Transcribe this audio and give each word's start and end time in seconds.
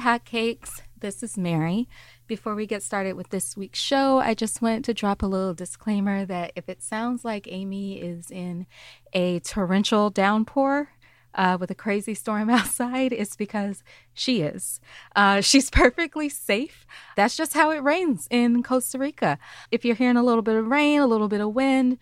Hey, 0.00 0.18
hotcakes. 0.18 0.80
This 0.98 1.22
is 1.22 1.36
Mary. 1.36 1.86
Before 2.26 2.54
we 2.54 2.66
get 2.66 2.82
started 2.82 3.14
with 3.14 3.28
this 3.28 3.54
week's 3.54 3.78
show, 3.78 4.18
I 4.18 4.32
just 4.32 4.62
wanted 4.62 4.84
to 4.84 4.94
drop 4.94 5.22
a 5.22 5.26
little 5.26 5.52
disclaimer 5.52 6.24
that 6.24 6.52
if 6.56 6.70
it 6.70 6.82
sounds 6.82 7.22
like 7.22 7.46
Amy 7.50 8.00
is 8.00 8.30
in 8.30 8.66
a 9.12 9.40
torrential 9.40 10.08
downpour, 10.08 10.90
uh, 11.34 11.58
with 11.60 11.70
a 11.70 11.74
crazy 11.74 12.14
storm 12.14 12.48
outside, 12.50 13.12
it's 13.12 13.36
because 13.36 13.84
she 14.14 14.40
is. 14.40 14.80
Uh, 15.14 15.42
she's 15.42 15.68
perfectly 15.68 16.30
safe. 16.30 16.86
That's 17.14 17.36
just 17.36 17.52
how 17.52 17.70
it 17.70 17.82
rains 17.82 18.26
in 18.30 18.62
Costa 18.62 18.98
Rica. 18.98 19.38
If 19.70 19.84
you're 19.84 19.96
hearing 19.96 20.16
a 20.16 20.24
little 20.24 20.42
bit 20.42 20.56
of 20.56 20.66
rain, 20.66 21.00
a 21.00 21.06
little 21.06 21.28
bit 21.28 21.42
of 21.42 21.52
wind, 21.52 21.98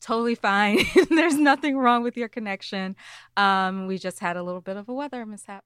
totally 0.00 0.34
fine. 0.34 0.80
There's 1.08 1.38
nothing 1.38 1.76
wrong 1.76 2.02
with 2.02 2.16
your 2.16 2.28
connection. 2.28 2.96
Um, 3.36 3.86
we 3.86 3.98
just 3.98 4.18
had 4.18 4.36
a 4.36 4.42
little 4.42 4.60
bit 4.60 4.76
of 4.76 4.88
a 4.88 4.92
weather 4.92 5.24
mishap. 5.24 5.62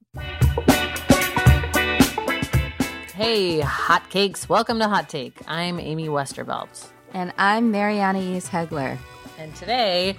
Hey, 3.16 3.60
hotcakes. 3.60 4.46
Welcome 4.46 4.78
to 4.78 4.88
Hot 4.88 5.08
Take. 5.08 5.40
I'm 5.48 5.80
Amy 5.80 6.08
Westervelt. 6.08 6.88
And 7.14 7.32
I'm 7.38 7.70
Mary 7.70 7.94
Annaïse 7.94 8.46
Heglar. 8.50 8.98
And 9.38 9.56
today 9.56 10.18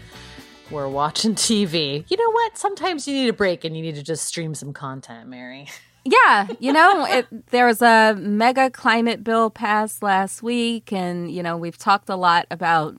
we're 0.72 0.88
watching 0.88 1.36
TV. 1.36 2.04
You 2.10 2.18
know 2.18 2.32
what? 2.32 2.58
Sometimes 2.58 3.08
you 3.08 3.14
need 3.14 3.30
a 3.30 3.34
break 3.34 3.64
and 3.64 3.78
you 3.78 3.84
need 3.84 3.94
to 3.98 4.04
just 4.04 4.26
stream 4.26 4.56
some 4.56 4.74
content, 4.74 5.30
Mary. 5.30 5.68
Yeah, 6.06 6.48
you 6.60 6.72
know, 6.72 7.06
it, 7.06 7.28
there 7.52 7.66
was 7.68 7.82
a 7.82 8.16
mega 8.18 8.70
climate 8.70 9.26
bill 9.26 9.50
passed 9.50 10.02
last 10.02 10.42
week, 10.42 10.94
and, 10.94 11.30
you 11.30 11.44
know, 11.44 11.58
we've 11.58 11.78
talked 11.78 12.08
a 12.08 12.16
lot 12.16 12.46
about 12.50 12.96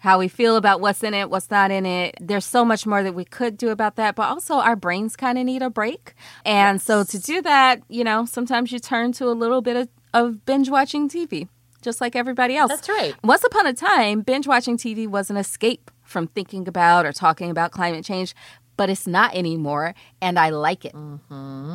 how 0.00 0.18
we 0.18 0.28
feel 0.28 0.56
about 0.56 0.80
what's 0.80 1.02
in 1.02 1.14
it, 1.14 1.30
what's 1.30 1.50
not 1.50 1.70
in 1.70 1.84
it. 1.86 2.16
There's 2.20 2.44
so 2.44 2.64
much 2.64 2.86
more 2.86 3.02
that 3.02 3.14
we 3.14 3.24
could 3.24 3.56
do 3.56 3.68
about 3.68 3.96
that, 3.96 4.14
but 4.14 4.28
also 4.28 4.54
our 4.54 4.74
brains 4.74 5.14
kind 5.14 5.38
of 5.38 5.44
need 5.44 5.62
a 5.62 5.70
break. 5.70 6.14
And 6.44 6.76
yes. 6.76 6.84
so 6.84 7.04
to 7.04 7.18
do 7.18 7.42
that, 7.42 7.82
you 7.88 8.02
know, 8.02 8.24
sometimes 8.24 8.72
you 8.72 8.78
turn 8.78 9.12
to 9.12 9.26
a 9.26 9.36
little 9.36 9.60
bit 9.60 9.76
of, 9.76 9.88
of 10.14 10.44
binge 10.46 10.70
watching 10.70 11.08
TV, 11.08 11.48
just 11.82 12.00
like 12.00 12.16
everybody 12.16 12.56
else. 12.56 12.70
That's 12.70 12.88
right. 12.88 13.14
Once 13.22 13.44
upon 13.44 13.66
a 13.66 13.74
time, 13.74 14.22
binge 14.22 14.46
watching 14.46 14.78
TV 14.78 15.06
was 15.06 15.30
an 15.30 15.36
escape 15.36 15.90
from 16.02 16.26
thinking 16.26 16.66
about 16.66 17.04
or 17.04 17.12
talking 17.12 17.50
about 17.50 17.70
climate 17.70 18.04
change, 18.04 18.34
but 18.78 18.88
it's 18.88 19.06
not 19.06 19.34
anymore, 19.34 19.94
and 20.22 20.38
I 20.38 20.48
like 20.48 20.86
it. 20.86 20.94
Mm-hmm. 20.94 21.74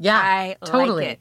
Yeah, 0.00 0.18
I 0.18 0.56
totally. 0.64 1.06
Like 1.06 1.20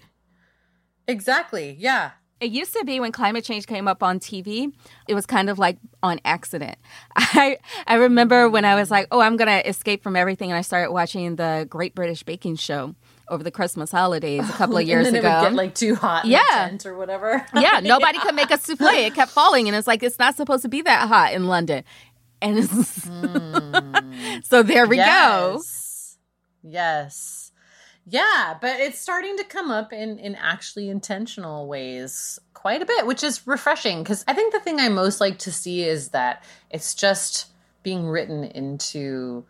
exactly. 1.07 1.75
Yeah. 1.77 2.11
It 2.39 2.51
used 2.51 2.73
to 2.73 2.85
be 2.85 2.99
when 2.99 3.11
climate 3.11 3.43
change 3.43 3.67
came 3.67 3.87
up 3.87 4.01
on 4.01 4.19
TV, 4.19 4.71
it 5.07 5.13
was 5.13 5.25
kind 5.25 5.49
of 5.49 5.59
like 5.59 5.77
on 6.01 6.21
accident. 6.23 6.77
I 7.15 7.57
I 7.85 7.95
remember 7.95 8.49
when 8.49 8.63
I 8.65 8.75
was 8.75 8.89
like, 8.89 9.07
"Oh, 9.11 9.19
I'm 9.19 9.35
going 9.35 9.47
to 9.47 9.67
escape 9.67 10.03
from 10.03 10.15
everything," 10.15 10.49
and 10.49 10.57
I 10.57 10.61
started 10.61 10.91
watching 10.91 11.35
the 11.35 11.67
Great 11.69 11.95
British 11.95 12.23
Baking 12.23 12.55
Show 12.55 12.95
over 13.27 13.43
the 13.43 13.51
Christmas 13.51 13.91
holidays 13.91 14.49
a 14.49 14.53
couple 14.53 14.77
of 14.77 14.83
years 14.87 15.07
and 15.07 15.17
then 15.17 15.25
ago. 15.25 15.41
Get 15.41 15.53
like 15.53 15.75
too 15.75 15.95
hot, 15.95 16.25
yeah, 16.25 16.75
or 16.85 16.97
whatever. 16.97 17.45
yeah, 17.53 17.79
nobody 17.83 18.17
yeah. 18.17 18.23
could 18.23 18.35
make 18.35 18.51
a 18.51 18.57
souffle. 18.57 18.87
It 18.87 19.13
kept 19.13 19.31
falling, 19.31 19.67
and 19.67 19.75
it's 19.75 19.87
like 19.87 20.01
it's 20.01 20.19
not 20.19 20.35
supposed 20.35 20.63
to 20.63 20.69
be 20.69 20.81
that 20.81 21.07
hot 21.07 21.33
in 21.33 21.47
London. 21.47 21.83
And 22.41 22.59
mm. 22.59 24.45
so 24.45 24.63
there 24.63 24.87
we 24.87 24.95
yes. 24.97 25.07
go. 26.63 26.69
Yes. 26.69 27.48
Yeah, 28.11 28.57
but 28.59 28.79
it's 28.79 28.99
starting 28.99 29.37
to 29.37 29.43
come 29.43 29.69
up 29.69 29.93
in 29.93 30.17
in 30.17 30.33
actually 30.35 30.89
intentional 30.89 31.67
ways 31.67 32.39
quite 32.55 32.81
a 32.81 32.85
bit, 32.85 33.05
which 33.05 33.23
is 33.23 33.45
refreshing 33.45 34.01
because 34.01 34.25
I 34.27 34.33
think 34.33 34.51
the 34.51 34.59
thing 34.59 34.79
I 34.79 34.89
most 34.89 35.21
like 35.21 35.37
to 35.39 35.51
see 35.51 35.83
is 35.83 36.09
that 36.09 36.43
it's 36.71 36.95
just 36.95 37.47
being 37.83 38.07
written 38.07 38.43
into 38.43 39.45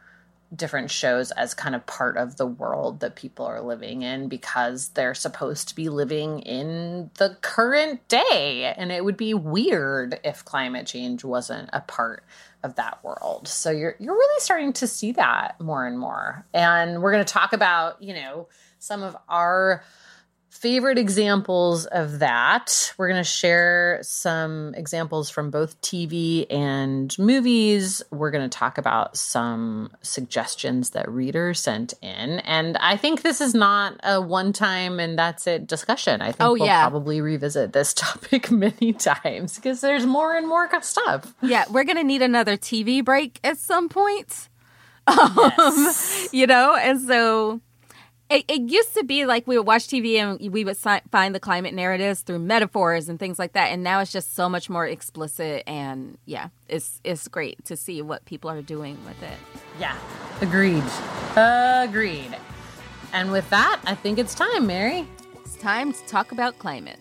different 0.56 0.90
shows 0.92 1.32
as 1.32 1.54
kind 1.54 1.76
of 1.76 1.86
part 1.86 2.18
of 2.18 2.38
the 2.38 2.46
world 2.46 3.00
that 3.00 3.16
people 3.16 3.46
are 3.46 3.62
living 3.62 4.02
in 4.02 4.28
because 4.28 4.90
they're 4.90 5.14
supposed 5.14 5.70
to 5.70 5.76
be 5.76 5.90
living 5.90 6.40
in 6.40 7.12
the 7.18 7.38
current 7.42 8.06
day. 8.08 8.74
And 8.76 8.92
it 8.92 9.06
would 9.06 9.18
be 9.18 9.34
weird 9.34 10.20
if 10.24 10.44
climate 10.44 10.88
change 10.88 11.24
wasn't 11.24 11.70
a 11.72 11.82
part 11.82 12.24
of 12.64 12.76
that 12.76 13.04
world. 13.04 13.48
So 13.48 13.72
you're 13.72 13.96
you're 14.00 14.16
really 14.16 14.42
starting 14.42 14.74
to 14.74 14.88
see 14.88 15.12
that 15.14 15.60
more 15.60 15.86
and 15.86 15.98
more. 15.98 16.46
And 16.54 17.02
we're 17.02 17.12
going 17.12 17.24
to 17.24 17.34
talk 17.34 17.54
about, 17.54 18.02
you 18.02 18.14
know, 18.14 18.48
some 18.80 19.04
of 19.04 19.16
our 19.28 19.84
favorite 20.50 20.98
examples 20.98 21.86
of 21.86 22.20
that. 22.20 22.94
We're 22.98 23.08
going 23.08 23.24
to 23.24 23.30
share 23.30 24.00
some 24.02 24.74
examples 24.76 25.30
from 25.30 25.52
both 25.52 25.80
TV 25.82 26.46
and 26.50 27.18
movies. 27.18 28.02
We're 28.12 28.32
going 28.32 28.50
to 28.50 28.58
talk 28.58 28.78
about 28.78 29.16
some 29.16 29.92
suggestions 30.02 30.90
that 30.92 31.10
readers 31.10 31.60
sent 31.60 31.94
in. 32.02 32.40
And 32.40 32.78
I 32.78 32.98
think 32.98 33.22
this 33.22 33.42
is 33.42 33.54
not 33.54 34.00
a 34.04 34.20
one 34.20 34.52
time 34.52 35.00
and 35.00 35.18
that's 35.18 35.48
it 35.48 35.68
discussion. 35.68 36.22
I 36.22 36.32
think 36.32 36.42
oh, 36.42 36.54
we'll 36.54 36.66
yeah. 36.66 36.82
probably 36.82 37.22
revisit 37.22 37.72
this 37.72 37.94
topic 37.96 38.52
many 38.52 38.94
times 38.94 39.56
because 39.56 39.82
there's 39.82 40.06
more 40.06 40.36
and 40.36 40.48
more 40.48 40.68
stuff. 40.82 41.34
Yeah, 41.42 41.66
we're 41.70 41.84
going 41.84 41.98
to 41.98 42.04
need 42.04 42.22
another 42.22 42.58
TV 42.58 43.04
break 43.04 43.40
at 43.44 43.58
some 43.58 43.88
point. 43.88 44.50
Yes. 45.08 46.22
Um, 46.22 46.28
you 46.38 46.48
know, 46.48 46.76
and 46.76 47.00
so 47.02 47.62
it, 48.30 48.46
it, 48.48 48.62
used 48.72 48.94
to 48.96 49.04
be 49.04 49.26
like 49.26 49.48
we 49.48 49.58
would 49.58 49.66
watch 49.66 49.88
TV 49.88 50.16
and 50.16 50.54
we 50.54 50.64
would 50.64 50.78
si- 50.78 51.02
find 51.12 51.34
the 51.34 51.40
climate 51.40 51.74
narratives 51.74 52.22
through 52.22 52.40
metaphors 52.40 53.10
and 53.10 53.20
things 53.20 53.40
like 53.40 53.54
that, 53.54 53.72
and 53.72 53.84
now 53.84 54.00
it's 54.02 54.12
just 54.12 54.36
so 54.36 54.48
much 54.48 54.70
more 54.70 54.86
explicit. 54.86 55.64
And 55.66 56.18
yeah, 56.26 56.50
it's 56.68 57.02
it's 57.04 57.28
great 57.28 57.64
to 57.66 57.76
see 57.76 58.02
what 58.02 58.26
people 58.26 58.50
are 58.50 58.62
doing 58.62 58.98
with 59.06 59.22
it. 59.24 59.38
Yeah, 59.80 59.98
agreed, 60.42 60.84
agreed. 61.36 62.36
And 63.14 63.32
with 63.32 63.50
that, 63.50 63.82
I 63.86 63.96
think 63.96 64.20
it's 64.20 64.36
time, 64.36 64.68
Mary. 64.68 65.08
It's 65.44 65.56
time 65.56 65.92
to 65.92 66.06
talk 66.06 66.32
about 66.32 66.60
climate. 66.60 67.00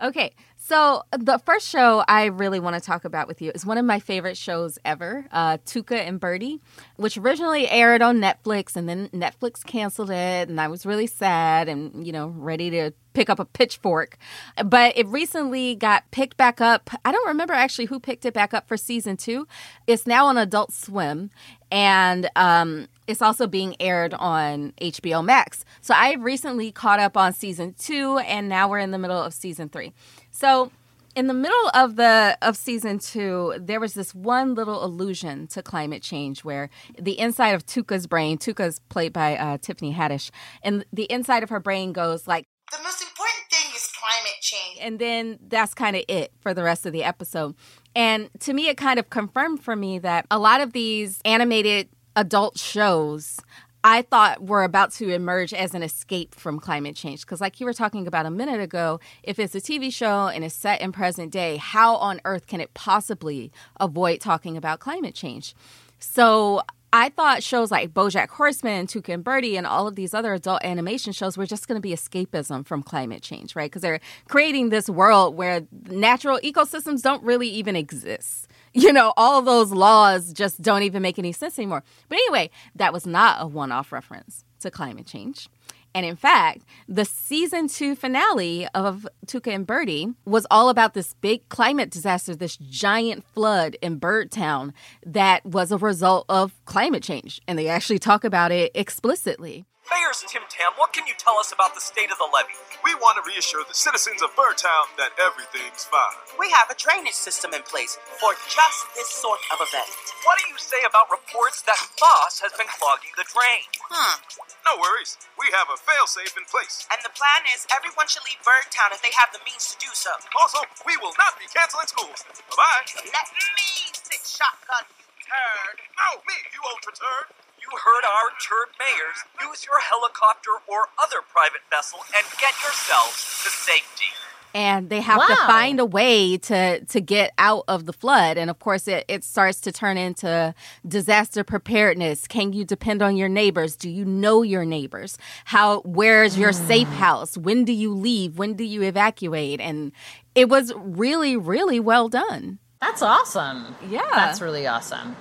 Okay, 0.00 0.34
so 0.68 1.02
the 1.12 1.38
first 1.38 1.66
show 1.66 2.04
I 2.06 2.26
really 2.26 2.60
want 2.60 2.74
to 2.74 2.80
talk 2.80 3.06
about 3.06 3.26
with 3.26 3.40
you 3.40 3.50
is 3.54 3.64
one 3.64 3.78
of 3.78 3.86
my 3.86 4.00
favorite 4.00 4.36
shows 4.36 4.78
ever, 4.84 5.26
uh, 5.32 5.56
Tuca 5.64 6.06
and 6.06 6.20
Bertie, 6.20 6.60
which 6.96 7.16
originally 7.16 7.66
aired 7.70 8.02
on 8.02 8.18
Netflix, 8.18 8.76
and 8.76 8.86
then 8.86 9.08
Netflix 9.08 9.64
canceled 9.64 10.10
it, 10.10 10.50
and 10.50 10.60
I 10.60 10.68
was 10.68 10.84
really 10.84 11.06
sad 11.06 11.70
and 11.70 12.06
you 12.06 12.12
know 12.12 12.28
ready 12.36 12.68
to 12.68 12.92
pick 13.14 13.30
up 13.30 13.38
a 13.38 13.46
pitchfork. 13.46 14.18
But 14.62 14.96
it 14.98 15.06
recently 15.06 15.74
got 15.74 16.10
picked 16.10 16.36
back 16.36 16.60
up. 16.60 16.90
I 17.02 17.12
don't 17.12 17.28
remember 17.28 17.54
actually 17.54 17.86
who 17.86 17.98
picked 17.98 18.26
it 18.26 18.34
back 18.34 18.52
up 18.52 18.68
for 18.68 18.76
season 18.76 19.16
two. 19.16 19.48
It's 19.86 20.06
now 20.06 20.26
on 20.26 20.36
Adult 20.36 20.74
Swim, 20.74 21.30
and 21.70 22.28
um, 22.36 22.88
it's 23.08 23.22
also 23.22 23.46
being 23.46 23.74
aired 23.80 24.14
on 24.14 24.72
HBO 24.80 25.24
Max. 25.24 25.64
So 25.80 25.94
I 25.96 26.14
recently 26.14 26.70
caught 26.70 27.00
up 27.00 27.16
on 27.16 27.32
season 27.32 27.74
two, 27.76 28.18
and 28.18 28.48
now 28.48 28.68
we're 28.68 28.78
in 28.78 28.90
the 28.90 28.98
middle 28.98 29.20
of 29.20 29.32
season 29.32 29.70
three. 29.70 29.94
So 30.30 30.70
in 31.16 31.26
the 31.26 31.34
middle 31.34 31.70
of 31.74 31.96
the 31.96 32.36
of 32.42 32.56
season 32.56 32.98
two, 32.98 33.54
there 33.58 33.80
was 33.80 33.94
this 33.94 34.14
one 34.14 34.54
little 34.54 34.84
allusion 34.84 35.46
to 35.48 35.62
climate 35.62 36.02
change 36.02 36.44
where 36.44 36.68
the 37.00 37.18
inside 37.18 37.54
of 37.54 37.64
Tuca's 37.64 38.06
brain, 38.06 38.36
Tuca's 38.36 38.78
played 38.90 39.14
by 39.14 39.36
uh, 39.36 39.56
Tiffany 39.56 39.94
Haddish, 39.94 40.30
and 40.62 40.84
the 40.92 41.04
inside 41.04 41.42
of 41.42 41.48
her 41.48 41.60
brain 41.60 41.94
goes 41.94 42.28
like, 42.28 42.44
"The 42.70 42.78
most 42.84 43.00
important 43.00 43.50
thing 43.50 43.74
is 43.74 43.90
climate 43.98 44.40
change," 44.42 44.78
and 44.82 44.98
then 44.98 45.38
that's 45.48 45.72
kind 45.72 45.96
of 45.96 46.04
it 46.08 46.30
for 46.40 46.52
the 46.52 46.62
rest 46.62 46.84
of 46.84 46.92
the 46.92 47.04
episode. 47.04 47.54
And 47.96 48.28
to 48.40 48.52
me, 48.52 48.68
it 48.68 48.76
kind 48.76 48.98
of 48.98 49.08
confirmed 49.08 49.62
for 49.62 49.74
me 49.74 49.98
that 50.00 50.26
a 50.30 50.38
lot 50.38 50.60
of 50.60 50.72
these 50.72 51.20
animated 51.24 51.88
adult 52.18 52.58
shows 52.58 53.38
I 53.84 54.02
thought 54.02 54.44
were 54.44 54.64
about 54.64 54.90
to 54.94 55.08
emerge 55.08 55.54
as 55.54 55.72
an 55.72 55.84
escape 55.84 56.34
from 56.34 56.58
climate 56.58 56.96
change. 56.96 57.20
Because, 57.20 57.40
like 57.40 57.60
you 57.60 57.66
were 57.66 57.72
talking 57.72 58.08
about 58.08 58.26
a 58.26 58.30
minute 58.30 58.60
ago, 58.60 58.98
if 59.22 59.38
it's 59.38 59.54
a 59.54 59.60
TV 59.60 59.92
show 59.92 60.26
and 60.26 60.44
it's 60.44 60.54
set 60.54 60.80
in 60.80 60.90
present 60.90 61.32
day, 61.32 61.56
how 61.58 61.94
on 61.96 62.20
earth 62.24 62.48
can 62.48 62.60
it 62.60 62.74
possibly 62.74 63.52
avoid 63.78 64.20
talking 64.20 64.56
about 64.56 64.80
climate 64.80 65.14
change? 65.14 65.54
So, 66.00 66.62
I 66.92 67.10
thought 67.10 67.42
shows 67.42 67.70
like 67.70 67.92
Bojack 67.92 68.30
Horseman, 68.30 68.86
Tuca 68.86 69.14
and 69.14 69.22
Bertie, 69.22 69.56
and 69.56 69.66
all 69.66 69.86
of 69.86 69.94
these 69.94 70.12
other 70.12 70.32
adult 70.32 70.64
animation 70.64 71.12
shows 71.12 71.36
were 71.36 71.46
just 71.46 71.68
going 71.68 71.76
to 71.76 71.82
be 71.82 71.92
escapism 71.92 72.66
from 72.66 72.82
climate 72.82 73.22
change, 73.22 73.54
right? 73.54 73.70
Because 73.70 73.82
they're 73.82 74.00
creating 74.26 74.70
this 74.70 74.88
world 74.88 75.36
where 75.36 75.66
natural 75.86 76.40
ecosystems 76.42 77.02
don't 77.02 77.22
really 77.22 77.48
even 77.48 77.76
exist. 77.76 78.48
You 78.78 78.92
know, 78.92 79.12
all 79.16 79.42
those 79.42 79.72
laws 79.72 80.32
just 80.32 80.62
don't 80.62 80.84
even 80.84 81.02
make 81.02 81.18
any 81.18 81.32
sense 81.32 81.58
anymore. 81.58 81.82
But 82.08 82.14
anyway, 82.14 82.48
that 82.76 82.92
was 82.92 83.08
not 83.08 83.42
a 83.42 83.46
one 83.48 83.72
off 83.72 83.90
reference 83.90 84.44
to 84.60 84.70
climate 84.70 85.04
change. 85.04 85.48
And 85.96 86.06
in 86.06 86.14
fact, 86.14 86.62
the 86.86 87.04
season 87.04 87.66
two 87.66 87.96
finale 87.96 88.68
of 88.74 89.04
Tuca 89.26 89.52
and 89.52 89.66
Bertie 89.66 90.14
was 90.24 90.46
all 90.48 90.68
about 90.68 90.94
this 90.94 91.14
big 91.14 91.48
climate 91.48 91.90
disaster, 91.90 92.36
this 92.36 92.56
giant 92.56 93.24
flood 93.24 93.76
in 93.82 93.98
Birdtown 93.98 94.72
that 95.04 95.44
was 95.44 95.72
a 95.72 95.76
result 95.76 96.24
of 96.28 96.54
climate 96.64 97.02
change. 97.02 97.40
And 97.48 97.58
they 97.58 97.66
actually 97.66 97.98
talk 97.98 98.22
about 98.22 98.52
it 98.52 98.70
explicitly. 98.76 99.64
Mayor's 99.88 100.20
Tim 100.28 100.44
Tam, 100.52 100.76
what 100.76 100.92
can 100.92 101.08
you 101.08 101.16
tell 101.16 101.40
us 101.40 101.48
about 101.48 101.72
the 101.72 101.80
state 101.80 102.12
of 102.12 102.20
the 102.20 102.28
levee? 102.28 102.60
We 102.84 102.92
want 103.00 103.16
to 103.16 103.24
reassure 103.24 103.64
the 103.64 103.76
citizens 103.76 104.20
of 104.20 104.28
Birdtown 104.36 104.92
that 105.00 105.16
everything's 105.16 105.88
fine. 105.88 106.20
We 106.36 106.52
have 106.52 106.68
a 106.68 106.76
drainage 106.76 107.16
system 107.16 107.56
in 107.56 107.64
place 107.64 107.96
for 108.20 108.36
just 108.52 108.80
this 108.92 109.08
sort 109.08 109.40
of 109.48 109.64
event. 109.64 109.88
What 110.28 110.36
do 110.36 110.44
you 110.52 110.60
say 110.60 110.84
about 110.84 111.08
reports 111.08 111.64
that 111.64 111.80
Foss 111.96 112.44
has 112.44 112.52
been 112.52 112.68
clogging 112.68 113.16
the 113.16 113.24
drain? 113.32 113.64
Hmm. 113.88 114.20
No 114.68 114.76
worries. 114.76 115.16
We 115.40 115.48
have 115.56 115.72
a 115.72 115.80
failsafe 115.80 116.36
in 116.36 116.44
place. 116.52 116.84
And 116.92 117.00
the 117.00 117.12
plan 117.16 117.48
is 117.48 117.64
everyone 117.72 118.12
should 118.12 118.28
leave 118.28 118.44
Birdtown 118.44 118.92
if 118.92 119.00
they 119.00 119.12
have 119.16 119.32
the 119.32 119.40
means 119.48 119.72
to 119.72 119.76
do 119.80 119.88
so. 119.96 120.12
Also, 120.36 120.60
we 120.84 121.00
will 121.00 121.16
not 121.16 121.40
be 121.40 121.48
canceling 121.48 121.88
schools. 121.88 122.28
Bye-bye. 122.52 123.08
Let 123.08 123.26
me 123.32 123.88
sit 123.96 124.20
shotgun, 124.20 124.84
you 125.00 125.08
turd. 125.24 125.80
No, 125.96 126.20
me, 126.28 126.36
you 126.52 126.60
ultra 126.68 126.92
turd. 126.92 127.32
You 127.70 127.76
heard 127.76 128.04
our 128.04 128.30
turd 128.40 128.68
mayors. 128.78 129.50
Use 129.50 129.66
your 129.66 129.78
helicopter 129.80 130.50
or 130.66 130.88
other 131.02 131.18
private 131.30 131.60
vessel 131.70 131.98
and 132.16 132.24
get 132.40 132.54
yourselves 132.62 133.42
to 133.44 133.50
safety. 133.50 134.06
and 134.54 134.88
they 134.88 135.02
have 135.02 135.26
to 135.26 135.36
find 135.46 135.78
a 135.78 135.84
way 135.84 136.38
to 136.38 136.82
to 136.86 137.00
get 137.02 137.32
out 137.36 137.64
of 137.68 137.84
the 137.84 137.92
flood 137.92 138.38
and 138.38 138.48
of 138.48 138.58
course 138.58 138.88
it, 138.88 139.04
it 139.06 139.22
starts 139.22 139.60
to 139.60 139.70
turn 139.70 139.98
into 139.98 140.54
disaster 140.86 141.44
preparedness 141.44 142.26
can 142.26 142.54
you 142.54 142.64
depend 142.64 143.02
on 143.02 143.14
your 143.14 143.28
neighbors 143.28 143.76
do 143.76 143.90
you 143.90 144.06
know 144.06 144.40
your 144.40 144.64
neighbors 144.64 145.18
how 145.44 145.80
where's 145.82 146.38
your 146.38 146.52
hmm. 146.52 146.66
safe 146.66 146.88
house 146.88 147.36
when 147.36 147.62
do 147.62 147.74
you 147.74 147.92
leave 147.92 148.38
when 148.38 148.54
do 148.54 148.64
you 148.64 148.80
evacuate 148.82 149.60
and 149.60 149.92
it 150.34 150.48
was 150.48 150.72
really 150.76 151.36
really 151.36 151.78
well 151.78 152.08
done 152.08 152.58
That's 152.80 153.02
awesome. 153.02 153.74
Yeah. 153.90 154.08
That's 154.14 154.40
really 154.40 154.66
awesome. 154.66 155.16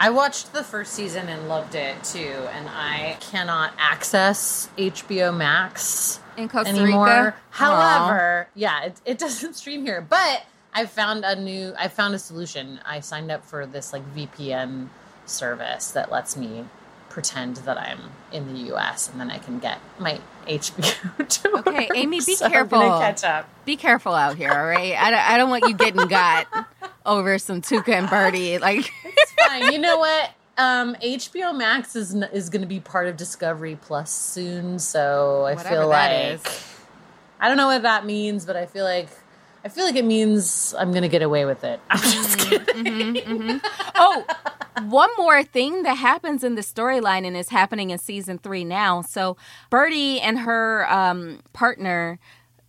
I 0.00 0.10
watched 0.10 0.52
the 0.52 0.62
first 0.62 0.92
season 0.94 1.28
and 1.28 1.48
loved 1.48 1.74
it 1.74 2.02
too, 2.04 2.18
and 2.52 2.68
I 2.68 3.16
cannot 3.20 3.72
access 3.78 4.68
HBO 4.78 5.36
Max 5.36 6.20
In 6.36 6.48
Costa 6.48 6.70
anymore. 6.70 7.06
Rica? 7.06 7.34
However, 7.50 8.48
yeah, 8.54 8.84
it, 8.84 9.00
it 9.04 9.18
doesn't 9.24 9.54
stream 9.54 9.84
here, 9.84 10.00
but 10.00 10.44
I 10.72 10.86
found 10.86 11.24
a 11.24 11.34
new, 11.34 11.72
I 11.76 11.88
found 11.88 12.14
a 12.14 12.18
solution. 12.18 12.78
I 12.86 13.00
signed 13.00 13.32
up 13.32 13.44
for 13.44 13.66
this 13.66 13.92
like 13.92 14.02
VPN 14.14 14.88
service 15.26 15.90
that 15.90 16.12
lets 16.12 16.36
me 16.36 16.64
pretend 17.08 17.56
that 17.56 17.76
I'm 17.76 17.98
in 18.30 18.52
the 18.52 18.74
US 18.76 19.08
and 19.10 19.20
then 19.20 19.30
I 19.30 19.38
can 19.38 19.58
get 19.58 19.80
my 19.98 20.20
HBO 20.46 21.28
to 21.28 21.48
Okay, 21.58 21.86
work. 21.88 21.96
Amy, 21.96 22.20
be 22.20 22.34
So 22.36 22.48
careful. 22.48 22.80
catch 23.00 23.24
up. 23.24 23.48
be 23.64 23.76
careful 23.76 24.12
out 24.14 24.36
here 24.36 24.50
all 24.52 24.64
right 24.64 24.94
i 24.94 25.10
don't, 25.10 25.20
I 25.30 25.36
don't 25.36 25.50
want 25.50 25.64
you 25.66 25.74
getting 25.74 26.06
got 26.06 26.46
over 27.04 27.38
some 27.38 27.60
tuca 27.62 27.88
and 27.88 28.08
bertie 28.08 28.58
like 28.58 28.90
fine. 29.46 29.72
You 29.72 29.78
know 29.78 29.98
what? 29.98 30.30
Um, 30.56 30.96
HBO 30.96 31.56
Max 31.56 31.94
is 31.94 32.14
is 32.14 32.48
going 32.50 32.62
to 32.62 32.66
be 32.68 32.80
part 32.80 33.06
of 33.06 33.16
Discovery 33.16 33.78
Plus 33.80 34.10
soon, 34.10 34.78
so 34.78 35.44
I 35.46 35.54
Whatever 35.54 35.68
feel 35.68 35.88
like. 35.88 36.40
I 37.40 37.46
don't 37.46 37.56
know 37.56 37.68
what 37.68 37.82
that 37.82 38.04
means, 38.04 38.44
but 38.44 38.56
I 38.56 38.66
feel 38.66 38.84
like 38.84 39.08
I 39.64 39.68
feel 39.68 39.84
like 39.84 39.94
it 39.96 40.04
means 40.04 40.74
I'm 40.78 40.90
going 40.90 41.02
to 41.02 41.08
get 41.08 41.22
away 41.22 41.44
with 41.44 41.62
it. 41.64 41.80
I'm 41.90 41.98
just 42.00 42.38
Mm-hmm. 42.38 43.12
kidding. 43.12 43.60
oh, 43.96 44.24
one 44.88 45.10
more 45.18 45.42
thing 45.42 45.82
that 45.82 45.94
happens 45.94 46.42
in 46.44 46.54
the 46.54 46.62
storyline 46.62 47.26
and 47.26 47.36
is 47.36 47.48
happening 47.50 47.90
in 47.90 47.98
season 47.98 48.38
three 48.38 48.64
now. 48.64 49.02
So 49.02 49.36
Bertie 49.70 50.20
and 50.20 50.40
her 50.40 50.90
um, 50.92 51.40
partner 51.52 52.18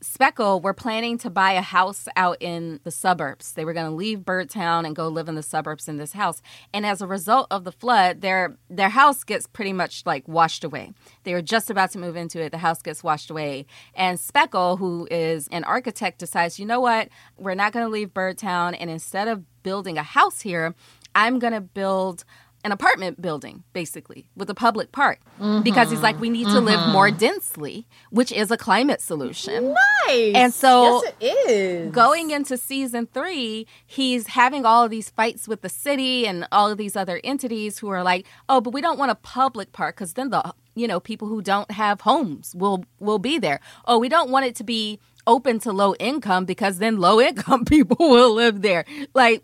Speckle 0.01 0.62
were 0.62 0.74
planning 0.74 1.18
to 1.19 1.30
buy 1.30 1.51
a 1.51 1.62
house 1.62 2.07
out 2.16 2.38
in 2.40 2.80
the 2.84 2.92
suburbs. 2.92 3.54
They 3.54 3.66
were 3.66 3.74
going 3.74 3.90
to 3.90 3.96
leave 3.96 4.19
Birdtown 4.19 4.86
and 4.86 4.96
go 4.96 5.07
live 5.07 5.28
in 5.28 5.36
the 5.36 5.44
suburbs 5.44 5.88
in 5.88 5.98
this 5.98 6.13
house. 6.13 6.42
And 6.74 6.86
as 6.86 7.01
a 7.01 7.07
result 7.07 7.48
of 7.51 7.66
the 7.66 7.72
flood, 7.72 8.22
their 8.22 8.57
their 8.69 8.90
house 8.90 9.24
gets 9.24 9.48
pretty 9.48 9.74
much 9.74 10.06
like 10.06 10.28
washed 10.28 10.63
away. 10.63 10.94
They 11.24 11.34
were 11.34 11.42
just 11.42 11.69
about 11.69 11.92
to 11.92 12.00
move 12.00 12.16
into 12.16 12.42
it. 12.42 12.51
The 12.51 12.60
house 12.60 12.81
gets 12.81 13.04
washed 13.04 13.30
away. 13.30 13.66
And 13.94 14.18
Speckle, 14.18 14.78
who 14.78 15.07
is 15.12 15.48
an 15.51 15.63
architect, 15.66 16.19
decides, 16.19 16.60
you 16.60 16.66
know 16.66 16.80
what? 16.80 17.10
We're 17.38 17.56
not 17.56 17.74
going 17.74 17.86
to 17.86 17.92
leave 17.92 18.13
Birdtown. 18.13 18.78
And 18.80 18.90
instead 18.90 19.28
of 19.28 19.44
building 19.63 19.98
a 19.98 20.04
house 20.04 20.42
here, 20.42 20.75
I'm 21.13 21.40
going 21.40 21.54
to 21.54 21.62
build 21.62 22.24
an 22.63 22.71
apartment 22.71 23.21
building, 23.21 23.63
basically, 23.73 24.27
with 24.35 24.50
a 24.50 24.56
public 24.56 24.91
park. 24.91 25.19
Because 25.63 25.89
he's 25.89 26.01
like, 26.01 26.19
we 26.19 26.29
need 26.29 26.45
to 26.45 26.51
mm-hmm. 26.51 26.65
live 26.65 26.89
more 26.89 27.07
mm-hmm. 27.07 27.17
densely, 27.17 27.88
which 28.09 28.31
is 28.31 28.51
a 28.51 28.57
climate 28.57 29.01
solution. 29.01 29.73
nice. 30.07 30.35
And 30.35 30.53
so- 30.53 31.01
yes, 31.03 31.13
it 31.19 31.50
is 31.50 31.91
Going 31.91 32.31
into 32.31 32.57
season 32.57 33.07
three, 33.13 33.67
he's 33.85 34.27
having 34.27 34.65
all 34.65 34.83
of 34.83 34.91
these 34.91 35.09
fights 35.09 35.47
with 35.47 35.61
the 35.61 35.69
city 35.69 36.27
and 36.27 36.47
all 36.51 36.69
of 36.69 36.77
these 36.77 36.95
other 36.95 37.21
entities 37.23 37.79
who 37.79 37.89
are 37.89 38.03
like, 38.03 38.25
"Oh, 38.47 38.61
but 38.61 38.73
we 38.73 38.81
don't 38.81 39.00
want 39.00 39.11
a 39.11 39.15
public 39.15 39.71
park 39.71 39.95
because 39.95 40.13
then 40.13 40.29
the 40.29 40.53
you 40.75 40.88
know 40.88 41.00
people 41.00 41.27
who 41.27 41.41
don't 41.41 41.71
have 41.71 42.01
homes 42.01 42.56
will 42.56 42.85
will 43.00 43.19
be 43.19 43.38
there. 43.39 43.59
Oh, 43.85 44.00
we 44.00 44.09
don't 44.09 44.29
want 44.29 44.45
it 44.45 44.56
to 44.56 44.63
be 44.63 45.00
open 45.27 45.59
to 45.59 45.71
low 45.71 45.94
income 45.95 46.45
because 46.45 46.79
then 46.79 46.97
low 46.97 47.19
income 47.19 47.65
people 47.75 47.97
will 48.00 48.33
live 48.33 48.61
there. 48.61 48.85
Like 49.13 49.44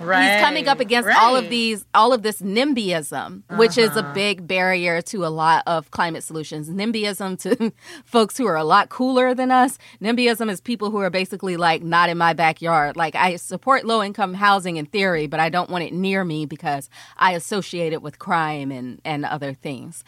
Right. 0.00 0.32
he's 0.32 0.42
coming 0.42 0.68
up 0.68 0.80
against 0.80 1.08
all 1.20 1.36
of 1.36 1.50
these 1.50 1.84
all 1.94 2.12
of 2.12 2.22
this 2.22 2.40
nimbyism 2.40 3.42
which 3.56 3.76
is 3.76 3.90
a 3.90 4.00
uh-huh. 4.00 4.14
big 4.14 4.46
barrier 4.46 5.02
to 5.02 5.26
a 5.26 5.28
lot 5.28 5.62
of 5.66 5.90
climate 5.90 6.24
solutions. 6.24 6.70
Nimbyism 6.70 7.38
to 7.42 7.72
folks 8.04 8.38
who 8.38 8.46
are 8.46 8.56
a 8.56 8.64
lot 8.64 8.88
cooler 8.88 9.34
than 9.34 9.50
us. 9.50 9.78
Nimbyism 10.00 10.50
is 10.50 10.60
people 10.60 10.90
who 10.90 10.98
are 10.98 11.10
basically 11.10 11.56
like 11.56 11.82
not 11.82 12.08
in 12.08 12.16
my 12.16 12.32
backyard. 12.32 12.96
Like 12.96 13.14
i 13.14 13.36
support 13.36 13.84
low 13.84 14.02
income 14.02 14.34
housing 14.34 14.76
in 14.76 14.86
theory 14.86 15.26
but 15.26 15.40
i 15.40 15.48
don't 15.50 15.68
want 15.68 15.84
it 15.84 15.92
near 15.92 16.24
me 16.24 16.46
because 16.46 16.88
i 17.18 17.32
associate 17.32 17.92
it 17.92 18.02
with 18.02 18.18
crime 18.18 18.72
and 18.72 19.00
and 19.04 19.24
other 19.26 19.52
things. 19.52 20.04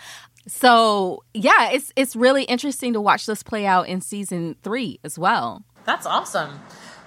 So 0.46 1.24
yeah 1.34 1.70
it's 1.70 1.92
it's 1.94 2.16
really 2.16 2.44
interesting 2.44 2.94
to 2.94 3.00
watch 3.00 3.26
this 3.26 3.42
play 3.42 3.66
out 3.66 3.86
in 3.86 4.00
season 4.00 4.56
three 4.62 4.98
as 5.04 5.18
well. 5.18 5.62
That's 5.84 6.06
awesome. 6.06 6.60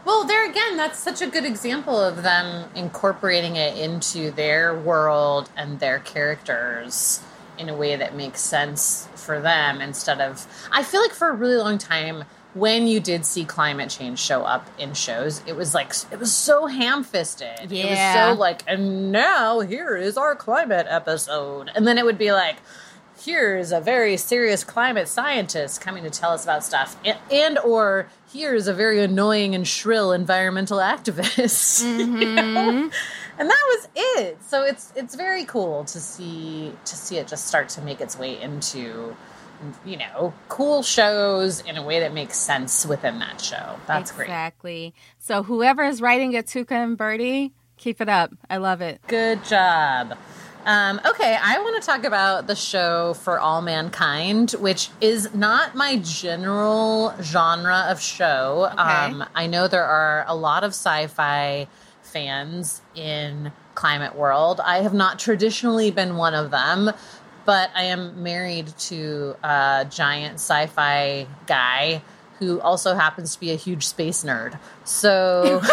Well, 0.07 0.23
there 0.23 0.49
again, 0.49 0.77
that's 0.77 0.97
such 0.99 1.21
a 1.21 1.27
good 1.27 1.43
example 1.43 2.01
of 2.01 2.23
them 2.23 2.69
incorporating 2.75 3.57
it 3.57 3.77
into 3.77 4.31
their 4.31 4.73
world 4.73 5.49
and 5.57 5.81
their 5.81 5.99
characters 5.99 7.19
in 7.57 7.67
a 7.67 7.75
way 7.75 7.93
that 7.97 8.15
makes 8.15 8.39
sense 8.39 9.09
for 9.15 9.41
them 9.41 9.81
instead 9.81 10.21
of. 10.21 10.47
I 10.71 10.83
feel 10.83 11.01
like 11.01 11.11
for 11.11 11.27
a 11.27 11.33
really 11.33 11.57
long 11.57 11.77
time, 11.77 12.23
when 12.53 12.87
you 12.87 13.01
did 13.01 13.25
see 13.25 13.43
climate 13.43 13.89
change 13.89 14.19
show 14.19 14.43
up 14.43 14.65
in 14.79 14.93
shows, 14.93 15.41
it 15.45 15.57
was 15.57 15.73
like, 15.73 15.91
it 16.09 16.19
was 16.19 16.33
so 16.33 16.67
ham 16.67 17.03
fisted. 17.03 17.59
It 17.63 17.69
was 17.69 17.97
Yeah. 17.97 18.31
so 18.33 18.39
like, 18.39 18.61
and 18.65 19.11
now 19.11 19.59
here 19.59 19.97
is 19.97 20.15
our 20.15 20.37
climate 20.37 20.87
episode. 20.89 21.69
And 21.75 21.85
then 21.85 21.97
it 21.97 22.05
would 22.05 22.17
be 22.17 22.31
like, 22.31 22.55
here's 23.21 23.73
a 23.73 23.81
very 23.81 24.15
serious 24.15 24.63
climate 24.63 25.09
scientist 25.09 25.81
coming 25.81 26.03
to 26.03 26.09
tell 26.09 26.31
us 26.31 26.45
about 26.45 26.63
stuff 26.63 26.95
and, 27.03 27.17
and 27.29 27.59
or 27.59 28.07
here's 28.31 28.67
a 28.67 28.73
very 28.73 29.01
annoying 29.01 29.55
and 29.55 29.67
shrill 29.67 30.11
environmental 30.11 30.77
activist 30.77 31.83
you 31.97 32.05
know? 32.05 32.41
Mm-hmm. 32.41 32.89
and 33.39 33.49
that 33.49 33.63
was 33.67 33.87
it. 33.95 34.37
So 34.43 34.63
it's 34.63 34.91
it's 34.95 35.15
very 35.15 35.45
cool 35.45 35.85
to 35.85 35.99
see 35.99 36.71
to 36.85 36.95
see 36.95 37.17
it 37.17 37.27
just 37.27 37.47
start 37.47 37.69
to 37.69 37.81
make 37.81 38.01
its 38.01 38.17
way 38.17 38.41
into 38.41 39.15
you 39.85 39.97
know 39.97 40.33
cool 40.49 40.83
shows 40.83 41.61
in 41.61 41.77
a 41.77 41.83
way 41.83 42.01
that 42.01 42.13
makes 42.13 42.37
sense 42.37 42.85
within 42.85 43.19
that 43.19 43.41
show. 43.41 43.77
That's 43.87 44.11
great. 44.11 44.25
Exactly. 44.25 44.93
So 45.19 45.43
whoever 45.43 45.83
is 45.83 46.01
writing 46.01 46.33
it 46.33 46.45
tuca 46.45 46.71
and 46.71 46.97
bertie 46.97 47.53
keep 47.77 48.01
it 48.01 48.09
up. 48.09 48.33
I 48.49 48.57
love 48.57 48.81
it. 48.81 48.99
Good 49.07 49.43
job. 49.45 50.17
Um, 50.67 50.99
okay, 51.05 51.37
I 51.41 51.59
want 51.59 51.81
to 51.81 51.85
talk 51.85 52.03
about 52.03 52.47
the 52.47 52.55
show 52.55 53.13
For 53.13 53.39
All 53.39 53.61
Mankind, 53.61 54.51
which 54.59 54.89
is 54.99 55.33
not 55.33 55.75
my 55.75 55.95
general 55.95 57.13
genre 57.21 57.85
of 57.87 58.01
show. 58.01 58.69
Um, 58.77 59.23
I 59.33 59.47
know 59.47 59.69
there 59.69 59.85
are 59.85 60.25
a 60.27 60.35
lot 60.35 60.65
of 60.65 60.71
sci 60.71 61.07
fi 61.07 61.69
fans 62.01 62.81
in 62.95 63.53
Climate 63.75 64.13
World. 64.17 64.59
I 64.59 64.81
have 64.81 64.93
not 64.93 65.19
traditionally 65.19 65.89
been 65.89 66.17
one 66.17 66.33
of 66.33 66.51
them, 66.51 66.91
but 67.45 67.69
I 67.73 67.83
am 67.83 68.21
married 68.21 68.67
to 68.77 69.37
a 69.41 69.87
giant 69.89 70.33
sci 70.33 70.65
fi 70.67 71.27
guy 71.45 72.01
who 72.39 72.59
also 72.59 72.93
happens 72.93 73.35
to 73.35 73.39
be 73.39 73.51
a 73.51 73.55
huge 73.55 73.87
space 73.87 74.21
nerd. 74.21 74.59
So. 74.83 75.61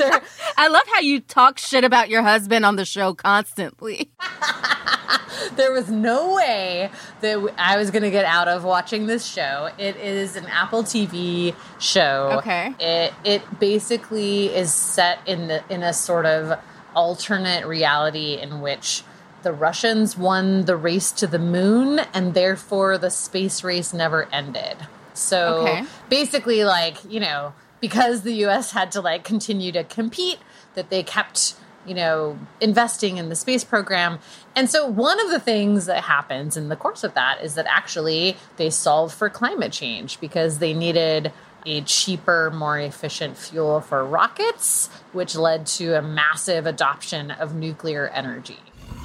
I 0.00 0.68
love 0.68 0.82
how 0.92 1.00
you 1.00 1.20
talk 1.20 1.58
shit 1.58 1.84
about 1.84 2.08
your 2.08 2.22
husband 2.22 2.64
on 2.64 2.76
the 2.76 2.84
show 2.84 3.14
constantly. 3.14 4.10
there 5.56 5.72
was 5.72 5.90
no 5.90 6.34
way 6.34 6.90
that 7.20 7.54
I 7.58 7.76
was 7.76 7.90
going 7.90 8.02
to 8.02 8.10
get 8.10 8.24
out 8.24 8.48
of 8.48 8.64
watching 8.64 9.06
this 9.06 9.24
show. 9.26 9.70
It 9.78 9.96
is 9.96 10.36
an 10.36 10.46
Apple 10.46 10.82
TV 10.82 11.54
show. 11.78 12.38
Okay. 12.38 12.74
It 12.80 13.14
it 13.24 13.60
basically 13.60 14.46
is 14.46 14.72
set 14.72 15.18
in 15.26 15.48
the 15.48 15.62
in 15.72 15.82
a 15.82 15.92
sort 15.92 16.26
of 16.26 16.58
alternate 16.94 17.66
reality 17.66 18.38
in 18.40 18.60
which 18.60 19.02
the 19.42 19.52
Russians 19.52 20.16
won 20.16 20.64
the 20.64 20.76
race 20.76 21.12
to 21.12 21.26
the 21.26 21.38
moon 21.38 22.00
and 22.12 22.34
therefore 22.34 22.98
the 22.98 23.10
space 23.10 23.62
race 23.62 23.92
never 23.92 24.28
ended. 24.32 24.76
So 25.14 25.58
Okay. 25.58 25.84
basically 26.08 26.64
like, 26.64 26.96
you 27.08 27.20
know, 27.20 27.52
because 27.86 28.22
the 28.22 28.32
US 28.46 28.72
had 28.72 28.90
to 28.90 29.00
like 29.00 29.22
continue 29.22 29.70
to 29.70 29.84
compete 29.84 30.40
that 30.74 30.90
they 30.90 31.04
kept 31.04 31.54
you 31.86 31.94
know, 31.94 32.36
investing 32.60 33.16
in 33.16 33.28
the 33.28 33.36
space 33.36 33.62
program. 33.62 34.18
And 34.56 34.68
so, 34.68 34.84
one 34.88 35.20
of 35.20 35.30
the 35.30 35.38
things 35.38 35.86
that 35.86 36.02
happens 36.02 36.56
in 36.56 36.68
the 36.68 36.74
course 36.74 37.04
of 37.04 37.14
that 37.14 37.40
is 37.42 37.54
that 37.54 37.66
actually 37.68 38.36
they 38.56 38.70
solve 38.70 39.14
for 39.14 39.30
climate 39.30 39.70
change 39.70 40.18
because 40.18 40.58
they 40.58 40.74
needed 40.74 41.30
a 41.64 41.82
cheaper, 41.82 42.50
more 42.50 42.76
efficient 42.76 43.36
fuel 43.36 43.80
for 43.80 44.04
rockets, 44.04 44.88
which 45.12 45.36
led 45.36 45.64
to 45.66 45.96
a 45.96 46.02
massive 46.02 46.66
adoption 46.66 47.30
of 47.30 47.54
nuclear 47.54 48.08
energy. 48.08 48.58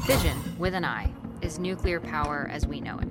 Fission, 0.07 0.55
with 0.57 0.73
an 0.73 0.85
I, 0.85 1.11
is 1.43 1.59
nuclear 1.59 1.99
power 1.99 2.49
as 2.51 2.65
we 2.65 2.81
know 2.81 2.97
it. 2.97 3.09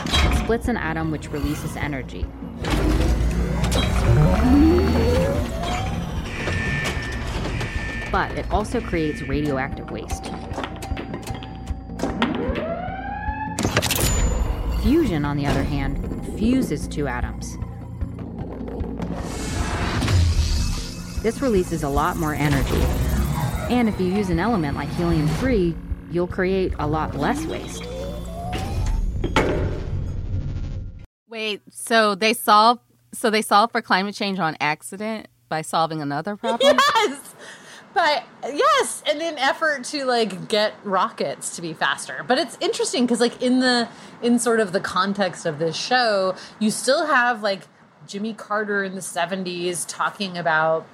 It 0.00 0.38
splits 0.38 0.68
an 0.68 0.78
atom 0.78 1.10
which 1.10 1.28
releases 1.30 1.76
energy. 1.76 2.24
But 8.10 8.32
it 8.38 8.50
also 8.50 8.80
creates 8.80 9.22
radioactive 9.22 9.90
waste. 9.90 10.24
Fusion, 14.82 15.24
on 15.24 15.36
the 15.36 15.46
other 15.46 15.62
hand, 15.62 15.98
fuses 16.38 16.88
two 16.88 17.06
atoms. 17.06 17.58
This 21.22 21.42
releases 21.42 21.82
a 21.82 21.88
lot 21.88 22.16
more 22.16 22.32
energy. 22.32 22.80
And 23.70 23.88
if 23.88 24.00
you 24.00 24.06
use 24.06 24.30
an 24.30 24.38
element 24.38 24.76
like 24.76 24.88
helium 24.90 25.28
3, 25.28 25.74
you'll 26.10 26.26
create 26.26 26.72
a 26.78 26.86
lot 26.86 27.16
less 27.16 27.44
waste. 27.44 27.84
Wait, 31.28 31.60
so 31.70 32.14
they 32.14 32.32
solve 32.32 32.78
so 33.12 33.30
they 33.30 33.42
solve 33.42 33.72
for 33.72 33.80
climate 33.82 34.14
change 34.14 34.38
on 34.38 34.56
accident 34.60 35.28
by 35.48 35.62
solving 35.62 36.02
another 36.02 36.36
problem? 36.38 36.78
Yes. 36.96 37.34
But 37.94 38.24
yes, 38.44 39.02
in 39.10 39.20
an 39.20 39.38
effort 39.38 39.84
to 39.84 40.04
like 40.04 40.48
get 40.48 40.74
rockets 40.84 41.56
to 41.56 41.62
be 41.62 41.72
faster. 41.72 42.24
But 42.26 42.38
it's 42.38 42.56
interesting 42.60 43.04
because 43.04 43.20
like 43.20 43.42
in 43.42 43.60
the 43.60 43.88
in 44.22 44.38
sort 44.38 44.60
of 44.60 44.72
the 44.72 44.80
context 44.80 45.46
of 45.46 45.58
this 45.58 45.76
show, 45.76 46.34
you 46.58 46.70
still 46.70 47.06
have 47.06 47.42
like 47.42 47.62
Jimmy 48.06 48.34
Carter 48.34 48.84
in 48.84 48.94
the 48.94 49.00
70s 49.00 49.84
talking 49.88 50.38
about 50.38 50.86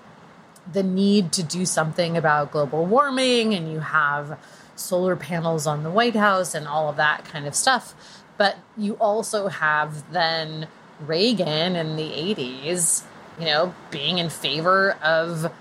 the 0.72 0.82
need 0.82 1.32
to 1.32 1.42
do 1.42 1.66
something 1.66 2.16
about 2.16 2.50
global 2.50 2.86
warming 2.86 3.54
and 3.54 3.70
you 3.70 3.80
have 3.80 4.38
solar 4.76 5.14
panels 5.14 5.66
on 5.66 5.82
the 5.82 5.90
White 5.90 6.16
House 6.16 6.54
and 6.54 6.66
all 6.66 6.88
of 6.88 6.96
that 6.96 7.24
kind 7.24 7.46
of 7.46 7.54
stuff. 7.54 7.94
But 8.36 8.56
you 8.76 8.94
also 8.94 9.48
have 9.48 10.12
then 10.12 10.68
Reagan 11.00 11.76
in 11.76 11.96
the 11.96 12.10
80s, 12.10 13.02
you 13.38 13.46
know, 13.46 13.74
being 13.90 14.18
in 14.18 14.28
favor 14.28 14.92
of 15.02 15.52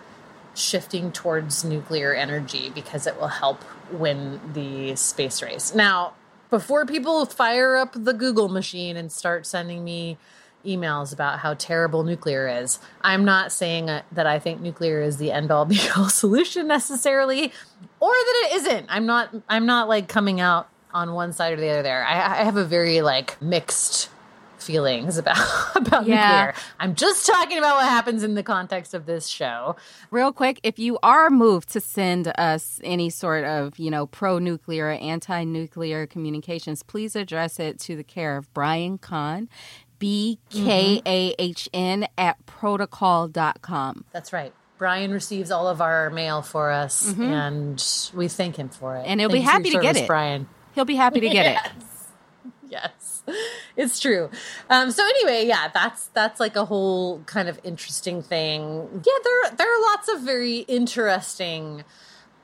shifting 0.55 1.11
towards 1.11 1.63
nuclear 1.63 2.13
energy 2.13 2.71
because 2.73 3.07
it 3.07 3.19
will 3.19 3.27
help 3.27 3.63
win 3.91 4.39
the 4.53 4.95
space 4.95 5.41
race. 5.41 5.73
Now, 5.73 6.13
before 6.49 6.85
people 6.85 7.25
fire 7.25 7.75
up 7.75 7.93
the 7.95 8.13
Google 8.13 8.49
machine 8.49 8.95
and 8.95 9.11
start 9.11 9.45
sending 9.45 9.83
me 9.83 10.17
emails 10.63 11.11
about 11.11 11.39
how 11.39 11.55
terrible 11.55 12.03
nuclear 12.03 12.47
is, 12.47 12.79
I'm 13.01 13.25
not 13.25 13.51
saying 13.51 13.89
uh, 13.89 14.03
that 14.11 14.27
I 14.27 14.39
think 14.39 14.61
nuclear 14.61 15.01
is 15.01 15.17
the 15.17 15.31
end 15.31 15.51
all 15.51 15.65
be 15.65 15.79
all 15.97 16.09
solution 16.09 16.67
necessarily 16.67 17.51
or 17.99 18.11
that 18.11 18.43
it 18.45 18.55
isn't. 18.57 18.85
I'm 18.89 19.05
not 19.05 19.33
I'm 19.49 19.65
not 19.65 19.89
like 19.89 20.07
coming 20.07 20.39
out 20.39 20.69
on 20.93 21.13
one 21.13 21.33
side 21.33 21.53
or 21.53 21.57
the 21.57 21.69
other 21.69 21.83
there. 21.83 22.05
I, 22.05 22.13
I 22.41 22.43
have 22.43 22.57
a 22.57 22.65
very 22.65 23.01
like 23.01 23.41
mixed 23.41 24.09
feelings 24.57 25.17
about 25.17 25.37
about 25.75 26.05
Yeah. 26.07 26.45
nuclear. 26.45 26.53
I'm 26.79 26.95
just 26.95 27.25
talking 27.27 27.57
about 27.57 27.75
what 27.75 27.85
happens 27.85 28.23
in 28.23 28.35
the 28.35 28.43
context 28.43 28.93
of 28.93 29.05
this 29.05 29.27
show. 29.27 29.75
Real 30.09 30.31
quick, 30.31 30.59
if 30.63 30.79
you 30.79 30.97
are 31.03 31.29
moved 31.29 31.69
to 31.73 31.81
send 31.81 32.31
us 32.37 32.79
any 32.83 33.09
sort 33.09 33.43
of, 33.43 33.77
you 33.77 33.91
know, 33.91 34.07
pro 34.07 34.39
nuclear 34.39 34.89
anti 34.91 35.43
nuclear 35.43 36.07
communications, 36.07 36.81
please 36.81 37.15
address 37.15 37.59
it 37.59 37.77
to 37.81 37.95
the 37.97 38.03
care 38.05 38.37
of 38.37 38.53
Brian 38.53 38.97
Kahn, 38.97 39.49
B 39.99 40.39
K 40.49 41.01
A 41.05 41.35
H 41.37 41.67
N, 41.73 42.07
at 42.17 42.45
protocol.com. 42.45 44.05
That's 44.11 44.31
right. 44.33 44.53
Brian 44.77 45.11
receives 45.11 45.51
all 45.51 45.67
of 45.67 45.81
our 45.81 46.09
mail 46.09 46.41
for 46.41 46.71
us, 46.71 47.13
and 47.17 47.81
we 48.13 48.27
thank 48.27 48.57
him 48.57 48.69
for 48.69 48.95
it. 48.95 49.01
Mm-hmm. 49.01 49.09
And 49.11 49.19
he'll 49.19 49.29
be 49.29 49.39
Thanks 49.39 49.51
happy 49.51 49.69
to 49.71 49.79
get 49.79 49.95
it. 49.95 50.07
Brian. 50.07 50.47
He'll 50.73 50.85
be 50.85 50.95
happy 50.95 51.19
to 51.19 51.29
get 51.29 51.45
it. 51.45 51.71
Yes, 52.69 53.21
it's 53.77 53.99
true. 53.99 54.31
Um, 54.67 54.89
so 54.89 55.03
anyway, 55.05 55.45
yeah, 55.45 55.67
that's 55.71 56.07
that's 56.07 56.39
like 56.39 56.55
a 56.55 56.65
whole 56.65 57.19
kind 57.27 57.47
of 57.47 57.59
interesting 57.63 58.23
thing. 58.23 59.03
Yeah, 59.05 59.13
there 59.23 59.55
there 59.57 59.77
are 59.77 59.81
lots 59.91 60.09
of 60.09 60.21
very 60.21 60.59
interesting 60.61 61.83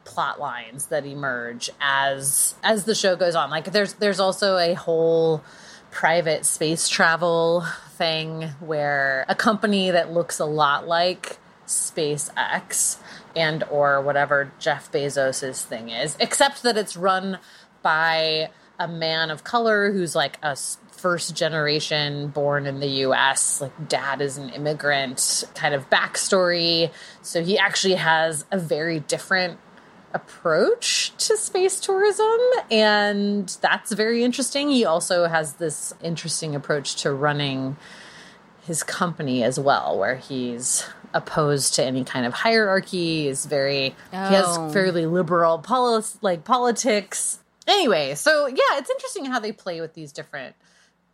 plot 0.06 0.40
lines 0.40 0.88
that 0.88 1.06
emerge 1.08 1.72
as 1.82 2.54
as 2.64 2.84
the 2.84 2.94
show 2.94 3.16
goes 3.16 3.34
on. 3.34 3.50
Like 3.50 3.72
there's 3.72 3.94
there's 3.94 4.20
also 4.20 4.58
a 4.58 4.76
whole 4.76 5.44
private 5.90 6.46
space 6.46 6.88
travel 6.88 7.66
thing 7.98 8.50
where 8.60 9.26
a 9.28 9.36
company 9.36 9.90
that 9.90 10.12
looks 10.12 10.40
a 10.40 10.46
lot 10.46 10.88
like 10.88 11.38
SpaceX 11.66 12.98
and 13.36 13.64
or 13.70 14.02
whatever 14.02 14.52
Jeff 14.60 14.92
Bezos's 14.92 15.64
thing 15.64 15.90
is, 15.90 16.16
except 16.20 16.64
that 16.64 16.78
it's 16.78 16.98
run 16.98 17.40
by 17.82 18.50
a 18.80 18.88
man 18.88 19.30
of 19.30 19.44
color 19.44 19.92
who's 19.92 20.16
like 20.16 20.38
a 20.42 20.56
first 20.92 21.36
generation 21.36 22.28
born 22.28 22.66
in 22.66 22.80
the 22.80 22.88
US, 23.06 23.62
like 23.62 23.88
dad 23.90 24.22
is 24.22 24.38
an 24.38 24.50
immigrant 24.50 25.44
kind 25.56 25.74
of 25.74 25.90
backstory. 25.90 26.92
So 27.22 27.44
he 27.44 27.58
actually 27.58 27.96
has 27.96 28.46
a 28.52 28.58
very 28.60 29.00
different 29.02 29.60
approach 30.14 31.12
to 31.18 31.38
space 31.38 31.80
tourism 31.80 32.38
and 32.72 33.48
that's 33.62 33.92
very 33.92 34.24
interesting. 34.24 34.70
He 34.70 34.84
also 34.86 35.28
has 35.28 35.54
this 35.54 35.94
interesting 36.02 36.56
approach 36.56 36.96
to 37.04 37.12
running 37.14 37.78
his 38.64 38.84
company 38.84 39.44
as 39.44 39.60
well 39.60 39.98
where 39.98 40.16
he's 40.16 40.86
opposed 41.14 41.74
to 41.76 41.84
any 41.84 42.04
kind 42.04 42.26
of 42.26 42.34
hierarchy 42.34 43.28
is 43.28 43.46
very 43.46 43.90
he 43.90 43.96
Oh. 44.14 44.18
has 44.18 44.74
fairly 44.74 45.06
liberal 45.08 45.58
poli- 45.60 46.04
like 46.22 46.44
politics 46.44 47.40
anyway 47.70 48.16
so 48.16 48.48
yeah 48.48 48.78
it's 48.78 48.90
interesting 48.90 49.26
how 49.26 49.40
they 49.40 49.52
play 49.52 49.82
with 49.82 49.94
these 49.94 50.12
different 50.12 50.56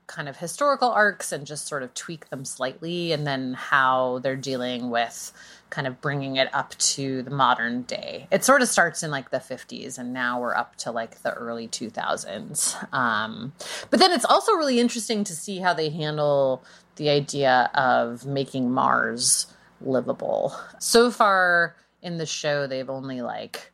kind 0.07 0.29
of 0.29 0.37
historical 0.37 0.91
arcs 0.91 1.31
and 1.31 1.47
just 1.47 1.67
sort 1.67 1.83
of 1.83 1.93
tweak 1.93 2.29
them 2.29 2.45
slightly 2.45 3.11
and 3.11 3.25
then 3.25 3.53
how 3.53 4.19
they're 4.19 4.35
dealing 4.35 4.89
with 4.89 5.33
kind 5.69 5.87
of 5.87 5.99
bringing 5.99 6.35
it 6.35 6.53
up 6.53 6.75
to 6.77 7.23
the 7.23 7.31
modern 7.31 7.81
day. 7.83 8.27
It 8.31 8.43
sort 8.43 8.61
of 8.61 8.67
starts 8.67 9.01
in 9.01 9.09
like 9.09 9.31
the 9.31 9.37
50s 9.37 9.97
and 9.97 10.13
now 10.13 10.39
we're 10.39 10.55
up 10.55 10.75
to 10.77 10.91
like 10.91 11.21
the 11.23 11.33
early 11.33 11.67
2000s 11.67 12.93
um, 12.93 13.53
but 13.89 13.99
then 13.99 14.11
it's 14.11 14.25
also 14.25 14.53
really 14.53 14.79
interesting 14.79 15.23
to 15.23 15.33
see 15.33 15.57
how 15.59 15.73
they 15.73 15.89
handle 15.89 16.63
the 16.97 17.09
idea 17.09 17.69
of 17.73 18.25
making 18.25 18.71
mars 18.71 19.47
livable. 19.81 20.55
So 20.79 21.11
far 21.11 21.75
in 22.01 22.17
the 22.17 22.25
show 22.25 22.67
they've 22.67 22.89
only 22.89 23.21
like 23.21 23.71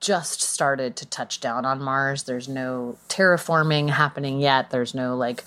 just 0.00 0.42
started 0.42 0.96
to 0.96 1.06
touch 1.06 1.40
down 1.40 1.64
on 1.64 1.82
Mars. 1.82 2.24
There's 2.24 2.48
no 2.48 2.96
terraforming 3.08 3.90
happening 3.90 4.40
yet. 4.40 4.70
There's 4.70 4.94
no 4.94 5.16
like 5.16 5.44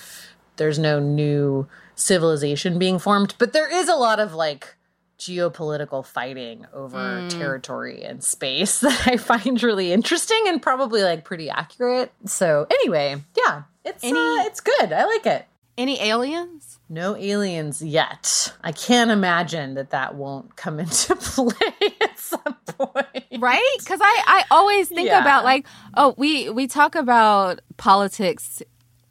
there's 0.57 0.79
no 0.79 0.99
new 0.99 1.67
civilization 1.95 2.79
being 2.79 2.99
formed, 2.99 3.35
but 3.37 3.53
there 3.53 3.69
is 3.71 3.87
a 3.89 3.95
lot 3.95 4.19
of 4.19 4.33
like 4.33 4.75
geopolitical 5.19 6.05
fighting 6.05 6.65
over 6.73 7.27
territory 7.29 8.03
and 8.03 8.23
space 8.23 8.79
that 8.81 9.07
I 9.07 9.17
find 9.17 9.61
really 9.61 9.91
interesting 9.91 10.41
and 10.47 10.61
probably 10.61 11.01
like 11.03 11.25
pretty 11.25 11.49
accurate. 11.49 12.11
So 12.25 12.65
anyway, 12.71 13.21
yeah, 13.37 13.63
it's 13.83 14.03
Any- 14.03 14.17
uh, 14.17 14.45
it's 14.45 14.61
good. 14.61 14.93
I 14.93 15.05
like 15.05 15.25
it. 15.25 15.45
Any 15.79 16.01
aliens? 16.01 16.77
No 16.89 17.15
aliens 17.15 17.81
yet. 17.81 18.51
I 18.61 18.73
can't 18.73 19.11
imagine 19.11 19.75
that 19.75 19.91
that 19.91 20.13
won't 20.13 20.57
come 20.57 20.77
into 20.79 21.15
play 21.15 21.93
at 22.01 22.19
some 22.19 22.57
point. 22.65 23.23
right 23.39 23.75
because 23.79 24.01
I, 24.01 24.23
I 24.27 24.43
always 24.51 24.89
think 24.89 25.07
Yeah. 25.07 25.21
about 25.21 25.45
like 25.45 25.65
oh 25.95 26.15
we 26.17 26.49
we 26.49 26.67
talk 26.67 26.95
about 26.95 27.61
politics 27.77 28.61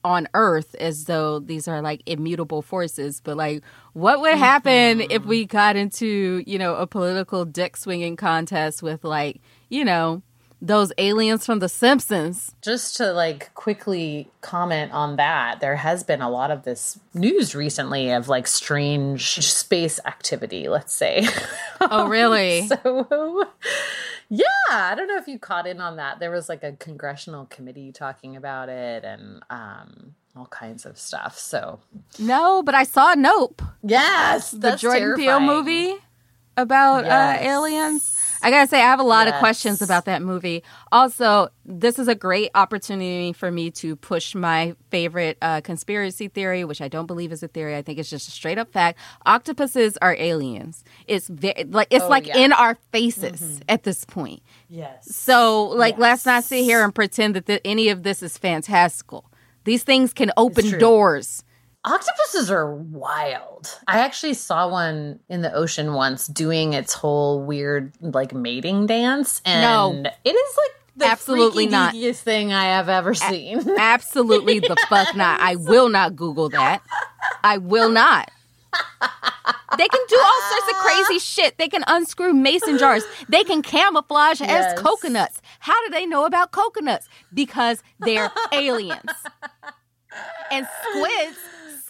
on 0.04 0.28
earth 0.34 0.74
as 0.74 1.06
though 1.06 1.38
these 1.38 1.68
are 1.68 1.80
like 1.80 2.02
immutable 2.04 2.60
forces 2.60 3.20
but 3.24 3.36
like 3.36 3.62
what 3.94 4.20
would 4.20 4.32
mm-hmm. 4.32 4.40
happen 4.40 5.00
if 5.00 5.24
we 5.24 5.46
got 5.46 5.74
into 5.74 6.42
you 6.46 6.58
know 6.58 6.76
a 6.76 6.86
political 6.86 7.46
dick 7.46 7.76
swinging 7.78 8.14
contest 8.14 8.82
with 8.82 9.04
like 9.04 9.40
you 9.70 9.84
know 9.84 10.22
those 10.60 10.92
aliens 10.98 11.46
from 11.46 11.60
The 11.60 11.68
Simpsons. 11.68 12.54
Just 12.62 12.96
to 12.96 13.12
like 13.12 13.54
quickly 13.54 14.28
comment 14.40 14.92
on 14.92 15.16
that, 15.16 15.60
there 15.60 15.76
has 15.76 16.02
been 16.02 16.20
a 16.20 16.28
lot 16.30 16.50
of 16.50 16.64
this 16.64 16.98
news 17.14 17.54
recently 17.54 18.10
of 18.10 18.28
like 18.28 18.46
strange 18.46 19.36
space 19.44 20.00
activity, 20.04 20.68
let's 20.68 20.92
say. 20.92 21.26
Oh, 21.80 22.08
really? 22.08 22.66
so, 22.66 23.44
yeah, 24.28 24.44
I 24.68 24.94
don't 24.96 25.06
know 25.08 25.16
if 25.18 25.28
you 25.28 25.38
caught 25.38 25.66
in 25.66 25.80
on 25.80 25.96
that. 25.96 26.18
There 26.18 26.30
was 26.30 26.48
like 26.48 26.62
a 26.64 26.72
congressional 26.72 27.46
committee 27.46 27.92
talking 27.92 28.34
about 28.36 28.68
it 28.68 29.04
and 29.04 29.42
um, 29.50 30.14
all 30.36 30.46
kinds 30.46 30.84
of 30.84 30.98
stuff. 30.98 31.38
So, 31.38 31.78
no, 32.18 32.62
but 32.64 32.74
I 32.74 32.82
saw 32.82 33.14
Nope, 33.14 33.62
yes, 33.82 34.50
the 34.50 34.74
Jordan 34.76 35.14
Peele 35.16 35.40
movie 35.40 35.94
about 36.56 37.04
Yes. 37.04 37.40
uh, 37.40 37.44
aliens. 37.48 38.14
I 38.42 38.50
gotta 38.50 38.68
say, 38.68 38.78
I 38.78 38.84
have 38.86 39.00
a 39.00 39.04
lot 39.04 39.26
of 39.28 39.34
questions 39.34 39.82
about 39.82 40.04
that 40.06 40.22
movie. 40.22 40.62
Also, 40.92 41.48
this 41.64 41.98
is 41.98 42.08
a 42.08 42.14
great 42.14 42.50
opportunity 42.54 43.32
for 43.32 43.50
me 43.50 43.70
to 43.72 43.96
push 43.96 44.34
my 44.34 44.74
favorite 44.90 45.38
uh, 45.42 45.60
conspiracy 45.60 46.28
theory, 46.28 46.64
which 46.64 46.80
I 46.80 46.88
don't 46.88 47.06
believe 47.06 47.32
is 47.32 47.42
a 47.42 47.48
theory. 47.48 47.76
I 47.76 47.82
think 47.82 47.98
it's 47.98 48.10
just 48.10 48.28
a 48.28 48.30
straight 48.30 48.58
up 48.58 48.72
fact. 48.72 48.98
Octopuses 49.26 49.96
are 50.00 50.14
aliens. 50.18 50.84
It's 51.06 51.28
very 51.28 51.64
like 51.64 51.88
it's 51.90 52.04
Oh, 52.04 52.08
like 52.08 52.26
yeah. 52.26 52.34
Mm-hmm. 52.34 52.42
in 52.44 52.52
our 52.52 52.78
faces 52.92 53.60
at 53.68 53.82
this 53.84 54.04
point. 54.04 54.42
Yes. 54.68 55.14
So, 55.14 55.64
like, 55.64 55.98
let's 55.98 56.24
not 56.26 56.44
sit 56.44 56.62
here 56.64 56.82
and 56.84 56.94
pretend 56.94 57.34
that 57.36 57.46
th- 57.46 57.60
any 57.64 57.88
of 57.88 58.02
this 58.02 58.22
is 58.22 58.38
fantastical. 58.38 59.30
These 59.64 59.82
things 59.82 60.12
can 60.12 60.30
open 60.36 60.78
doors. 60.78 61.44
Octopuses 61.88 62.50
are 62.50 62.74
wild. 62.74 63.78
I 63.86 64.00
actually 64.00 64.34
saw 64.34 64.68
one 64.68 65.20
in 65.28 65.40
the 65.42 65.52
ocean 65.52 65.94
once 65.94 66.26
doing 66.26 66.72
its 66.74 66.92
whole 66.92 67.42
weird 67.42 67.92
like 68.00 68.32
mating 68.34 68.86
dance, 68.86 69.40
and 69.44 69.62
No. 69.62 70.10
it 70.24 70.30
is 70.30 70.56
like 70.56 70.70
the 70.96 71.06
Absolutely 71.06 71.66
not. 71.66 71.94
deakiest 71.94 72.20
thing 72.20 72.52
I 72.52 72.64
have 72.64 72.88
ever 72.88 73.14
seen. 73.14 73.64
Absolutely 73.78 74.58
the 74.58 74.76
fuck 74.88 75.14
not. 75.16 75.40
I 75.40 75.56
will 75.56 75.88
not 75.88 76.14
Google 76.16 76.48
that. 76.50 76.82
I 77.44 77.58
will 77.58 77.88
not. 77.88 78.30
They 79.78 79.86
can 79.88 80.00
do 80.08 80.18
all 80.18 80.42
sorts 80.50 80.68
of 80.70 80.76
crazy 80.76 81.18
shit. 81.24 81.56
They 81.56 81.68
can 81.68 81.84
unscrew 81.86 82.32
mason 82.32 82.78
jars. 82.78 83.04
They 83.28 83.44
can 83.44 83.62
camouflage 83.62 84.40
Yes. 84.40 84.72
as 84.74 84.80
coconuts. 84.80 85.40
How 85.60 85.74
do 85.86 85.90
they 85.90 86.04
know 86.04 86.24
about 86.26 86.50
coconuts? 86.52 87.08
Because 87.32 87.82
they're 88.00 88.30
aliens. 88.52 89.00
And 90.50 90.66
squids, 90.90 91.36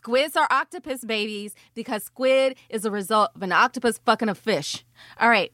squids 0.08 0.38
are 0.38 0.48
octopus 0.50 1.04
babies 1.04 1.54
because 1.74 2.02
squid 2.02 2.56
is 2.70 2.86
a 2.86 2.90
result 2.90 3.30
of 3.34 3.42
an 3.42 3.52
octopus 3.52 4.00
fucking 4.06 4.30
a 4.30 4.34
fish. 4.34 4.82
All 5.20 5.28
right. 5.28 5.52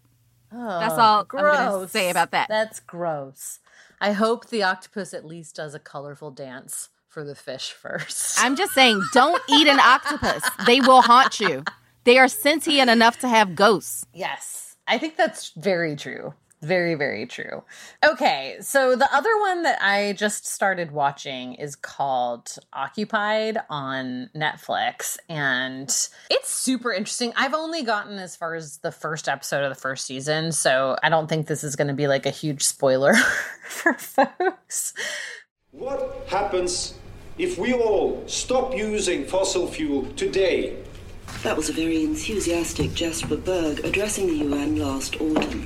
That's 0.53 0.95
oh, 0.95 1.01
all 1.01 1.21
I'm 1.21 1.27
going 1.27 1.87
to 1.87 1.89
say 1.89 2.09
about 2.09 2.31
that. 2.31 2.47
That's 2.49 2.79
gross. 2.79 3.59
I 4.01 4.13
hope 4.13 4.51
the 4.51 4.63
octopus 4.63 5.13
at 5.13 5.25
least 5.25 5.57
does 5.57 5.75
a 5.75 5.81
colorful 5.81 6.31
dance 6.31 6.91
for 7.09 7.25
the 7.25 7.35
fish 7.35 7.73
first. 7.73 8.39
I'm 8.39 8.55
just 8.55 8.73
saying, 8.75 9.03
don't 9.13 9.43
eat 9.51 9.67
an 9.67 9.81
octopus. 9.81 10.49
They 10.67 10.81
will 10.81 11.03
haunt 11.03 11.41
you. 11.41 11.65
They 12.05 12.19
are 12.19 12.29
sentient 12.29 12.89
enough 12.89 13.19
to 13.21 13.29
have 13.29 13.57
ghosts. 13.57 14.07
Yes, 14.15 14.77
I 14.87 14.99
think 14.99 15.17
that's 15.17 15.51
very 15.57 15.97
true. 15.97 16.33
Very, 16.65 16.95
very 16.95 17.27
true. 17.27 17.63
Okay, 18.03 18.57
so 18.61 18.97
the 18.97 19.15
other 19.15 19.39
one 19.41 19.65
that 19.65 19.79
I 19.83 20.15
just 20.15 20.47
started 20.47 20.93
watching 20.93 21.55
is 21.55 21.77
called 21.77 22.57
Occupied 22.73 23.59
on 23.69 24.31
Netflix, 24.35 25.19
and 25.29 25.89
it's 26.31 26.49
super 26.49 26.91
interesting. 26.91 27.35
I've 27.37 27.53
only 27.53 27.83
gotten 27.83 28.19
as 28.19 28.35
far 28.35 28.55
as 28.55 28.79
the 28.79 28.91
first 28.91 29.29
episode 29.29 29.63
of 29.63 29.69
the 29.69 29.81
first 29.81 30.07
season, 30.07 30.53
so 30.53 30.97
I 31.03 31.11
don't 31.11 31.29
think 31.29 31.49
this 31.49 31.65
is 31.65 31.77
going 31.77 31.89
to 31.89 31.95
be 31.95 32.09
like 32.09 32.25
a 32.25 32.31
huge 32.31 32.63
spoiler 32.63 33.13
for 33.69 33.93
folks. 33.93 34.95
What 35.73 36.25
happens 36.29 36.95
if 37.37 37.59
we 37.59 37.75
all 37.75 38.27
stop 38.27 38.75
using 38.75 39.27
fossil 39.27 39.67
fuel 39.69 40.07
today? 40.17 40.83
That 41.43 41.59
was 41.59 41.69
a 41.69 41.75
very 41.75 42.05
enthusiastic 42.05 42.95
Jesper 42.95 43.37
Berg 43.37 43.85
addressing 43.85 44.29
the 44.29 44.37
UN 44.47 44.77
last 44.77 45.21
autumn. 45.21 45.65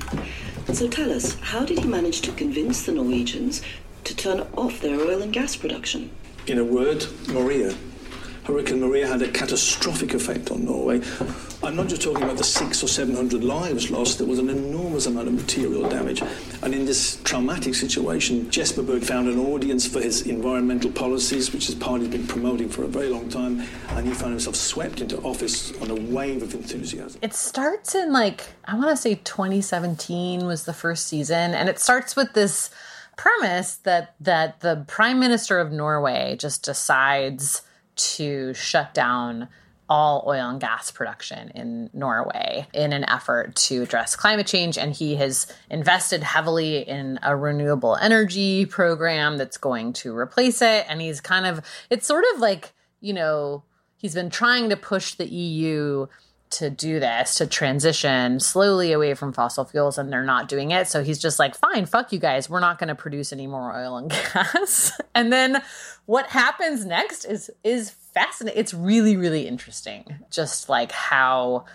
So 0.73 0.87
tell 0.87 1.11
us, 1.11 1.33
how 1.41 1.65
did 1.65 1.79
he 1.79 1.87
manage 1.87 2.21
to 2.21 2.31
convince 2.31 2.85
the 2.85 2.91
Norwegians 2.93 3.61
to 4.03 4.15
turn 4.15 4.47
off 4.55 4.79
their 4.79 4.99
oil 4.99 5.21
and 5.21 5.33
gas 5.33 5.55
production? 5.55 6.11
In 6.47 6.57
a 6.57 6.63
word, 6.63 7.05
Maria. 7.27 7.73
Hurricane 8.49 8.79
Maria 8.79 9.07
had 9.07 9.21
a 9.21 9.31
catastrophic 9.31 10.15
effect 10.15 10.49
on 10.49 10.65
Norway. 10.65 11.01
I'm 11.61 11.75
not 11.75 11.87
just 11.87 12.01
talking 12.01 12.23
about 12.23 12.37
the 12.37 12.43
six 12.43 12.81
or 12.83 12.87
seven 12.87 13.15
hundred 13.15 13.43
lives 13.43 13.91
lost, 13.91 14.17
there 14.17 14.25
was 14.25 14.39
an 14.39 14.49
enormous 14.49 15.05
amount 15.05 15.27
of 15.27 15.35
material 15.35 15.87
damage. 15.87 16.23
And 16.63 16.73
in 16.73 16.85
this 16.85 17.21
traumatic 17.23 17.75
situation, 17.75 18.49
Jesper 18.49 18.81
Berg 18.81 19.03
found 19.03 19.27
an 19.27 19.37
audience 19.37 19.87
for 19.87 20.01
his 20.01 20.23
environmental 20.25 20.89
policies, 20.91 21.53
which 21.53 21.67
his 21.67 21.75
party's 21.75 22.07
been 22.07 22.25
promoting 22.25 22.69
for 22.69 22.83
a 22.83 22.87
very 22.87 23.09
long 23.09 23.29
time, 23.29 23.61
and 23.89 24.07
he 24.07 24.13
found 24.15 24.31
himself 24.31 24.55
swept 24.55 24.99
into 24.99 25.21
office 25.21 25.71
on 25.79 25.91
a 25.91 25.95
wave 25.95 26.41
of 26.41 26.55
enthusiasm. 26.55 27.19
It 27.21 27.35
starts 27.35 27.93
in 27.93 28.11
like 28.11 28.47
I 28.65 28.75
want 28.75 28.89
to 28.89 28.97
say 28.97 29.13
2017 29.23 30.47
was 30.47 30.65
the 30.65 30.73
first 30.73 31.07
season 31.07 31.53
and 31.53 31.69
it 31.69 31.77
starts 31.77 32.15
with 32.15 32.33
this 32.33 32.71
premise 33.15 33.75
that 33.75 34.15
that 34.19 34.61
the 34.61 34.85
prime 34.87 35.19
minister 35.19 35.59
of 35.59 35.71
Norway 35.71 36.35
just 36.39 36.63
decides 36.63 37.61
to 37.99 38.53
shut 38.53 38.93
down 38.93 39.47
all 39.89 40.23
oil 40.27 40.49
and 40.49 40.61
gas 40.61 40.91
production 40.91 41.49
in 41.55 41.89
Norway 41.93 42.67
in 42.73 42.93
an 42.93 43.03
effort 43.09 43.55
to 43.55 43.81
address 43.81 44.15
climate 44.15 44.45
change. 44.45 44.77
And 44.77 44.93
he 44.93 45.15
has 45.15 45.51
invested 45.69 46.21
heavily 46.21 46.87
in 46.87 47.19
a 47.23 47.35
renewable 47.35 47.95
energy 47.95 48.67
program 48.67 49.37
that's 49.37 49.57
going 49.57 49.93
to 49.93 50.15
replace 50.15 50.61
it. 50.61 50.85
And 50.87 51.01
he's 51.01 51.19
kind 51.19 51.47
of, 51.47 51.65
it's 51.89 52.05
sort 52.05 52.23
of 52.33 52.39
like, 52.39 52.73
you 53.01 53.13
know, 53.13 53.63
he's 53.97 54.13
been 54.13 54.29
trying 54.29 54.69
to 54.69 54.77
push 54.77 55.15
the 55.15 55.27
EU 55.27 56.05
to 56.51 56.69
do 56.69 56.99
this, 56.99 57.35
to 57.35 57.47
transition 57.47 58.39
slowly 58.39 58.91
away 58.91 59.13
from 59.13 59.33
fossil 59.33 59.65
fuels, 59.65 59.97
and 59.97 60.11
they're 60.11 60.23
not 60.23 60.47
doing 60.47 60.71
it. 60.71 60.87
So 60.87 61.03
he's 61.03 61.19
just 61.19 61.39
like, 61.39 61.55
fine, 61.55 61.85
fuck 61.85 62.11
you 62.11 62.19
guys. 62.19 62.49
We're 62.49 62.59
not 62.59 62.79
going 62.79 62.87
to 62.87 62.95
produce 62.95 63.31
any 63.31 63.47
more 63.47 63.75
oil 63.75 63.97
and 63.97 64.09
gas. 64.33 64.99
and 65.13 65.31
then 65.31 65.61
what 66.05 66.27
happens 66.27 66.85
next 66.85 67.25
is 67.25 67.51
is 67.63 67.91
fascinating. 67.91 68.59
It's 68.59 68.73
really, 68.73 69.15
really 69.15 69.47
interesting. 69.47 70.19
Just 70.31 70.69
like 70.69 70.91
how 70.91 71.65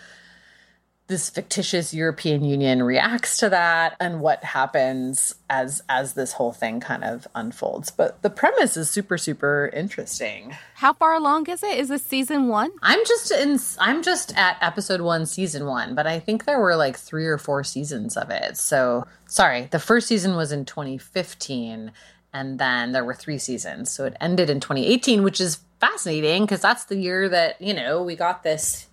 this 1.06 1.28
fictitious 1.28 1.92
European 1.92 2.44
Union 2.44 2.82
reacts 2.82 3.36
to 3.36 3.50
that 3.50 3.94
and 4.00 4.20
what 4.20 4.42
happens 4.42 5.34
as 5.50 5.82
as 5.88 6.14
this 6.14 6.32
whole 6.32 6.52
thing 6.52 6.80
kind 6.80 7.04
of 7.04 7.28
unfolds. 7.34 7.90
But 7.90 8.22
the 8.22 8.30
premise 8.30 8.76
is 8.76 8.90
super 8.90 9.18
super 9.18 9.70
interesting. 9.74 10.56
How 10.76 10.94
far 10.94 11.12
along 11.12 11.48
is 11.50 11.62
it? 11.62 11.78
Is 11.78 11.88
this 11.88 12.04
season 12.04 12.48
one? 12.48 12.70
I'm 12.82 13.04
just 13.04 13.30
in 13.30 13.58
I'm 13.78 14.02
just 14.02 14.34
at 14.36 14.56
episode 14.62 15.02
1 15.02 15.26
season 15.26 15.66
1, 15.66 15.94
but 15.94 16.06
I 16.06 16.18
think 16.18 16.46
there 16.46 16.60
were 16.60 16.76
like 16.76 16.96
3 16.96 17.26
or 17.26 17.38
4 17.38 17.64
seasons 17.64 18.16
of 18.16 18.30
it. 18.30 18.56
So, 18.56 19.06
sorry, 19.26 19.68
the 19.70 19.78
first 19.78 20.08
season 20.08 20.36
was 20.36 20.52
in 20.52 20.64
2015 20.64 21.92
and 22.32 22.58
then 22.58 22.92
there 22.92 23.04
were 23.04 23.14
3 23.14 23.38
seasons. 23.38 23.90
So 23.90 24.06
it 24.06 24.16
ended 24.20 24.48
in 24.48 24.58
2018, 24.58 25.22
which 25.22 25.40
is 25.40 25.60
fascinating 25.80 26.44
because 26.44 26.62
that's 26.62 26.84
the 26.84 26.96
year 26.96 27.28
that, 27.28 27.60
you 27.60 27.74
know, 27.74 28.02
we 28.02 28.16
got 28.16 28.42
this 28.42 28.86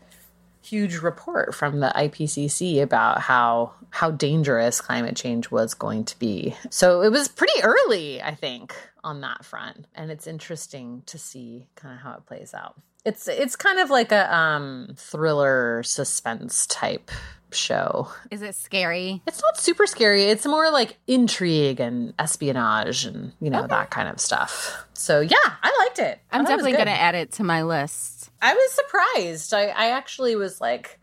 huge 0.62 0.98
report 0.98 1.54
from 1.56 1.80
the 1.80 1.92
IPCC 1.96 2.82
about 2.82 3.22
how 3.22 3.74
how 3.90 4.12
dangerous 4.12 4.80
climate 4.80 5.16
change 5.16 5.52
was 5.52 5.74
going 5.74 6.06
to 6.06 6.18
be. 6.18 6.56
So 6.70 7.02
it 7.02 7.12
was 7.12 7.28
pretty 7.28 7.62
early, 7.64 8.22
I 8.22 8.36
think, 8.36 8.76
on 9.04 9.22
that 9.22 9.44
front, 9.44 9.88
and 9.96 10.10
it's 10.12 10.28
interesting 10.28 11.04
to 11.08 11.18
see 11.18 11.68
kind 11.76 11.96
of 11.96 12.02
how 12.02 12.14
it 12.14 12.26
plays 12.26 12.54
out. 12.54 12.80
It's 13.06 13.28
it's 13.28 13.56
kind 13.56 13.80
of 13.80 13.90
like 13.90 14.12
a 14.12 14.34
um 14.34 14.94
thriller 14.96 15.84
suspense 15.84 16.68
type 16.68 17.10
show. 17.54 18.08
Is 18.30 18.42
it 18.42 18.56
scary? 18.56 19.22
It's 19.28 19.42
not 19.42 19.58
super 19.58 19.86
scary. 19.86 20.26
It's 20.26 20.46
more 20.46 20.72
like 20.72 20.98
intrigue 21.08 21.80
and 21.80 22.14
espionage 22.20 23.06
and, 23.06 23.34
you 23.40 23.50
know, 23.50 23.68
that 23.68 23.90
kind 23.90 24.08
of 24.08 24.20
stuff. 24.20 24.86
So, 24.94 25.20
yeah, 25.20 25.36
I 25.42 25.86
liked 25.86 26.00
it. 26.00 26.20
I'm 26.32 26.46
thought 26.46 26.54
it 26.54 26.56
was 26.56 26.66
definitely 26.66 26.72
going 26.74 26.96
to 26.98 27.02
add 27.02 27.16
it 27.16 27.34
to 27.34 27.44
my 27.44 27.64
list. 27.64 28.30
I 28.42 28.54
was 28.54 28.72
surprised. 28.72 29.54
I, 29.54 29.66
I 29.66 29.90
actually 29.92 30.36
was 30.36 30.62
like, 30.62 31.00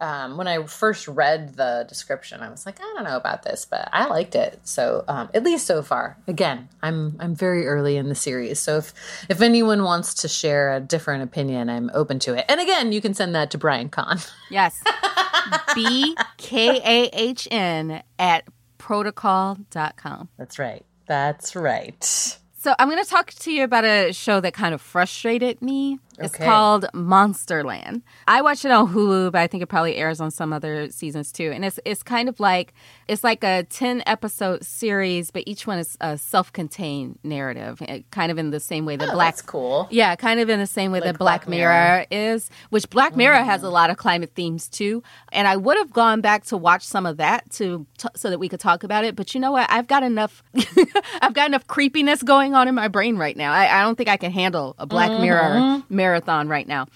um, 0.00 0.36
when 0.36 0.48
I 0.48 0.64
first 0.66 1.06
read 1.08 1.56
the 1.56 1.84
description, 1.88 2.40
I 2.40 2.50
was 2.50 2.64
like, 2.64 2.80
I 2.80 2.92
don't 2.94 3.04
know 3.04 3.16
about 3.16 3.42
this, 3.42 3.64
but 3.64 3.88
I 3.92 4.06
liked 4.06 4.34
it. 4.34 4.60
So 4.64 5.04
um, 5.08 5.28
at 5.34 5.42
least 5.42 5.66
so 5.66 5.82
far. 5.82 6.16
Again, 6.26 6.68
I'm 6.82 7.16
I'm 7.20 7.34
very 7.34 7.66
early 7.66 7.96
in 7.96 8.08
the 8.08 8.14
series, 8.14 8.60
so 8.60 8.78
if 8.78 8.92
if 9.28 9.40
anyone 9.40 9.82
wants 9.84 10.14
to 10.22 10.28
share 10.28 10.74
a 10.74 10.80
different 10.80 11.22
opinion, 11.22 11.68
I'm 11.68 11.90
open 11.94 12.18
to 12.20 12.34
it. 12.34 12.44
And 12.48 12.60
again, 12.60 12.92
you 12.92 13.00
can 13.00 13.14
send 13.14 13.34
that 13.34 13.50
to 13.52 13.58
Brian 13.58 13.88
Kahn. 13.88 14.18
Yes. 14.50 14.82
B 15.74 16.16
K 16.36 16.80
A 16.84 17.10
H 17.12 17.46
N 17.50 18.02
at 18.18 18.44
protocol.com. 18.78 20.28
That's 20.36 20.58
right. 20.58 20.84
That's 21.06 21.56
right. 21.56 22.38
So 22.62 22.74
I'm 22.78 22.90
going 22.90 23.02
to 23.02 23.08
talk 23.08 23.30
to 23.30 23.50
you 23.50 23.64
about 23.64 23.84
a 23.84 24.12
show 24.12 24.38
that 24.40 24.52
kind 24.52 24.74
of 24.74 24.82
frustrated 24.82 25.62
me. 25.62 25.98
It's 26.20 26.34
Okay. 26.34 26.44
called 26.44 26.86
Monsterland. 26.94 28.02
I 28.28 28.42
watched 28.42 28.64
it 28.64 28.70
on 28.70 28.92
Hulu, 28.92 29.32
but 29.32 29.40
I 29.40 29.46
think 29.46 29.62
it 29.62 29.66
probably 29.66 29.96
airs 29.96 30.20
on 30.20 30.30
some 30.30 30.52
other 30.52 30.90
seasons 30.90 31.32
too. 31.32 31.50
And 31.52 31.64
it's 31.64 31.78
it's 31.84 32.02
kind 32.02 32.28
of 32.28 32.40
like 32.40 32.72
it's 33.08 33.24
like 33.24 33.42
a 33.44 33.64
ten 33.64 34.02
episode 34.06 34.64
series, 34.64 35.30
but 35.30 35.44
each 35.46 35.66
one 35.66 35.78
is 35.78 35.96
a 36.00 36.18
self 36.18 36.52
contained 36.52 37.18
narrative, 37.24 37.80
eh, 37.88 38.00
kind 38.10 38.30
of 38.30 38.38
in 38.38 38.50
the 38.50 38.60
same 38.60 38.84
way 38.84 38.96
that 38.96 39.08
Oh, 39.08 39.12
Black 39.12 39.34
that's 39.36 39.42
cool. 39.42 39.88
Yeah, 39.90 40.14
kind 40.16 40.40
of 40.40 40.48
in 40.48 40.58
the 40.58 40.66
same 40.66 40.92
way 40.92 41.00
Like 41.00 41.12
that 41.12 41.18
Black, 41.18 41.42
Black 41.42 41.48
Mirror. 41.48 41.70
Mirror. 41.72 42.06
is, 42.10 42.50
which 42.70 42.88
Black 42.90 43.16
Mirror 43.16 43.42
has 43.44 43.62
a 43.62 43.70
lot 43.70 43.90
of 43.90 43.96
climate 43.96 44.32
themes 44.34 44.68
too. 44.68 45.02
And 45.32 45.48
I 45.48 45.56
would 45.56 45.76
have 45.78 45.92
gone 45.92 46.20
back 46.20 46.44
to 46.46 46.56
watch 46.56 46.82
some 46.84 47.06
of 47.06 47.16
that 47.16 47.50
to 47.52 47.86
t- 47.98 48.08
so 48.16 48.30
that 48.30 48.38
we 48.38 48.48
could 48.48 48.60
talk 48.60 48.84
about 48.84 49.04
it. 49.04 49.16
But 49.16 49.34
you 49.34 49.40
know 49.40 49.52
what? 49.52 49.66
I've 49.70 49.86
got 49.86 50.02
enough. 50.02 50.42
I've 51.22 51.34
got 51.34 51.48
enough 51.48 51.66
creepiness 51.66 52.22
going 52.22 52.54
on 52.54 52.68
in 52.68 52.74
my 52.74 52.88
brain 52.88 53.16
right 53.16 53.36
now. 53.36 53.52
I, 53.52 53.80
I 53.80 53.82
don't 53.82 53.96
think 53.96 54.08
I 54.08 54.16
can 54.16 54.30
handle 54.32 54.74
a 54.78 54.86
Black 54.86 55.10
Mirror 55.20 55.82
marathon 56.10 56.48
right 56.48 56.66
now. 56.66 56.86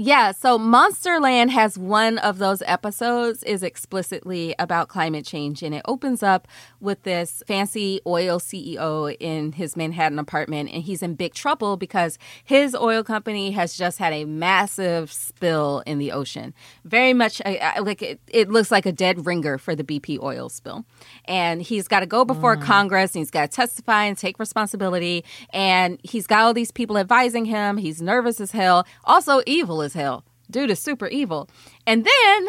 Yeah, 0.00 0.30
so 0.30 0.60
Monsterland 0.60 1.50
has 1.50 1.76
one 1.76 2.18
of 2.18 2.38
those 2.38 2.62
episodes 2.66 3.42
is 3.42 3.64
explicitly 3.64 4.54
about 4.56 4.86
climate 4.86 5.24
change 5.24 5.60
and 5.60 5.74
it 5.74 5.82
opens 5.86 6.22
up 6.22 6.46
with 6.78 7.02
this 7.02 7.42
fancy 7.48 8.00
oil 8.06 8.38
CEO 8.38 9.16
in 9.18 9.50
his 9.50 9.76
Manhattan 9.76 10.20
apartment 10.20 10.70
and 10.72 10.84
he's 10.84 11.02
in 11.02 11.16
big 11.16 11.34
trouble 11.34 11.76
because 11.76 12.16
his 12.44 12.76
oil 12.76 13.02
company 13.02 13.50
has 13.50 13.76
just 13.76 13.98
had 13.98 14.12
a 14.12 14.24
massive 14.24 15.12
spill 15.12 15.82
in 15.84 15.98
the 15.98 16.12
ocean. 16.12 16.54
Very 16.84 17.12
much 17.12 17.42
like 17.44 18.00
it, 18.00 18.20
it 18.28 18.50
looks 18.50 18.70
like 18.70 18.86
a 18.86 18.92
dead 18.92 19.26
ringer 19.26 19.58
for 19.58 19.74
the 19.74 19.82
BP 19.82 20.22
oil 20.22 20.48
spill. 20.48 20.84
And 21.24 21.60
he's 21.60 21.88
got 21.88 22.00
to 22.00 22.06
go 22.06 22.24
before 22.24 22.56
mm. 22.56 22.62
Congress 22.62 23.16
and 23.16 23.20
he's 23.22 23.32
got 23.32 23.50
to 23.50 23.56
testify 23.56 24.04
and 24.04 24.16
take 24.16 24.38
responsibility 24.38 25.24
and 25.52 25.98
he's 26.04 26.28
got 26.28 26.42
all 26.42 26.54
these 26.54 26.70
people 26.70 26.96
advising 26.96 27.46
him. 27.46 27.78
He's 27.78 28.00
nervous 28.00 28.40
as 28.40 28.52
hell, 28.52 28.86
also 29.02 29.42
evil 29.44 29.87
as 29.88 29.94
hell. 29.94 30.24
Dude 30.50 30.70
is 30.70 30.78
super 30.78 31.06
evil. 31.06 31.48
And 31.86 32.04
then 32.04 32.48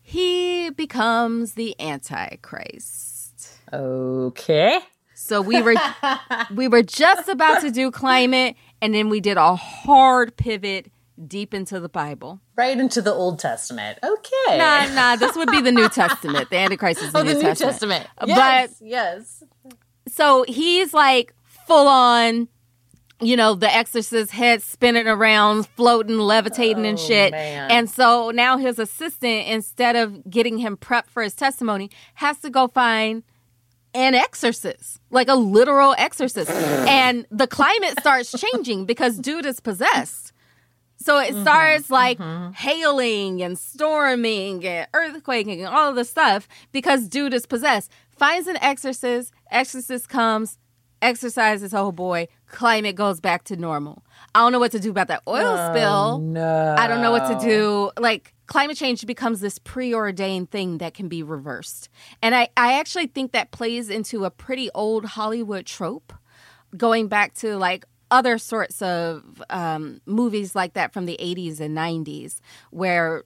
he 0.00 0.70
becomes 0.70 1.52
the 1.52 1.74
Antichrist. 1.78 3.50
Okay. 3.72 4.78
So 5.14 5.42
we 5.42 5.60
were 5.60 5.74
we 6.54 6.66
were 6.68 6.82
just 6.82 7.28
about 7.28 7.60
to 7.60 7.70
do 7.70 7.90
climate 7.90 8.56
and 8.80 8.94
then 8.94 9.08
we 9.10 9.20
did 9.20 9.36
a 9.36 9.54
hard 9.56 10.36
pivot 10.36 10.90
deep 11.26 11.52
into 11.52 11.78
the 11.80 11.88
Bible. 11.88 12.40
Right 12.56 12.78
into 12.78 13.02
the 13.02 13.12
Old 13.12 13.38
Testament. 13.38 13.98
Okay. 14.02 14.56
Nah, 14.58 14.86
nah, 14.94 15.16
this 15.16 15.36
would 15.36 15.50
be 15.50 15.60
the 15.60 15.72
New 15.72 15.88
Testament. 16.02 16.48
The 16.48 16.56
Antichrist 16.58 17.02
is 17.02 17.12
the, 17.12 17.18
Oh, 17.18 17.22
New, 17.22 17.34
the 17.34 17.42
New 17.42 17.54
Testament. 17.54 18.06
Testament. 18.18 18.28
Yes, 18.28 18.76
yes. 18.80 19.42
So 20.06 20.44
he's 20.48 20.94
like 20.94 21.34
full 21.66 21.88
on 21.88 22.48
you 23.20 23.36
know, 23.36 23.54
the 23.54 23.72
exorcist 23.74 24.30
head 24.30 24.62
spinning 24.62 25.08
around, 25.08 25.66
floating, 25.66 26.18
levitating, 26.18 26.86
and 26.86 26.98
Oh, 26.98 27.02
shit. 27.02 27.32
man. 27.32 27.70
And 27.70 27.90
so 27.90 28.30
now 28.30 28.58
his 28.58 28.78
assistant, 28.78 29.48
instead 29.48 29.96
of 29.96 30.28
getting 30.30 30.58
him 30.58 30.76
prepped 30.76 31.08
for 31.08 31.22
his 31.22 31.34
testimony, 31.34 31.90
has 32.14 32.38
to 32.38 32.50
go 32.50 32.68
find 32.68 33.24
an 33.94 34.14
exorcist, 34.14 35.00
like 35.10 35.28
a 35.28 35.34
literal 35.34 35.94
exorcist. 35.98 36.50
and 36.50 37.26
the 37.30 37.46
climate 37.48 37.98
starts 37.98 38.32
changing 38.32 38.84
because 38.84 39.18
dude 39.18 39.46
is 39.46 39.58
possessed. 39.60 40.32
So 41.00 41.18
it 41.18 41.30
mm-hmm, 41.30 41.42
starts 41.42 41.90
like 41.90 42.18
mm-hmm. 42.18 42.52
hailing 42.52 43.42
and 43.42 43.58
storming 43.58 44.64
and 44.66 44.88
earthquaking 44.92 45.58
and 45.58 45.68
all 45.68 45.90
of 45.90 45.96
this 45.96 46.10
stuff 46.10 46.48
because 46.72 47.08
dude 47.08 47.34
is 47.34 47.46
possessed. 47.46 47.90
Finds 48.10 48.48
an 48.48 48.56
exorcist, 48.56 49.32
exorcist 49.50 50.08
comes, 50.08 50.58
exorcises 51.02 51.74
oh 51.74 51.92
boy, 51.92 52.28
climate 52.48 52.96
goes 52.96 53.20
back 53.20 53.44
to 53.44 53.56
normal. 53.56 54.02
I 54.34 54.40
don't 54.40 54.52
know 54.52 54.58
what 54.58 54.72
to 54.72 54.80
do 54.80 54.90
about 54.90 55.08
that 55.08 55.22
oil 55.26 55.56
spill. 55.70 56.18
No. 56.18 56.74
I 56.78 56.86
don't 56.86 57.02
know 57.02 57.10
what 57.10 57.28
to 57.28 57.46
do. 57.46 57.90
Like 57.98 58.34
climate 58.46 58.76
change 58.76 59.06
becomes 59.06 59.40
this 59.40 59.58
preordained 59.58 60.50
thing 60.50 60.78
that 60.78 60.94
can 60.94 61.08
be 61.08 61.22
reversed. 61.22 61.88
And 62.22 62.34
I, 62.34 62.48
I 62.56 62.74
actually 62.74 63.06
think 63.06 63.32
that 63.32 63.50
plays 63.50 63.90
into 63.90 64.24
a 64.24 64.30
pretty 64.30 64.70
old 64.74 65.04
Hollywood 65.04 65.66
trope 65.66 66.12
going 66.76 67.08
back 67.08 67.34
to 67.34 67.56
like 67.56 67.84
other 68.10 68.38
sorts 68.38 68.80
of 68.82 69.42
um, 69.50 70.00
movies 70.06 70.54
like 70.54 70.72
that 70.74 70.92
from 70.92 71.06
the 71.06 71.18
80s 71.20 71.60
and 71.60 71.76
90s 71.76 72.40
where 72.70 73.24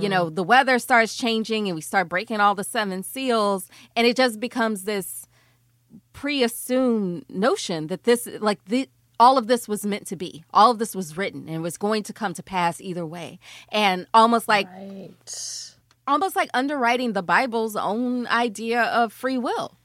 you 0.00 0.08
know 0.08 0.30
the 0.30 0.42
weather 0.42 0.80
starts 0.80 1.16
changing 1.16 1.68
and 1.68 1.76
we 1.76 1.80
start 1.80 2.08
breaking 2.08 2.40
all 2.40 2.56
the 2.56 2.64
seven 2.64 3.04
seals 3.04 3.68
and 3.94 4.04
it 4.04 4.16
just 4.16 4.40
becomes 4.40 4.82
this 4.82 5.27
pre-assumed 6.12 7.24
notion 7.28 7.86
that 7.88 8.04
this 8.04 8.28
like 8.40 8.64
the 8.66 8.88
all 9.20 9.36
of 9.38 9.46
this 9.48 9.66
was 9.66 9.84
meant 9.84 10.06
to 10.08 10.16
be. 10.16 10.44
All 10.52 10.70
of 10.70 10.78
this 10.78 10.94
was 10.94 11.16
written 11.16 11.48
and 11.48 11.62
was 11.62 11.76
going 11.76 12.02
to 12.04 12.12
come 12.12 12.34
to 12.34 12.42
pass 12.42 12.80
either 12.80 13.04
way. 13.04 13.38
And 13.70 14.06
almost 14.14 14.46
like 14.48 14.68
Right. 14.68 15.74
almost 16.06 16.36
like 16.36 16.50
underwriting 16.54 17.12
the 17.14 17.22
bible's 17.22 17.74
own 17.76 18.26
idea 18.28 18.82
of 18.82 19.12
free 19.12 19.38
will 19.38 19.77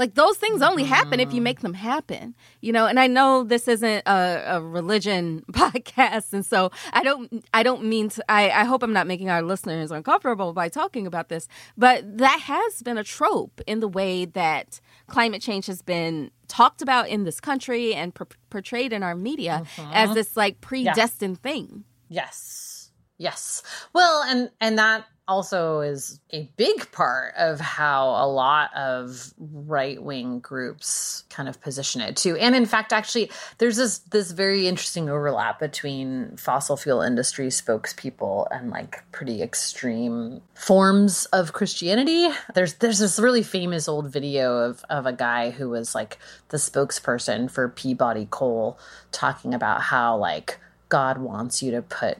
like 0.00 0.14
those 0.14 0.36
things 0.36 0.62
only 0.62 0.84
happen 0.84 1.20
if 1.20 1.32
you 1.32 1.40
mm. 1.40 1.44
make 1.44 1.60
them 1.60 1.74
happen 1.74 2.34
you 2.60 2.72
know? 2.72 2.86
And 2.86 2.98
i 2.98 3.06
know 3.06 3.44
this 3.44 3.68
isn't 3.68 4.02
a, 4.06 4.56
a 4.56 4.60
religion 4.60 5.44
podcast 5.52 6.32
and 6.32 6.44
so 6.44 6.70
i 6.92 7.02
don't 7.02 7.44
i 7.54 7.62
don't 7.62 7.84
mean 7.84 8.08
to 8.10 8.24
I, 8.28 8.50
I 8.50 8.64
hope 8.64 8.82
i'm 8.82 8.92
not 8.92 9.06
making 9.06 9.30
our 9.30 9.42
listeners 9.42 9.92
uncomfortable 9.92 10.52
by 10.52 10.68
talking 10.68 11.06
about 11.06 11.28
this 11.28 11.46
but 11.76 12.18
that 12.18 12.40
has 12.40 12.82
been 12.82 12.98
a 12.98 13.04
trope 13.04 13.60
in 13.66 13.80
the 13.80 13.88
way 13.88 14.24
that 14.24 14.80
climate 15.06 15.42
change 15.42 15.66
has 15.66 15.82
been 15.82 16.30
talked 16.50 16.82
about 16.82 17.08
in 17.08 17.24
this 17.24 17.40
country 17.40 17.94
and 17.94 18.14
per- 18.14 18.26
portrayed 18.50 18.92
in 18.92 19.02
our 19.02 19.14
media 19.14 19.62
mm-hmm. 19.76 19.92
as 19.92 20.12
this 20.14 20.36
like 20.36 20.60
predestined 20.60 21.40
thing. 21.42 21.84
Yes. 22.08 22.90
Yes. 23.18 23.62
Well, 23.92 24.22
and 24.22 24.50
and 24.60 24.78
that 24.78 25.06
also 25.30 25.78
is 25.78 26.18
a 26.30 26.50
big 26.56 26.90
part 26.90 27.34
of 27.36 27.60
how 27.60 28.08
a 28.08 28.26
lot 28.26 28.74
of 28.76 29.32
right-wing 29.38 30.40
groups 30.40 31.22
kind 31.30 31.48
of 31.48 31.60
position 31.60 32.00
it 32.00 32.16
too. 32.16 32.36
And 32.36 32.56
in 32.56 32.66
fact, 32.66 32.92
actually, 32.92 33.30
there's 33.58 33.76
this 33.76 33.98
this 33.98 34.32
very 34.32 34.66
interesting 34.66 35.08
overlap 35.08 35.60
between 35.60 36.36
fossil 36.36 36.76
fuel 36.76 37.00
industry 37.00 37.46
spokespeople 37.46 38.48
and 38.50 38.70
like 38.70 39.04
pretty 39.12 39.40
extreme 39.40 40.42
forms 40.54 41.26
of 41.26 41.52
Christianity. 41.52 42.28
There's 42.54 42.74
there's 42.74 42.98
this 42.98 43.20
really 43.20 43.44
famous 43.44 43.86
old 43.86 44.10
video 44.10 44.58
of 44.58 44.84
of 44.90 45.06
a 45.06 45.12
guy 45.12 45.50
who 45.50 45.70
was 45.70 45.94
like 45.94 46.18
the 46.48 46.56
spokesperson 46.56 47.48
for 47.48 47.68
Peabody 47.68 48.26
Coal 48.28 48.80
talking 49.12 49.54
about 49.54 49.82
how 49.82 50.16
like 50.16 50.58
God 50.88 51.18
wants 51.18 51.62
you 51.62 51.70
to 51.70 51.82
put 51.82 52.18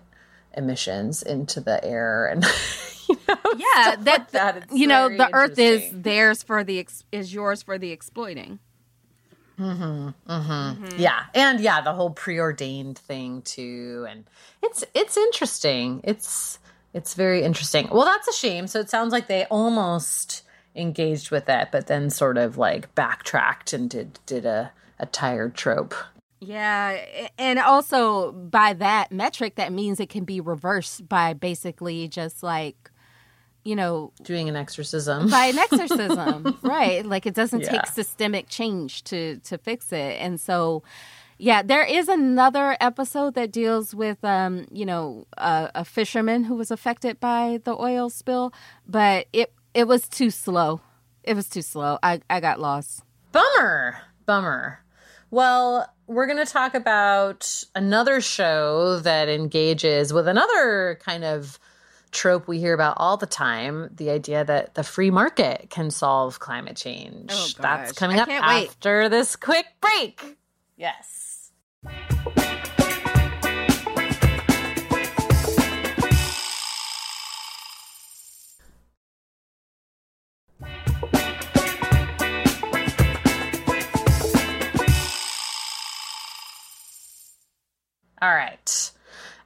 emissions 0.57 1.23
into 1.23 1.61
the 1.61 1.85
air 1.85 2.27
and 2.27 2.45
you 3.19 3.19
know, 3.29 3.37
yeah 3.57 3.93
stuff 3.93 4.05
that, 4.05 4.19
like 4.21 4.31
that. 4.33 4.67
You 4.73 4.87
know 4.87 5.09
the 5.09 5.29
earth 5.33 5.59
is 5.59 5.91
theirs 5.93 6.43
for 6.43 6.65
the 6.65 6.79
ex- 6.81 7.05
is 7.13 7.33
yours 7.35 7.63
for 7.63 7.79
the 7.79 7.91
exploiting 7.93 8.59
Hmm. 9.59 10.09
Hmm. 10.27 10.73
yeah 10.97 11.25
and 11.35 11.61
yeah 11.61 11.83
the 11.83 11.93
whole 11.93 12.11
preordained 12.11 12.97
thing 12.99 13.43
too 13.43 14.07
and 14.09 14.25
it's 14.63 14.85
it's 14.95 15.19
interesting 15.19 16.01
it's 16.03 16.59
it's 16.95 17.13
very 17.13 17.43
interesting 17.43 17.87
well 17.91 18.07
that's 18.07 18.27
a 18.27 18.33
shame 18.33 18.67
so 18.67 18.81
it 18.81 18.89
sounds 18.89 19.13
like 19.13 19.27
they 19.27 19.45
almost 19.47 20.43
engaged 20.75 21.31
with 21.31 21.49
it, 21.49 21.69
but 21.73 21.89
then 21.89 22.11
sort 22.11 22.39
of 22.39 22.57
like 22.57 22.95
backtracked 22.95 23.73
and 23.73 23.91
did 23.91 24.19
did 24.25 24.47
a 24.47 24.73
a 24.99 25.07
tired 25.07 25.55
trope 25.55 25.95
Yeah, 26.41 26.97
and 27.39 27.59
also 27.59 28.33
by 28.33 28.73
that 28.75 29.13
metric, 29.13 29.57
that 29.57 29.73
means 29.73 30.01
it 30.01 30.09
can 30.09 30.25
be 30.25 30.41
reversed 30.41 31.07
by 31.09 31.35
basically 31.35 32.09
just 32.09 32.43
like, 32.43 32.90
you 33.65 33.77
know, 33.77 34.13
doing 34.23 34.49
an 34.49 34.57
exorcism 34.57 35.29
by 35.31 35.47
an 35.47 35.59
exorcism, 35.67 36.59
right? 36.63 37.05
Like 37.05 37.27
it 37.27 37.35
doesn't 37.35 37.61
Yeah. 37.63 37.71
take 37.71 37.87
systemic 37.87 38.49
change 38.49 39.05
to 39.05 39.39
to 39.45 39.59
fix 39.59 39.93
it, 39.93 40.21
and 40.21 40.41
so. 40.41 40.83
Yeah, 41.43 41.63
there 41.63 41.83
is 41.85 42.09
another 42.11 42.77
episode 42.83 43.33
that 43.33 43.51
deals 43.51 43.95
with, 43.95 44.23
um, 44.23 44.67
you 44.71 44.85
know, 44.85 45.27
a, 45.39 45.71
a 45.77 45.85
fisherman 45.87 46.45
who 46.45 46.55
was 46.55 46.71
affected 46.71 47.19
by 47.19 47.61
the 47.65 47.75
oil 47.75 48.11
spill, 48.11 48.53
but 48.87 49.27
it 49.33 49.51
it 49.73 49.89
was 49.89 50.07
too 50.07 50.29
slow. 50.29 50.83
It 51.25 51.33
was 51.37 51.49
too 51.49 51.63
slow. 51.63 51.99
I, 52.03 52.21
I 52.29 52.41
got 52.41 52.61
lost. 52.61 53.05
Bummer. 53.33 53.97
Bummer. 54.27 54.81
Well, 55.31 55.91
we're 56.07 56.27
going 56.27 56.45
to 56.45 56.53
talk 56.53 56.75
about 56.75 57.65
another 57.75 58.21
show 58.21 58.99
that 58.99 59.31
engages 59.31 60.13
with 60.13 60.29
another 60.29 60.99
kind 61.03 61.25
of 61.25 61.59
trope 62.13 62.49
we 62.49 62.59
hear 62.59 62.75
about 62.75 62.95
all 62.99 63.17
the 63.17 63.27
time 63.27 63.91
the 63.95 64.11
idea 64.11 64.45
that 64.45 64.75
the 64.75 64.83
free 64.83 65.11
market 65.11 65.69
can 65.71 65.91
solve 65.91 66.39
climate 66.41 66.77
change. 66.77 67.31
Oh, 67.33 67.49
That's 67.59 67.93
coming 67.93 68.19
up 68.19 68.29
can't 68.29 68.47
wait. 68.47 68.69
after 68.69 69.09
this 69.09 69.37
quick 69.37 69.67
break. 69.81 70.37
Yes. 70.77 71.51
All 88.23 88.29
right. 88.35 88.91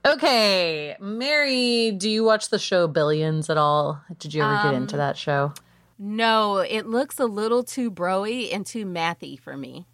Okay, 0.06 0.96
Mary, 1.00 1.92
do 1.92 2.10
you 2.10 2.24
watch 2.24 2.50
the 2.50 2.58
show 2.58 2.86
Billions 2.86 3.48
at 3.48 3.56
all? 3.56 4.02
Did 4.18 4.34
you 4.34 4.42
ever 4.42 4.54
get 4.56 4.66
Um, 4.66 4.74
into 4.74 4.98
that 4.98 5.16
show? 5.16 5.54
No, 5.98 6.58
it 6.58 6.86
looks 6.86 7.18
a 7.18 7.24
little 7.24 7.62
too 7.64 7.90
broy 7.90 8.52
and 8.52 8.66
too 8.66 8.84
mathy 8.84 9.38
for 9.38 9.56
me. 9.56 9.86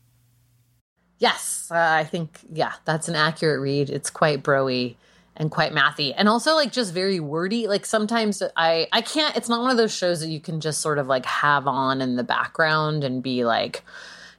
Yes, 1.19 1.69
uh, 1.71 1.77
I 1.77 2.05
think 2.05 2.41
yeah, 2.53 2.73
that's 2.85 3.07
an 3.09 3.15
accurate 3.15 3.61
read. 3.61 3.89
It's 3.91 4.11
quite 4.11 4.43
broy 4.43 4.97
and 5.37 5.51
quite 5.51 5.73
mathy, 5.73 6.13
and 6.17 6.29
also 6.29 6.55
like 6.55 6.73
just 6.73 6.93
very 6.93 7.21
wordy. 7.21 7.69
Like 7.69 7.87
sometimes 7.87 8.43
I 8.57 8.89
I 8.91 9.03
can't. 9.03 9.37
It's 9.37 9.49
not 9.49 9.61
one 9.61 9.71
of 9.71 9.77
those 9.77 9.95
shows 9.95 10.21
that 10.21 10.29
you 10.29 10.41
can 10.41 10.61
just 10.61 10.81
sort 10.81 10.99
of 10.99 11.07
like 11.07 11.27
have 11.27 11.69
on 11.69 12.01
in 12.01 12.17
the 12.17 12.25
background 12.25 13.05
and 13.05 13.23
be 13.23 13.45
like, 13.45 13.85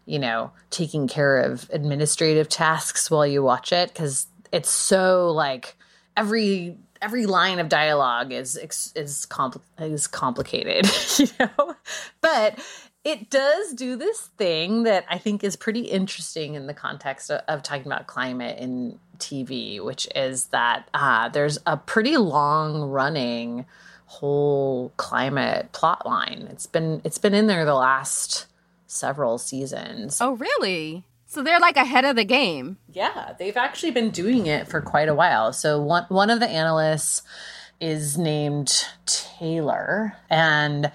you 0.05 0.19
know, 0.19 0.51
taking 0.71 1.07
care 1.07 1.39
of 1.39 1.69
administrative 1.71 2.49
tasks 2.49 3.09
while 3.09 3.27
you 3.27 3.41
watch 3.43 3.71
it 3.71 3.89
because 3.89 4.25
it's 4.51 4.69
so 4.69 5.31
like 5.31 5.75
every 6.15 6.77
every 7.01 7.25
line 7.25 7.59
of 7.59 7.69
dialogue 7.69 8.31
is 8.31 8.55
is 8.57 9.25
compl- 9.29 9.61
is 9.79 10.07
complicated, 10.07 10.89
you 11.17 11.27
know. 11.39 11.75
But 12.21 12.59
it 13.03 13.29
does 13.29 13.73
do 13.73 13.95
this 13.95 14.29
thing 14.37 14.83
that 14.83 15.05
I 15.09 15.17
think 15.17 15.43
is 15.43 15.55
pretty 15.55 15.81
interesting 15.81 16.53
in 16.53 16.67
the 16.67 16.73
context 16.73 17.31
of, 17.31 17.41
of 17.47 17.63
talking 17.63 17.87
about 17.87 18.05
climate 18.07 18.59
in 18.59 18.99
TV, 19.17 19.83
which 19.83 20.07
is 20.15 20.45
that 20.47 20.87
uh, 20.93 21.29
there's 21.29 21.57
a 21.65 21.77
pretty 21.77 22.17
long 22.17 22.81
running 22.83 23.65
whole 24.05 24.91
climate 24.97 25.71
plot 25.71 26.05
line. 26.05 26.47
It's 26.51 26.67
been 26.67 27.01
it's 27.03 27.17
been 27.17 27.33
in 27.33 27.47
there 27.47 27.65
the 27.65 27.73
last 27.75 28.45
several 28.85 29.37
seasons. 29.37 30.19
Oh, 30.21 30.33
really? 30.33 31.05
So 31.31 31.41
they're 31.41 31.61
like 31.61 31.77
ahead 31.77 32.03
of 32.03 32.17
the 32.17 32.25
game. 32.25 32.77
Yeah, 32.91 33.35
they've 33.39 33.55
actually 33.55 33.91
been 33.91 34.09
doing 34.09 34.47
it 34.47 34.67
for 34.67 34.81
quite 34.81 35.07
a 35.07 35.15
while. 35.15 35.53
So 35.53 35.81
one 35.81 36.03
one 36.09 36.29
of 36.29 36.41
the 36.41 36.49
analysts 36.49 37.21
is 37.79 38.17
named 38.17 38.85
Taylor 39.05 40.17
and 40.29 40.91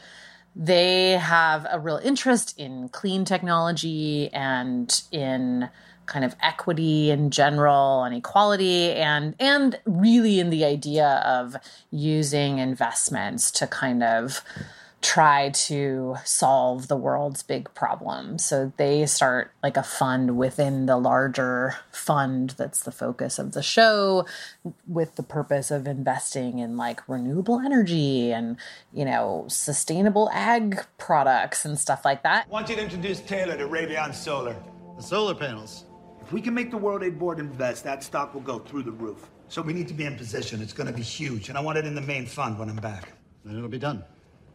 they 0.55 1.13
have 1.13 1.67
a 1.71 1.81
real 1.81 1.97
interest 2.05 2.53
in 2.59 2.91
clean 2.91 3.25
technology 3.25 4.29
and 4.31 5.03
in 5.11 5.71
kind 6.05 6.23
of 6.23 6.37
equity 6.43 7.11
in 7.11 7.31
general 7.31 8.05
and 8.05 8.15
equality 8.15 8.93
and 8.93 9.35
and 9.41 9.81
really 9.87 10.39
in 10.39 10.51
the 10.51 10.67
idea 10.67 11.23
of 11.25 11.57
using 11.91 12.59
investments 12.59 13.51
to 13.53 13.67
kind 13.67 14.03
of 14.03 14.43
try 15.03 15.51
to 15.51 16.17
solve 16.25 16.89
the 16.89 16.97
world's 16.97 17.43
big 17.43 17.73
problems. 17.75 18.45
So 18.45 18.73
they 18.77 19.07
start 19.07 19.53
like 19.63 19.77
a 19.77 19.83
fund 19.83 20.37
within 20.37 20.87
the 20.87 20.97
larger 20.97 21.77
fund 21.93 22.55
that's 22.57 22.83
the 22.83 22.91
focus 22.91 23.39
of 23.39 23.53
the 23.53 23.63
show 23.63 24.27
with 24.87 25.17
the 25.17 25.23
purpose 25.23 25.71
of 25.71 25.87
investing 25.87 26.59
in 26.59 26.77
like 26.77 27.07
renewable 27.09 27.61
energy 27.61 28.33
and, 28.33 28.57
you 28.93 29.05
know, 29.05 29.45
sustainable 29.49 30.31
ag 30.33 30.81
products 30.99 31.65
and 31.65 31.79
stuff 31.79 32.05
like 32.05 32.23
that. 32.23 32.47
I 32.47 32.51
want 32.51 32.69
you 32.69 32.77
to 32.77 32.83
introduce 32.83 33.21
Taylor 33.21 33.57
to 33.57 33.69
Raytheon 33.69 34.15
Solar. 34.15 34.57
The 34.97 35.03
solar 35.03 35.35
panels. 35.35 35.85
If 36.23 36.33
we 36.33 36.41
can 36.41 36.55
make 36.55 36.71
the 36.71 36.79
World 36.79 37.05
Aid 37.05 37.19
Board 37.19 37.39
invest, 37.39 37.85
that 37.85 38.03
stock 38.03 38.35
will 38.35 38.41
go 38.41 38.59
through 38.59 38.83
the 38.83 38.93
roof. 38.93 39.31
So 39.49 39.63
we 39.63 39.73
need 39.73 39.87
to 39.89 39.95
be 39.95 40.07
in 40.07 40.17
position. 40.17 40.61
It's 40.61 40.73
going 40.73 40.89
to 40.89 40.93
be 40.93 41.03
huge, 41.03 41.49
and 41.51 41.57
I 41.57 41.61
want 41.61 41.79
it 41.79 41.87
in 41.87 41.95
the 41.95 42.01
main 42.01 42.27
fund 42.27 42.59
when 42.59 42.69
I'm 42.69 42.77
back. 42.77 43.13
Then 43.45 43.57
it'll 43.57 43.69
be 43.69 43.79
done. 43.79 44.03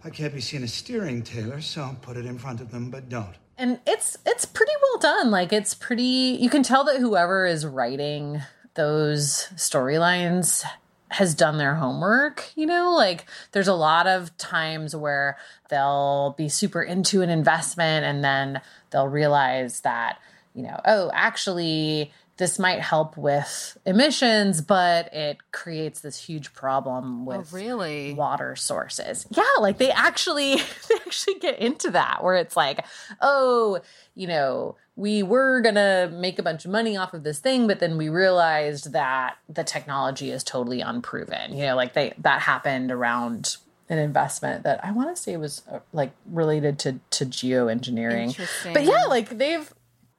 I 0.04 0.10
can't 0.10 0.34
be 0.34 0.42
seen 0.42 0.64
as 0.64 0.74
steering 0.74 1.22
Taylor, 1.22 1.62
so 1.62 1.96
put 2.02 2.18
it 2.18 2.26
in 2.26 2.38
front 2.40 2.60
of 2.60 2.72
them, 2.72 2.90
but 2.90 3.08
don't. 3.10 3.36
and 3.58 3.80
it's 3.86 4.18
it's 4.26 4.46
pretty 4.46 4.72
well 4.82 5.00
done 5.00 5.30
like 5.30 5.54
it's 5.54 5.74
pretty 5.76 6.38
you 6.42 6.50
can 6.50 6.64
tell 6.64 6.84
that 6.86 7.00
whoever 7.00 7.46
is 7.46 7.66
writing 7.66 8.42
those 8.74 9.50
storylines 9.56 10.64
has 11.10 11.36
done 11.36 11.58
their 11.58 11.76
homework 11.76 12.52
you 12.56 12.66
know 12.66 12.94
like 12.96 13.26
there's 13.52 13.68
a 13.68 13.74
lot 13.74 14.08
of 14.08 14.36
times 14.38 14.96
where 14.96 15.38
they'll 15.70 16.34
be 16.38 16.50
super 16.50 16.82
into 16.82 17.22
an 17.22 17.30
investment 17.30 18.06
and 18.06 18.24
then 18.24 18.62
they'll 18.90 19.08
realize 19.08 19.82
that 19.82 20.18
you 20.56 20.64
know 20.64 20.80
oh 20.86 21.12
actually 21.14 22.12
this 22.42 22.58
might 22.58 22.80
help 22.82 23.16
with 23.18 23.78
emissions 23.86 24.62
but 24.62 25.14
it 25.14 25.38
creates 25.52 26.02
this 26.02 26.18
huge 26.18 26.54
problem 26.54 27.24
with 27.24 27.54
Oh, 27.54 27.56
really? 27.56 28.14
water 28.14 28.56
sources. 28.56 29.28
Yeah, 29.30 29.44
like 29.60 29.78
they 29.78 29.92
actually 29.92 30.56
they 30.90 30.96
actually 31.06 31.36
get 31.36 31.60
into 31.60 31.92
that 31.92 32.24
where 32.24 32.36
it's 32.36 32.58
like, 32.58 32.84
oh, 33.22 33.80
you 34.16 34.26
know, 34.28 34.76
we 34.96 35.22
were 35.22 35.62
going 35.62 35.76
to 35.76 36.10
make 36.12 36.40
a 36.40 36.44
bunch 36.44 36.66
of 36.66 36.72
money 36.72 36.98
off 36.98 37.14
of 37.14 37.24
this 37.24 37.38
thing, 37.40 37.68
but 37.68 37.80
then 37.80 37.96
we 37.96 38.10
realized 38.10 38.92
that 38.94 39.38
the 39.48 39.64
technology 39.64 40.32
is 40.32 40.44
totally 40.44 40.82
unproven. 40.82 41.56
You 41.56 41.68
know, 41.68 41.76
like 41.76 41.94
they 41.94 42.14
that 42.18 42.42
happened 42.42 42.92
around 42.92 43.58
an 43.88 44.00
investment 44.00 44.64
that 44.64 44.84
I 44.84 44.92
want 44.94 45.16
to 45.16 45.22
say 45.22 45.38
was 45.38 45.62
uh, 45.72 45.80
like 45.94 46.12
related 46.26 46.80
to 46.80 47.00
to 47.12 47.26
geoengineering. 47.26 48.36
But 48.74 48.84
yeah, 48.84 49.04
like 49.08 49.30
they've 49.38 49.72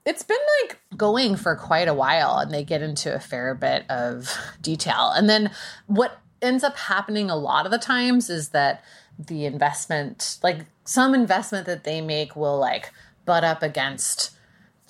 it's 0.04 0.22
been 0.22 0.38
like 0.62 0.80
going 0.96 1.36
for 1.36 1.54
quite 1.54 1.88
a 1.88 1.94
while 1.94 2.38
and 2.38 2.52
they 2.52 2.64
get 2.64 2.82
into 2.82 3.14
a 3.14 3.20
fair 3.20 3.54
bit 3.54 3.88
of 3.88 4.36
detail. 4.60 5.12
And 5.14 5.28
then 5.28 5.50
what 5.86 6.18
ends 6.40 6.64
up 6.64 6.76
happening 6.76 7.30
a 7.30 7.36
lot 7.36 7.66
of 7.66 7.72
the 7.72 7.78
times 7.78 8.28
is 8.28 8.48
that 8.48 8.82
the 9.18 9.46
investment, 9.46 10.38
like 10.42 10.66
some 10.84 11.14
investment 11.14 11.66
that 11.66 11.84
they 11.84 12.00
make 12.00 12.34
will 12.34 12.58
like 12.58 12.90
butt 13.24 13.44
up 13.44 13.62
against 13.62 14.32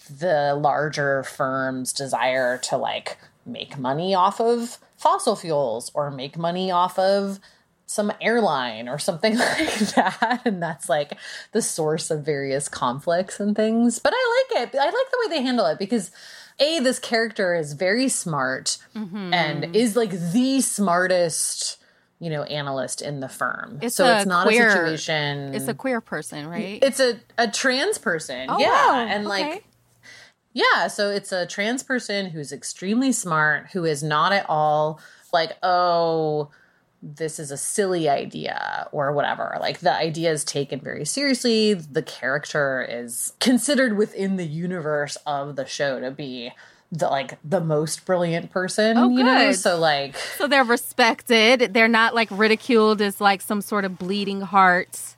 the 0.09 0.55
larger 0.59 1.23
firm's 1.23 1.93
desire 1.93 2.59
to 2.59 2.77
like 2.77 3.19
make 3.45 3.79
money 3.79 4.15
off 4.15 4.41
of 4.41 4.79
fossil 4.97 5.37
fuels 5.37 5.91
or 5.95 6.11
make 6.11 6.39
money 6.39 6.71
off 6.71 6.99
of 6.99 7.39
some 7.93 8.13
airline 8.21 8.89
or 8.89 8.99
something 8.99 9.37
like 9.39 9.79
that 9.95 10.41
and 10.45 10.63
that's 10.63 10.89
like 10.89 11.17
the 11.53 11.63
source 11.63 12.11
of 12.11 12.25
various 12.25 12.69
conflicts 12.69 13.39
and 13.39 13.55
things 13.55 13.99
but 13.99 14.13
i 14.17 14.45
like 14.51 14.63
it 14.69 14.79
i 14.79 14.85
like 14.85 14.93
the 15.11 15.19
way 15.27 15.37
they 15.37 15.43
handle 15.43 15.67
it 15.67 15.79
because 15.79 16.11
a 16.59 16.81
this 16.81 16.99
character 16.99 17.55
is 17.55 17.73
very 17.75 18.09
smart 18.09 18.79
Mm-hmm. 18.97 19.33
and 19.35 19.77
is 19.77 19.97
like 19.97 20.11
the 20.33 20.61
smartest 20.61 21.79
you 22.21 22.31
know 22.31 22.43
analyst 22.45 23.03
in 23.03 23.21
the 23.21 23.29
firm 23.29 23.79
It's 23.83 23.97
so 23.97 24.07
it's 24.07 24.27
not 24.27 24.47
queer- 24.47 24.69
a 24.69 24.71
situation 24.71 25.55
It's 25.55 25.69
a 25.69 25.75
queer 25.75 26.01
person, 26.01 26.47
right? 26.49 26.79
it's 26.83 27.01
a, 27.01 27.19
a 27.39 27.49
trans 27.51 27.99
person 27.99 28.47
Oh, 28.51 28.59
yeah 28.59 28.69
wow. 28.71 29.07
and 29.09 29.27
Okay. 29.27 29.43
like 29.53 29.65
yeah, 30.55 30.89
so 30.89 31.11
it's 31.11 31.33
a 31.33 31.47
trans 31.47 31.83
person 31.83 32.27
who's 32.27 32.53
extremely 32.53 33.11
smart, 33.11 33.71
who 33.73 33.87
is 33.87 34.03
not 34.03 34.33
at 34.35 34.45
all 34.51 35.01
like, 35.33 35.57
oh, 35.63 36.51
this 37.03 37.39
is 37.41 37.51
a 37.51 37.57
silly 37.57 38.09
idea 38.09 38.89
or 38.93 39.13
whatever. 39.13 39.57
Like 39.61 39.81
the 39.81 39.93
idea 39.93 40.31
is 40.31 40.45
taken 40.45 40.81
very 40.81 41.05
seriously. 41.05 41.75
The 41.75 42.03
character 42.03 42.87
is 42.89 43.33
considered 43.41 43.97
within 43.97 44.37
the 44.37 44.47
universe 44.47 45.17
of 45.27 45.57
the 45.57 45.67
show 45.67 46.01
to 46.01 46.11
be 46.11 46.53
the 46.93 47.09
like 47.09 47.39
the 47.43 47.61
most 47.61 48.05
brilliant 48.05 48.51
person. 48.51 48.97
Oh, 48.97 49.09
you 49.09 49.25
know? 49.25 49.47
good. 49.49 49.57
So 49.57 49.79
like 49.79 50.17
so 50.17 50.47
they're 50.47 50.63
respected. 50.63 51.75
They're 51.75 51.89
not 51.89 52.15
like 52.15 52.29
ridiculed 52.31 53.01
as 53.03 53.21
like 53.21 53.41
some 53.41 53.63
sort 53.63 53.85
of 53.85 53.99
bleeding 53.99 54.43
heart 54.43 55.17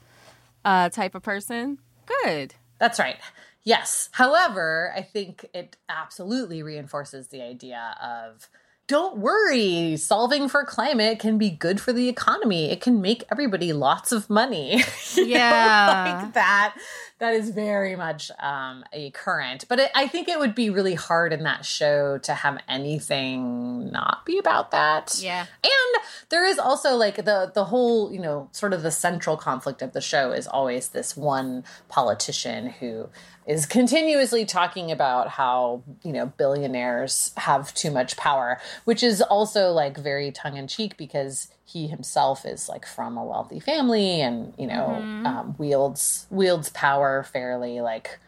uh, 0.64 0.88
type 0.88 1.14
of 1.14 1.22
person. 1.22 1.78
Good. 2.22 2.54
That's 2.78 2.98
right. 2.98 3.16
Yes. 3.62 4.08
However, 4.12 4.92
I 4.96 5.02
think 5.02 5.46
it 5.52 5.76
absolutely 5.88 6.62
reinforces 6.62 7.28
the 7.28 7.42
idea 7.42 7.96
of 8.00 8.48
don't 8.86 9.16
worry, 9.18 9.96
solving 9.96 10.48
for 10.48 10.64
climate 10.64 11.18
can 11.18 11.38
be 11.38 11.50
good 11.50 11.80
for 11.80 11.92
the 11.92 12.08
economy. 12.08 12.70
It 12.70 12.80
can 12.80 13.00
make 13.00 13.24
everybody 13.30 13.72
lots 13.72 14.12
of 14.12 14.28
money. 14.28 14.82
Know, 15.16 15.22
Yeah. 15.22 16.20
like 16.22 16.34
that. 16.34 16.76
That 17.20 17.34
is 17.34 17.50
very 17.50 17.94
much 17.94 18.30
um, 18.40 18.84
a 18.92 19.10
current. 19.12 19.66
But 19.68 19.78
it, 19.78 19.90
I 19.94 20.08
think 20.08 20.28
it 20.28 20.38
would 20.38 20.54
be 20.54 20.68
really 20.68 20.94
hard 20.94 21.32
in 21.32 21.44
that 21.44 21.64
show 21.64 22.18
to 22.18 22.34
have 22.34 22.58
anything 22.68 23.90
not 23.92 24.26
be 24.26 24.38
about 24.38 24.72
that. 24.72 25.16
Yeah. 25.20 25.46
And 25.62 26.02
there 26.28 26.44
is 26.44 26.58
also 26.58 26.96
like 26.96 27.16
the 27.16 27.50
the 27.54 27.64
whole, 27.66 28.12
you 28.12 28.20
know, 28.20 28.48
sort 28.52 28.72
of 28.72 28.82
the 28.82 28.90
central 28.90 29.36
conflict 29.36 29.80
of 29.82 29.92
the 29.92 30.00
show 30.00 30.32
is 30.32 30.46
always 30.46 30.88
this 30.88 31.16
one 31.16 31.64
politician 31.88 32.68
who 32.80 33.08
is 33.46 33.66
continuously 33.66 34.44
talking 34.44 34.90
about 34.90 35.28
how, 35.28 35.82
you 36.02 36.12
know, 36.12 36.26
billionaires 36.26 37.32
have 37.36 37.72
too 37.74 37.90
much 37.90 38.16
power, 38.16 38.58
which 38.84 39.02
is 39.02 39.20
also 39.20 39.70
like 39.70 39.96
very 39.98 40.32
tongue 40.32 40.56
in 40.56 40.66
cheek 40.66 40.96
because 40.96 41.48
he 41.66 41.86
himself 41.88 42.44
is 42.46 42.68
like 42.68 42.86
from 42.86 43.16
a 43.18 43.24
wealthy 43.24 43.58
family 43.60 44.20
and, 44.20 44.52
you 44.58 44.66
know, 44.66 44.98
Mhm. 45.00 45.26
um, 45.26 45.54
wields 45.58 46.26
wields 46.30 46.68
power 46.70 47.03
fairly 47.24 47.80
like 47.80 48.18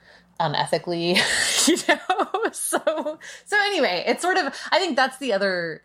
unethically, 0.40 1.16
you 1.68 1.76
know. 1.88 2.50
So 2.52 3.18
so 3.44 3.56
anyway, 3.66 4.04
it's 4.06 4.22
sort 4.22 4.36
of 4.36 4.54
I 4.70 4.78
think 4.78 4.96
that's 4.96 5.18
the 5.18 5.32
other 5.32 5.82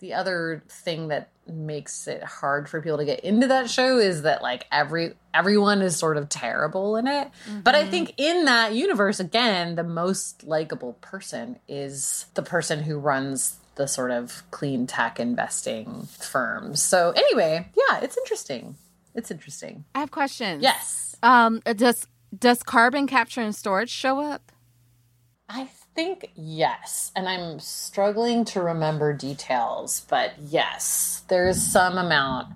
the 0.00 0.14
other 0.14 0.64
thing 0.68 1.08
that 1.08 1.30
makes 1.46 2.06
it 2.06 2.22
hard 2.22 2.68
for 2.68 2.80
people 2.82 2.98
to 2.98 3.04
get 3.04 3.20
into 3.20 3.46
that 3.46 3.70
show 3.70 3.98
is 3.98 4.22
that 4.22 4.42
like 4.42 4.66
every 4.70 5.14
everyone 5.32 5.80
is 5.80 5.96
sort 5.96 6.16
of 6.16 6.28
terrible 6.28 6.96
in 6.96 7.06
it. 7.06 7.30
But 7.62 7.74
I 7.74 7.86
think 7.86 8.14
in 8.16 8.44
that 8.44 8.74
universe 8.74 9.20
again, 9.20 9.76
the 9.76 9.84
most 9.84 10.44
likable 10.44 10.94
person 10.94 11.58
is 11.68 12.26
the 12.34 12.42
person 12.42 12.82
who 12.82 12.98
runs 12.98 13.58
the 13.76 13.86
sort 13.86 14.10
of 14.10 14.42
clean 14.50 14.86
tech 14.86 15.18
investing 15.18 16.08
firms. 16.18 16.82
So 16.82 17.12
anyway, 17.12 17.68
yeah, 17.76 18.00
it's 18.00 18.18
interesting. 18.18 18.76
It's 19.14 19.30
interesting. 19.30 19.84
I 19.94 20.00
have 20.00 20.10
questions. 20.10 20.62
Yes. 20.62 21.16
Um, 21.22 21.60
does 21.76 22.06
does 22.36 22.62
carbon 22.62 23.06
capture 23.06 23.40
and 23.40 23.54
storage 23.54 23.90
show 23.90 24.20
up? 24.20 24.52
I 25.48 25.68
think 25.94 26.30
yes. 26.34 27.12
And 27.14 27.28
I'm 27.28 27.58
struggling 27.60 28.44
to 28.46 28.62
remember 28.62 29.12
details, 29.12 30.06
but 30.08 30.32
yes, 30.40 31.22
there's 31.28 31.62
some 31.62 31.98
amount 31.98 32.48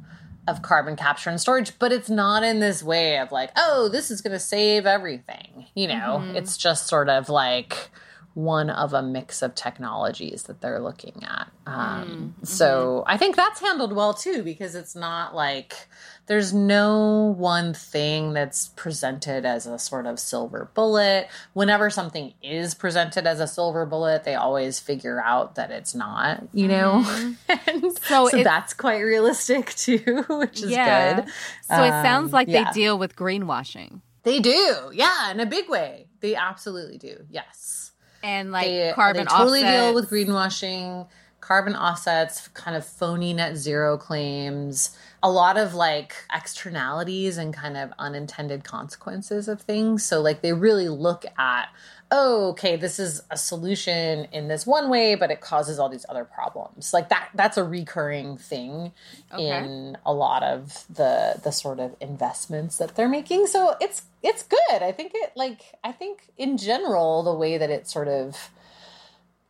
of 0.48 0.62
carbon 0.62 0.96
capture 0.96 1.28
and 1.28 1.40
storage, 1.40 1.78
but 1.78 1.92
it's 1.92 2.08
not 2.08 2.42
in 2.44 2.60
this 2.60 2.82
way 2.82 3.18
of 3.18 3.32
like, 3.32 3.50
oh, 3.56 3.88
this 3.90 4.10
is 4.10 4.20
going 4.22 4.32
to 4.32 4.38
save 4.38 4.86
everything. 4.86 5.66
You 5.74 5.88
know, 5.88 6.22
Mhm. 6.22 6.36
it's 6.36 6.56
just 6.56 6.86
sort 6.86 7.08
of 7.08 7.28
like 7.28 7.90
one 8.36 8.68
of 8.68 8.92
a 8.92 9.00
mix 9.00 9.40
of 9.40 9.54
technologies 9.54 10.42
that 10.42 10.60
they're 10.60 10.78
looking 10.78 11.24
at. 11.26 11.48
Um, 11.66 12.34
So 12.42 13.02
I 13.06 13.16
think 13.16 13.34
that's 13.34 13.60
handled 13.60 13.94
well 13.94 14.12
too, 14.12 14.42
because 14.42 14.74
it's 14.74 14.94
not 14.94 15.34
like 15.34 15.88
there's 16.26 16.52
no 16.52 17.34
one 17.38 17.72
thing 17.72 18.34
that's 18.34 18.68
presented 18.76 19.46
as 19.46 19.66
a 19.66 19.78
sort 19.78 20.04
of 20.04 20.20
silver 20.20 20.70
bullet. 20.74 21.28
Whenever 21.54 21.88
something 21.88 22.34
is 22.42 22.74
presented 22.74 23.26
as 23.26 23.40
a 23.40 23.46
silver 23.46 23.86
bullet, 23.86 24.24
they 24.24 24.34
always 24.34 24.80
figure 24.80 25.22
out 25.24 25.54
that 25.54 25.70
it's 25.70 25.94
not, 25.94 26.42
you 26.52 26.68
know? 26.68 27.04
And 27.48 27.96
So 28.02 28.28
so 28.28 28.42
that's 28.42 28.74
quite 28.74 29.00
realistic 29.00 29.74
too, 29.76 30.24
which 30.28 30.62
is 30.62 30.70
yeah. 30.72 31.14
good. 31.22 31.24
So 31.62 31.82
it 31.82 31.90
sounds 32.02 32.26
Um, 32.26 32.32
like 32.32 32.48
yeah. 32.48 32.64
they 32.64 32.70
deal 32.72 32.98
with 32.98 33.16
greenwashing 33.16 34.02
They 34.24 34.40
do, 34.40 34.90
yeah, 34.92 35.30
in 35.30 35.40
a 35.40 35.46
big 35.46 35.70
way. 35.70 36.08
They 36.20 36.34
absolutely 36.34 36.98
do. 36.98 37.24
Yes, 37.30 37.85
and 38.26 38.50
like 38.50 38.66
they, 38.66 38.92
carbon 38.94 39.24
they 39.24 39.30
totally 39.30 39.62
deal 39.62 39.94
with 39.94 40.10
greenwashing, 40.10 41.06
carbon 41.40 41.76
offsets, 41.76 42.48
kind 42.48 42.76
of 42.76 42.84
phony 42.84 43.32
net 43.32 43.56
zero 43.56 43.96
claims, 43.96 44.98
a 45.22 45.30
lot 45.30 45.56
of 45.56 45.74
like 45.74 46.12
externalities 46.34 47.38
and 47.38 47.54
kind 47.54 47.76
of 47.76 47.92
unintended 48.00 48.64
consequences 48.64 49.46
of 49.46 49.60
things. 49.60 50.04
So 50.04 50.20
like 50.20 50.42
they 50.42 50.52
really 50.52 50.88
look 50.88 51.24
at. 51.38 51.68
Oh, 52.12 52.50
okay, 52.50 52.76
this 52.76 53.00
is 53.00 53.22
a 53.32 53.36
solution 53.36 54.28
in 54.32 54.46
this 54.46 54.64
one 54.64 54.88
way, 54.90 55.16
but 55.16 55.32
it 55.32 55.40
causes 55.40 55.80
all 55.80 55.88
these 55.88 56.06
other 56.08 56.24
problems. 56.24 56.92
Like 56.94 57.08
that 57.08 57.30
that's 57.34 57.56
a 57.56 57.64
recurring 57.64 58.36
thing 58.36 58.92
Okay. 59.32 59.48
in 59.58 59.98
a 60.06 60.12
lot 60.12 60.44
of 60.44 60.84
the 60.88 61.40
the 61.42 61.50
sort 61.50 61.80
of 61.80 61.96
investments 62.00 62.78
that 62.78 62.94
they're 62.94 63.08
making. 63.08 63.48
So 63.48 63.74
it's 63.80 64.02
it's 64.22 64.44
good. 64.44 64.82
I 64.82 64.92
think 64.92 65.12
it 65.14 65.32
like 65.34 65.62
I 65.82 65.90
think 65.90 66.28
in 66.38 66.58
general 66.58 67.24
the 67.24 67.34
way 67.34 67.58
that 67.58 67.70
it 67.70 67.88
sort 67.88 68.06
of 68.08 68.50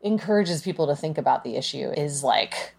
encourages 0.00 0.62
people 0.62 0.86
to 0.86 0.96
think 0.96 1.18
about 1.18 1.44
the 1.44 1.56
issue 1.56 1.90
is 1.90 2.24
like 2.24 2.74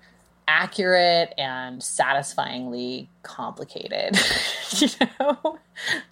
accurate 0.47 1.33
and 1.37 1.83
satisfyingly 1.83 3.09
complicated. 3.21 4.17
you 4.79 4.87
know? 5.19 5.59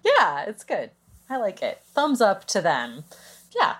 Yeah, 0.03 0.43
it's 0.45 0.63
good. 0.63 0.91
I 1.29 1.37
like 1.37 1.63
it. 1.63 1.81
Thumbs 1.93 2.21
up 2.21 2.45
to 2.49 2.61
them. 2.61 3.05
Yeah. 3.55 3.75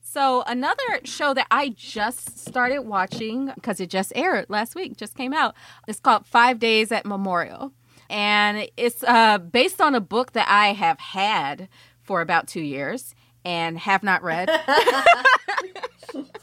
So 0.00 0.42
another 0.46 1.00
show 1.04 1.34
that 1.34 1.46
I 1.50 1.70
just 1.70 2.38
started 2.38 2.82
watching 2.82 3.52
because 3.54 3.80
it 3.80 3.90
just 3.90 4.12
aired 4.14 4.46
last 4.48 4.74
week, 4.74 4.96
just 4.96 5.14
came 5.14 5.34
out. 5.34 5.54
It's 5.86 6.00
called 6.00 6.26
Five 6.26 6.58
Days 6.58 6.90
at 6.90 7.04
Memorial, 7.04 7.72
and 8.08 8.68
it's 8.76 9.02
uh, 9.02 9.38
based 9.38 9.80
on 9.80 9.94
a 9.94 10.00
book 10.00 10.32
that 10.32 10.48
I 10.48 10.72
have 10.72 10.98
had 10.98 11.68
for 12.02 12.20
about 12.20 12.48
two 12.48 12.62
years 12.62 13.14
and 13.44 13.78
have 13.78 14.02
not 14.02 14.22
read. 14.22 14.48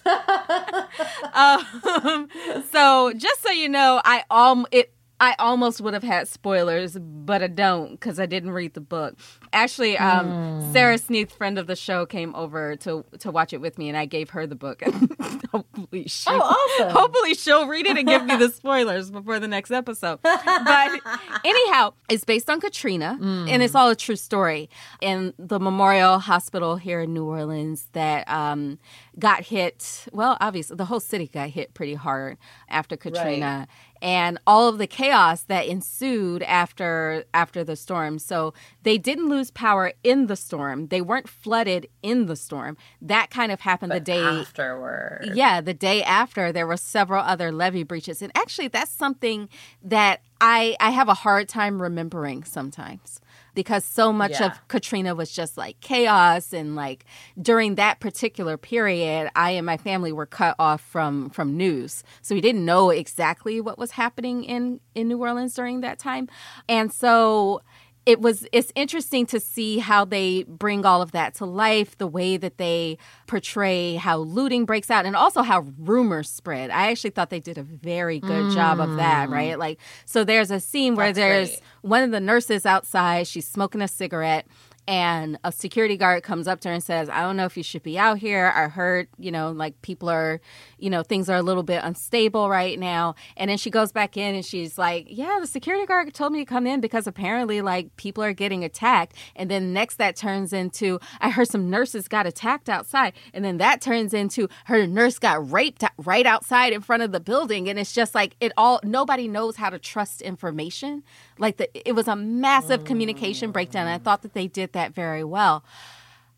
um, 1.34 2.28
so 2.72 3.14
just 3.16 3.42
so 3.42 3.50
you 3.50 3.70
know, 3.70 4.02
I 4.04 4.24
um 4.30 4.68
it 4.72 4.94
I 5.20 5.36
almost 5.40 5.80
would 5.80 5.94
have 5.94 6.04
had 6.04 6.28
spoilers, 6.28 6.98
but 7.00 7.42
I 7.42 7.48
don't 7.48 7.92
because 7.92 8.20
I 8.20 8.26
didn't 8.26 8.52
read 8.52 8.74
the 8.74 8.82
book. 8.82 9.16
Actually, 9.54 9.98
um, 9.98 10.72
Sara 10.74 10.98
Sneath, 10.98 11.32
friend 11.32 11.58
of 11.58 11.68
the 11.68 11.76
show, 11.76 12.06
came 12.06 12.36
over 12.36 12.76
to 12.78 13.06
to 13.20 13.32
watch 13.32 13.54
it 13.54 13.62
with 13.62 13.78
me, 13.78 13.88
and 13.88 13.98
I 13.98 14.06
gave 14.06 14.32
her 14.32 14.46
the 14.46 14.56
book. 14.56 14.82
hopefully, 15.52 16.08
she 16.08 16.30
Oh, 16.30 16.40
awesome. 16.40 16.90
hopefully 16.92 17.36
she'll 17.36 17.68
read 17.68 17.86
it 17.86 17.98
and 17.98 18.08
give 18.08 18.26
me 18.26 18.36
the 18.36 18.50
spoilers 18.54 19.12
before 19.12 19.40
the 19.40 19.48
next 19.48 19.72
episode. 19.72 20.20
But 20.64 21.00
anyhow, 21.46 21.94
it's 22.10 22.26
based 22.26 22.50
on 22.50 22.60
Katrina, 22.60 23.18
and 23.22 23.62
it's 23.64 23.76
all 23.76 23.90
a 23.90 23.96
true 23.96 24.16
story. 24.16 24.70
And 25.02 25.34
the 25.38 25.60
Memorial 25.60 26.20
Hospital 26.20 26.76
here 26.78 27.02
in 27.02 27.14
New 27.14 27.26
Orleans 27.26 27.88
that 27.94 28.28
um, 28.30 28.80
got 29.20 29.44
hit. 29.46 30.06
Well, 30.12 30.38
obviously, 30.42 30.76
the 30.76 30.86
whole 30.86 31.00
city 31.00 31.28
got 31.28 31.50
hit 31.50 31.74
pretty 31.74 31.94
hard 31.94 32.38
after 32.70 32.98
Katrina 32.98 33.68
and 34.04 34.38
all 34.46 34.68
of 34.68 34.80
the 34.80 34.86
chaos 34.86 35.44
that 35.44 35.66
ensued 35.66 36.44
after 36.44 37.24
after 37.34 37.64
the 37.64 37.78
storm. 37.78 38.20
So 38.20 38.54
they 38.84 38.98
didn't 38.98 39.30
lose 39.30 39.50
power 39.50 39.94
in 40.04 40.28
the 40.28 40.36
storm. 40.36 40.88
They 40.88 41.02
weren't 41.02 41.30
flooded 41.30 41.88
in 42.04 42.26
the 42.26 42.36
storm. 42.36 42.76
That 43.02 43.32
kind 43.32 43.52
of 43.52 43.62
happened 43.62 43.94
the 43.94 44.02
day 44.02 44.22
afterward. 44.22 45.32
Yeah, 45.34 45.62
the 45.62 45.74
day 45.74 46.04
after 46.04 46.52
there 46.52 46.68
were 46.68 46.78
several 46.78 47.24
other 47.24 47.52
levee 47.54 47.84
breaches. 47.84 48.22
And 48.22 48.32
actually 48.36 48.68
that's 48.68 48.92
something 48.92 49.48
that 49.82 50.22
I 50.42 50.76
I 50.82 50.90
have 50.90 51.08
a 51.08 51.14
hard 51.14 51.48
time 51.48 51.82
remembering 51.82 52.44
sometimes 52.44 53.22
because 53.54 53.86
so 53.86 54.12
much 54.14 54.32
Yeah. 54.40 54.48
of 54.48 54.68
Katrina 54.68 55.16
was 55.16 55.32
just 55.32 55.58
like 55.58 55.80
chaos 55.82 56.54
and 56.54 56.76
like 56.76 57.06
during 57.42 57.76
that 57.76 58.00
particular 58.00 58.58
period 58.58 59.30
I 59.36 59.52
and 59.52 59.66
my 59.66 59.78
family 59.78 60.12
were 60.12 60.26
cut 60.26 60.56
off 60.60 60.82
from 60.82 61.30
from 61.30 61.56
news. 61.58 62.04
So 62.22 62.36
we 62.36 62.42
didn't 62.42 62.66
know 62.66 62.90
exactly 62.90 63.62
what 63.62 63.78
was 63.78 63.92
happening 63.92 64.44
in 64.44 64.80
in 64.96 65.08
New 65.08 65.20
Orleans 65.20 65.54
during 65.54 65.82
that 65.82 66.00
time. 66.00 66.28
And 66.68 66.92
so 66.92 67.62
it 68.06 68.20
was 68.20 68.46
it's 68.52 68.72
interesting 68.76 69.26
to 69.28 69.40
see 69.40 69.78
how 69.80 70.04
they 70.04 70.44
bring 70.44 70.86
all 70.86 71.02
of 71.02 71.12
that 71.14 71.34
to 71.36 71.46
life 71.46 71.98
the 71.98 72.08
way 72.08 72.36
that 72.38 72.58
they 72.58 72.98
portray 73.28 73.96
how 73.96 74.18
looting 74.18 74.66
breaks 74.66 74.92
out 74.92 75.06
and 75.06 75.16
also 75.16 75.42
how 75.42 75.66
rumors 75.80 76.30
spread 76.30 76.70
i 76.70 76.92
actually 76.92 77.10
thought 77.12 77.30
they 77.30 77.40
did 77.40 77.58
a 77.58 77.64
very 77.64 78.20
good 78.20 78.52
job 78.54 78.80
of 78.80 78.98
that 78.98 79.30
Mm. 79.30 79.32
right 79.32 79.60
like 79.60 79.80
so 80.06 80.24
there's 80.24 80.52
a 80.52 80.60
scene 80.60 80.96
where 80.96 81.08
That's 81.08 81.18
there's 81.18 81.50
great. 81.50 81.62
one 81.82 82.04
of 82.04 82.12
the 82.12 82.20
nurses 82.20 82.66
outside 82.66 83.26
she's 83.28 83.48
smoking 83.48 83.82
a 83.82 83.88
cigarette 83.88 84.46
and 84.88 85.38
a 85.44 85.52
security 85.52 85.98
guard 85.98 86.24
comes 86.24 86.48
up 86.48 86.60
to 86.62 86.70
her 86.70 86.74
and 86.74 86.84
says 86.84 87.10
i 87.10 87.22
don't 87.22 87.38
know 87.38 87.46
if 87.46 87.56
you 87.56 87.64
should 87.64 87.84
be 87.84 87.98
out 87.98 88.18
here. 88.18 88.52
I 88.56 88.68
heard 88.68 89.08
you 89.18 89.32
know 89.32 89.52
like 89.52 89.82
people 89.82 90.10
are 90.10 90.42
you 90.78 90.90
know 90.90 91.04
things 91.04 91.30
are 91.30 91.38
a 91.38 91.42
little 91.42 91.64
bit 91.64 91.82
unstable 91.84 92.50
right 92.50 92.78
now. 92.78 93.16
And 93.38 93.50
then 93.50 93.58
she 93.58 93.70
goes 93.70 93.92
back 93.92 94.18
in 94.18 94.36
and 94.36 94.46
she's 94.46 94.78
like 94.78 95.08
yeah 95.10 95.38
the 95.40 95.48
security 95.48 95.86
guard 95.86 96.14
told 96.14 96.34
me 96.34 96.40
to 96.40 96.46
come 96.46 96.68
in 96.68 96.82
because 96.82 97.08
apparently 97.08 97.62
like 97.62 97.96
people 97.98 98.24
are 98.24 98.34
getting 98.34 98.64
attacked. 98.64 99.16
And 99.36 99.50
then 99.50 99.74
next 99.74 99.96
that 99.96 100.16
turns 100.16 100.54
into 100.54 101.00
i 101.22 101.30
heard 101.30 101.48
some 101.48 101.70
nurses 101.70 102.08
got 102.08 102.26
attacked 102.26 102.70
outside. 102.70 103.14
And 103.34 103.44
then 103.44 103.58
that 103.58 103.82
turns 103.82 104.14
into 104.14 104.48
her 104.66 104.86
nurse 104.86 105.20
got 105.20 105.52
raped 105.52 105.84
right 105.98 106.26
outside 106.26 106.74
in 106.74 106.82
front 106.82 107.04
of 107.04 107.12
the 107.12 107.20
building. 107.20 107.70
And 107.70 107.80
it's 107.80 107.94
just 107.94 108.14
like 108.14 108.36
it 108.40 108.52
all 108.58 108.80
nobody 108.84 109.28
knows 109.28 109.56
how 109.56 109.70
to 109.70 109.80
trust 109.80 110.22
information. 110.22 111.04
Like 111.40 111.58
the 111.58 111.88
it 111.88 111.94
was 111.94 112.08
a 112.08 112.16
massive 112.16 112.84
communication 112.84 113.52
breakdown. 113.52 113.88
I 113.88 113.98
thought 113.98 114.22
that 114.24 114.34
they 114.34 114.48
did 114.48 114.73
that 114.74 114.94
very 114.94 115.24
well 115.24 115.64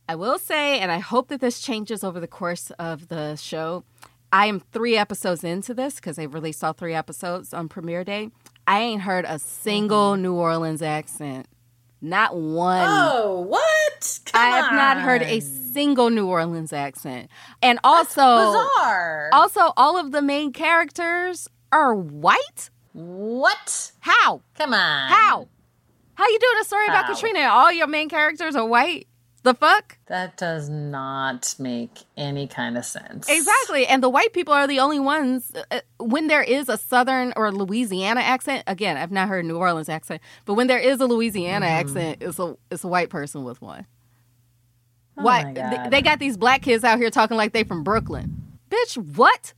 I 0.08 0.16
will 0.16 0.38
say, 0.38 0.80
and 0.80 0.92
I 0.92 1.00
hope 1.00 1.30
that 1.30 1.42
this 1.42 1.60
changes 1.60 2.04
over 2.04 2.20
the 2.20 2.28
course 2.28 2.72
of 2.78 3.08
the 3.08 3.36
show. 3.36 3.84
I 4.32 4.46
am 4.46 4.60
three 4.60 4.98
episodes 4.98 5.44
into 5.44 5.74
this 5.74 5.96
because 5.96 6.16
they 6.16 6.28
released 6.28 6.64
all 6.64 6.74
three 6.74 6.94
episodes 6.94 7.54
on 7.54 7.70
premiere 7.70 8.04
day. 8.04 8.30
I 8.68 8.82
ain't 8.82 9.02
heard 9.02 9.26
a 9.26 9.40
single 9.40 10.14
mm-hmm. 10.14 10.22
New 10.22 10.34
Orleans 10.34 10.82
accent. 10.82 11.48
Not 12.02 12.36
one. 12.36 12.86
Oh, 12.88 13.40
what? 13.48 14.20
I 14.34 14.48
have 14.58 14.74
not 14.74 15.00
heard 15.00 15.24
a 15.24 15.40
single 15.40 16.12
New 16.12 16.28
Orleans 16.28 16.72
accent. 16.72 17.30
And 17.64 17.80
also 17.84 18.22
bizarre. 18.22 19.30
Also, 19.34 19.74
all 19.76 19.98
of 19.98 20.12
the 20.12 20.22
main 20.22 20.54
characters 20.54 21.48
are 21.72 21.96
white? 21.96 22.70
What? 22.94 23.92
How? 24.02 24.42
Come 24.56 24.74
on. 24.74 25.10
How? 25.10 25.48
How 26.16 26.28
you 26.28 26.40
doing 26.40 26.58
a 26.62 26.64
story 26.66 26.86
about 26.88 27.06
How? 27.06 27.14
Katrina 27.14 27.42
all 27.42 27.72
your 27.72 27.88
main 27.88 28.10
characters 28.10 28.56
are 28.56 28.66
white? 28.66 29.08
The 29.44 29.54
fuck? 29.54 30.00
That 30.08 30.38
does 30.38 30.70
not 30.70 31.54
make 31.60 32.00
any 32.18 32.48
kind 32.48 32.80
of 32.80 32.84
sense. 32.86 33.30
Exactly. 33.30 33.86
And 33.86 34.02
the 34.02 34.10
white 34.10 34.34
people 34.34 34.56
are 34.56 34.66
the 34.66 34.80
only 34.80 35.00
ones 35.00 35.52
uh, 35.70 35.82
when 36.00 36.26
there 36.28 36.42
is 36.42 36.68
a 36.68 36.80
southern 36.80 37.32
or 37.36 37.52
Louisiana 37.52 38.22
accent. 38.22 38.64
Again, 38.66 38.98
I've 38.98 39.12
not 39.12 39.28
heard 39.28 39.46
a 39.46 39.48
New 39.48 39.58
Orleans 39.58 39.88
accent, 39.88 40.24
but 40.46 40.56
when 40.56 40.66
there 40.66 40.80
is 40.80 41.00
a 41.00 41.06
Louisiana 41.06 41.68
Mm-hmm. 41.68 41.76
accent, 41.76 42.18
it's 42.22 42.40
a 42.40 42.58
it's 42.72 42.84
a 42.84 42.88
white 42.88 43.10
person 43.10 43.44
with 43.44 43.62
one. 43.62 43.86
Oh 45.18 45.24
Why 45.24 45.88
they 45.92 46.02
got 46.02 46.18
these 46.18 46.38
black 46.38 46.64
kids 46.64 46.84
out 46.84 46.98
here 46.98 47.12
talking 47.12 47.38
like 47.38 47.54
they 47.54 47.64
from 47.64 47.84
Brooklyn. 47.84 48.42
Bitch, 48.72 48.98
what? 49.16 49.54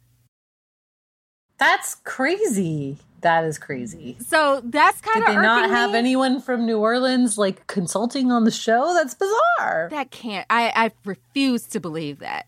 That's 1.60 1.96
crazy. 2.04 2.98
That 3.28 3.44
is 3.44 3.58
crazy. 3.58 4.16
So 4.26 4.62
that's 4.64 5.02
kind 5.02 5.26
Did 5.26 5.32
of 5.32 5.36
they 5.36 5.42
not 5.42 5.70
have 5.70 5.94
anyone 5.94 6.40
from 6.40 6.66
New 6.66 6.80
Orleans 6.80 7.38
like 7.38 7.68
consulting 7.68 8.32
on 8.32 8.46
the 8.46 8.52
show? 8.52 8.94
That's 8.94 9.16
bizarre. 9.16 9.90
That 9.92 10.12
can't. 10.12 10.46
I 10.50 10.72
I 10.74 10.92
refuse 11.04 11.64
to 11.64 11.82
believe 11.82 12.20
that. 12.20 12.46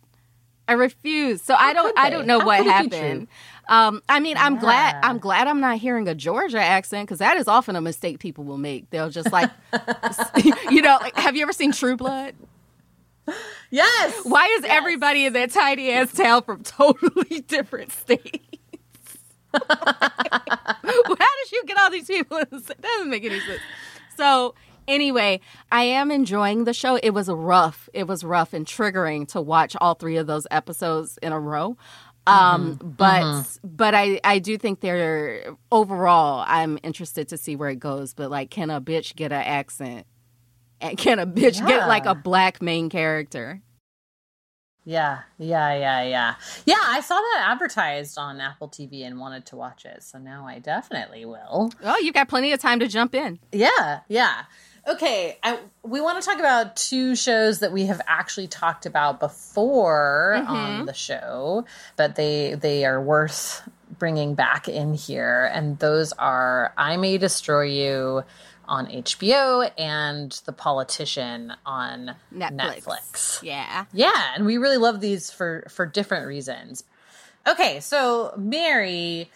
I 0.69 0.73
refuse. 0.73 1.41
So 1.41 1.53
I 1.53 1.73
don't. 1.73 1.99
I 1.99 2.09
don't 2.09 2.25
know 2.25 2.39
How 2.39 2.45
what 2.45 2.57
could 2.59 2.67
it 2.67 2.91
be 2.91 2.95
happened. 2.95 3.27
Um, 3.67 4.01
I 4.07 4.21
mean, 4.21 4.37
I'm 4.37 4.57
glad. 4.57 4.95
I'm 5.03 5.17
glad 5.17 5.47
I'm 5.47 5.59
not 5.59 5.79
hearing 5.79 6.07
a 6.07 6.15
Georgia 6.15 6.61
accent 6.61 7.09
because 7.09 7.19
that 7.19 7.35
is 7.35 7.49
often 7.49 7.75
a 7.75 7.81
mistake 7.81 8.19
people 8.19 8.45
will 8.45 8.57
make. 8.57 8.89
They'll 8.89 9.09
just 9.09 9.33
like, 9.33 9.51
you 10.71 10.81
know, 10.81 10.97
like, 11.01 11.17
have 11.17 11.35
you 11.35 11.41
ever 11.41 11.51
seen 11.51 11.73
True 11.73 11.97
Blood? 11.97 12.35
Yes. 13.69 14.21
Why 14.23 14.45
is 14.59 14.63
everybody 14.65 15.25
in 15.25 15.33
that 15.33 15.51
tiny 15.51 15.91
ass 15.91 16.13
town 16.13 16.43
from 16.43 16.63
totally 16.63 17.41
different 17.47 17.91
states? 17.91 18.48
How 19.53 21.33
did 21.43 21.51
you 21.51 21.63
get 21.65 21.77
all 21.77 21.89
these 21.89 22.07
people? 22.07 22.37
In 22.37 22.47
the, 22.51 22.59
that 22.59 22.81
doesn't 22.81 23.09
make 23.09 23.23
any 23.23 23.39
sense. 23.39 23.61
So 24.17 24.55
anyway, 24.87 25.39
I 25.71 25.83
am 25.83 26.11
enjoying 26.11 26.65
the 26.65 26.73
show. 26.73 26.95
It 26.95 27.11
was 27.11 27.29
rough. 27.29 27.89
It 27.93 28.07
was 28.07 28.23
rough 28.23 28.53
and 28.53 28.65
triggering 28.65 29.27
to 29.29 29.41
watch 29.41 29.75
all 29.79 29.93
three 29.95 30.17
of 30.17 30.27
those 30.27 30.45
episodes 30.51 31.17
in 31.21 31.31
a 31.31 31.39
row. 31.39 31.77
Um, 32.27 32.75
but 32.81 33.23
mhm. 33.23 33.59
but 33.63 33.95
I 33.95 34.19
I 34.23 34.39
do 34.39 34.57
think 34.57 34.81
they're 34.81 35.55
overall. 35.71 36.43
I'm 36.47 36.77
interested 36.83 37.29
to 37.29 37.37
see 37.37 37.55
where 37.55 37.69
it 37.69 37.79
goes. 37.79 38.13
But 38.13 38.29
like, 38.29 38.51
can 38.51 38.69
a 38.69 38.79
bitch 38.79 39.15
get 39.15 39.31
an 39.31 39.41
accent? 39.41 40.05
And 40.81 40.97
can 40.97 41.17
a 41.19 41.25
bitch 41.25 41.65
get 41.65 41.87
like 41.87 42.05
a 42.05 42.15
black 42.15 42.61
main 42.61 42.89
character? 42.89 43.61
Yeah, 44.89 45.19
yeah, 45.37 45.71
yeah, 45.75 46.01
yeah. 46.01 46.33
Yeah, 46.65 46.79
I 46.81 47.01
saw 47.01 47.13
that 47.13 47.45
advertised 47.51 48.17
on 48.17 48.41
Apple 48.41 48.67
TV 48.67 49.05
and 49.05 49.19
wanted 49.19 49.45
to 49.47 49.55
watch 49.55 49.85
it. 49.85 50.01
So 50.01 50.17
now 50.17 50.47
I 50.47 50.57
definitely 50.57 51.25
will. 51.25 51.71
Oh, 51.83 51.97
you've 51.99 52.15
got 52.15 52.27
plenty 52.27 52.53
of 52.53 52.59
time 52.59 52.79
to 52.79 52.87
jump 52.87 53.13
in. 53.13 53.37
Yeah, 53.51 53.99
yeah. 54.07 54.45
Okay, 54.87 55.37
I, 55.43 55.59
we 55.83 56.01
want 56.01 56.19
to 56.19 56.27
talk 56.27 56.39
about 56.39 56.75
two 56.75 57.15
shows 57.15 57.59
that 57.59 57.71
we 57.71 57.85
have 57.85 58.01
actually 58.07 58.47
talked 58.47 58.87
about 58.87 59.19
before 59.19 60.37
Mhm. 60.43 60.49
on 60.49 60.85
the 60.87 60.93
show, 60.93 61.65
but 61.95 62.15
they 62.15 62.55
they 62.55 62.83
are 62.85 62.99
worth 62.99 63.61
bringing 63.99 64.33
back 64.33 64.67
in 64.67 64.95
here, 64.95 65.51
and 65.53 65.77
those 65.77 66.13
are 66.13 66.73
"I 66.77 66.97
May 66.97 67.19
Destroy 67.19 67.63
You" 67.65 68.23
on 68.69 68.87
HBO 68.87 69.69
and 69.77 70.31
"The 70.45 70.53
Politician" 70.53 71.53
on 71.65 72.15
Netflix. 72.33 72.53
Netflix. 72.55 73.43
Yeah. 73.43 73.85
Yeah, 73.91 74.33
and 74.35 74.45
we 74.45 74.57
really 74.57 74.77
love 74.77 75.01
these 75.01 75.29
for 75.31 75.67
for 75.69 75.85
different 75.85 76.27
reasons. 76.27 76.85
Okay, 77.47 77.79
so 77.79 78.33
Mary, 78.37 79.29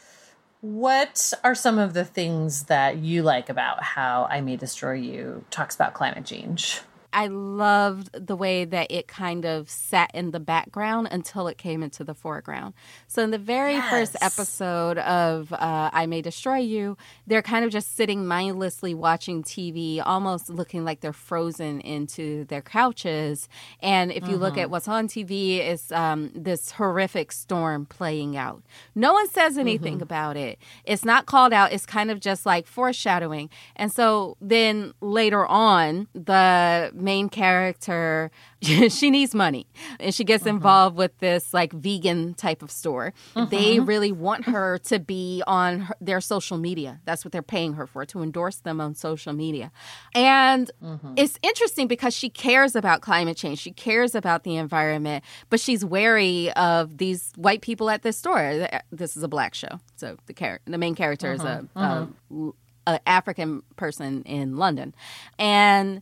what 0.61 1.33
are 1.43 1.55
some 1.55 1.79
of 1.79 1.93
the 1.93 2.05
things 2.05 2.63
that 2.63 2.97
you 2.97 3.23
like 3.23 3.49
about 3.49 3.83
how 3.83 4.27
I 4.29 4.41
May 4.41 4.55
Destroy 4.55 4.93
You 4.93 5.43
talks 5.49 5.75
about 5.75 5.93
climate 5.93 6.25
change? 6.25 6.81
I 7.13 7.27
loved 7.27 8.09
the 8.13 8.35
way 8.35 8.65
that 8.65 8.91
it 8.91 9.07
kind 9.07 9.45
of 9.45 9.69
sat 9.69 10.11
in 10.13 10.31
the 10.31 10.39
background 10.39 11.07
until 11.11 11.47
it 11.47 11.57
came 11.57 11.83
into 11.83 12.03
the 12.03 12.13
foreground. 12.13 12.73
So, 13.07 13.21
in 13.23 13.31
the 13.31 13.37
very 13.37 13.79
first 13.81 14.15
episode 14.21 14.97
of 14.97 15.53
uh, 15.53 15.89
I 15.93 16.05
May 16.07 16.21
Destroy 16.21 16.57
You, 16.57 16.97
they're 17.27 17.41
kind 17.41 17.63
of 17.63 17.71
just 17.71 17.95
sitting 17.95 18.25
mindlessly 18.25 18.93
watching 18.93 19.43
TV, 19.43 20.01
almost 20.03 20.49
looking 20.49 20.83
like 20.83 21.01
they're 21.01 21.13
frozen 21.13 21.79
into 21.81 22.45
their 22.45 22.61
couches. 22.61 23.47
And 23.81 24.11
if 24.11 24.27
you 24.27 24.37
look 24.37 24.57
at 24.57 24.69
what's 24.69 24.87
on 24.87 25.07
TV, 25.07 25.57
it's 25.57 25.91
um, 25.91 26.31
this 26.33 26.71
horrific 26.71 27.31
storm 27.31 27.85
playing 27.85 28.35
out. 28.35 28.63
No 28.95 29.13
one 29.13 29.27
says 29.29 29.57
anything 29.57 29.99
Mhm. 29.99 30.01
about 30.01 30.35
it. 30.37 30.57
It's 30.85 31.05
not 31.05 31.25
called 31.25 31.53
out. 31.53 31.71
It's 31.71 31.85
kind 31.85 32.09
of 32.09 32.19
just 32.19 32.45
like 32.45 32.65
foreshadowing. 32.67 33.49
And 33.75 33.91
so 33.91 34.37
then 34.41 34.93
later 35.01 35.45
on, 35.45 36.07
the 36.13 36.91
main 37.03 37.29
character, 37.29 38.31
she 38.61 39.09
needs 39.09 39.35
money 39.35 39.67
and 39.99 40.15
she 40.15 40.23
gets 40.23 40.43
uh-huh. 40.43 40.55
involved 40.55 40.95
with 40.95 41.17
this 41.19 41.53
like 41.53 41.73
vegan 41.73 42.33
type 42.33 42.61
of 42.63 42.71
store. 42.71 43.13
They 43.35 43.77
Mhm. 43.77 43.87
really 43.87 44.11
want 44.11 44.45
her 44.45 44.77
to 44.85 44.99
be 44.99 45.43
on 45.45 45.81
her, 45.81 45.95
their 45.99 46.21
social 46.21 46.57
media. 46.57 47.01
That's 47.05 47.25
what 47.25 47.31
they're 47.31 47.41
paying 47.41 47.73
her 47.73 47.85
for, 47.85 48.05
to 48.05 48.23
endorse 48.23 48.57
them 48.57 48.79
on 48.79 48.95
social 48.95 49.33
media. 49.33 49.71
And 50.15 50.71
mm-hmm. 50.81 51.13
it's 51.17 51.37
interesting 51.43 51.87
because 51.87 52.13
she 52.15 52.29
cares 52.29 52.75
about 52.75 53.01
climate 53.01 53.37
change. 53.37 53.59
She 53.59 53.71
cares 53.71 54.15
about 54.15 54.43
the 54.43 54.55
environment, 54.55 55.23
but 55.49 55.59
she's 55.59 55.83
wary 55.83 56.51
of 56.53 56.97
these 56.97 57.33
white 57.35 57.61
people 57.61 57.89
at 57.89 58.01
this 58.03 58.17
store. 58.17 58.67
This 58.91 59.17
is 59.17 59.23
a 59.23 59.27
black 59.27 59.53
show. 59.53 59.79
So 59.97 60.17
the 60.27 60.33
char- 60.33 60.61
the 60.65 60.77
main 60.77 60.95
character 60.95 61.33
is 61.33 61.41
uh-huh. 61.41 61.61
a, 61.75 62.33
a, 62.33 62.51
a 62.87 63.09
African 63.09 63.63
person 63.75 64.23
in 64.23 64.55
London. 64.57 64.93
And 65.37 66.01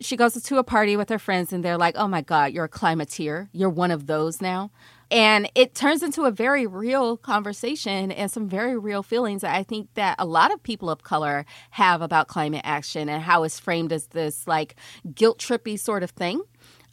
she 0.00 0.16
goes 0.16 0.34
to 0.40 0.58
a 0.58 0.64
party 0.64 0.96
with 0.96 1.08
her 1.08 1.18
friends 1.18 1.52
and 1.52 1.64
they're 1.64 1.78
like, 1.78 1.96
"Oh 1.96 2.08
my 2.08 2.20
god, 2.20 2.52
you're 2.52 2.64
a 2.64 2.68
climateer. 2.68 3.48
You're 3.52 3.70
one 3.70 3.90
of 3.90 4.06
those 4.06 4.40
now." 4.40 4.70
And 5.10 5.50
it 5.54 5.74
turns 5.74 6.02
into 6.02 6.24
a 6.24 6.30
very 6.30 6.66
real 6.66 7.16
conversation 7.16 8.12
and 8.12 8.30
some 8.30 8.46
very 8.46 8.76
real 8.76 9.02
feelings 9.02 9.40
that 9.40 9.54
I 9.54 9.62
think 9.62 9.88
that 9.94 10.16
a 10.18 10.26
lot 10.26 10.52
of 10.52 10.62
people 10.62 10.90
of 10.90 11.02
color 11.02 11.46
have 11.70 12.02
about 12.02 12.28
climate 12.28 12.60
action 12.64 13.08
and 13.08 13.22
how 13.22 13.42
it's 13.44 13.58
framed 13.58 13.90
as 13.90 14.08
this 14.08 14.46
like 14.46 14.76
guilt 15.14 15.38
trippy 15.38 15.78
sort 15.78 16.02
of 16.02 16.10
thing 16.10 16.42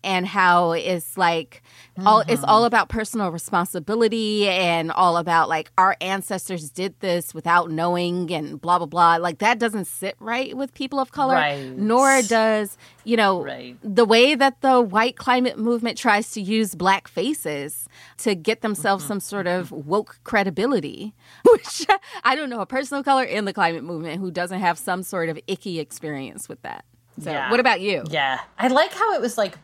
and 0.06 0.26
how 0.28 0.72
it's 0.72 1.18
like 1.18 1.62
all 2.06 2.22
it's 2.22 2.42
mm-hmm. 2.42 2.46
all 2.46 2.66
about 2.66 2.88
personal 2.90 3.30
responsibility 3.32 4.48
and 4.48 4.92
all 4.92 5.18
about 5.18 5.50
like 5.50 5.72
our 5.78 5.98
ancestors 6.00 6.70
did 6.70 6.98
this 7.00 7.34
without 7.34 7.72
knowing 7.72 8.32
and 8.32 8.62
blah 8.62 8.78
blah 8.78 8.88
blah. 8.88 9.16
Like 9.18 9.40
that 9.40 9.60
doesn't 9.60 9.86
sit 9.86 10.16
right 10.20 10.56
with 10.56 10.74
people 10.74 11.00
of 11.00 11.12
color 11.12 11.34
Right. 11.34 11.76
nor 11.78 12.22
does 12.22 12.78
you 13.04 13.18
know 13.18 13.44
Right. 13.44 13.78
the 13.84 14.06
way 14.06 14.36
that 14.36 14.62
the 14.62 14.80
white 14.80 15.18
climate 15.18 15.58
movement 15.58 15.98
tries 15.98 16.32
to 16.32 16.42
use 16.42 16.76
black 16.76 17.08
faces 17.08 17.90
to 18.20 18.36
get 18.36 18.62
themselves 18.62 19.04
mm-hmm. 19.04 19.14
some 19.14 19.20
sort 19.20 19.48
of 19.48 19.70
mm-hmm. 19.70 19.90
woke 19.90 20.20
credibility 20.24 21.14
which 21.52 21.86
i 22.24 22.36
don't 22.36 22.50
know 22.50 22.62
a 22.62 22.66
person 22.66 22.98
of 22.98 23.06
color 23.06 23.24
in 23.24 23.46
the 23.46 23.54
climate 23.54 23.84
movement 23.84 24.20
who 24.20 24.32
doesn't 24.32 24.60
have 24.60 24.78
some 24.78 25.04
sort 25.04 25.30
of 25.30 25.40
icky 25.48 25.80
experience 25.80 26.48
with 26.50 26.62
that. 26.62 26.86
So 27.22 27.32
Yeah. 27.32 27.50
what 27.50 27.60
about 27.60 27.82
you? 27.82 28.04
Yeah, 28.10 28.40
I 28.60 28.68
like 28.68 28.94
how 28.94 29.14
it 29.14 29.22
was 29.22 29.38
like 29.38 29.58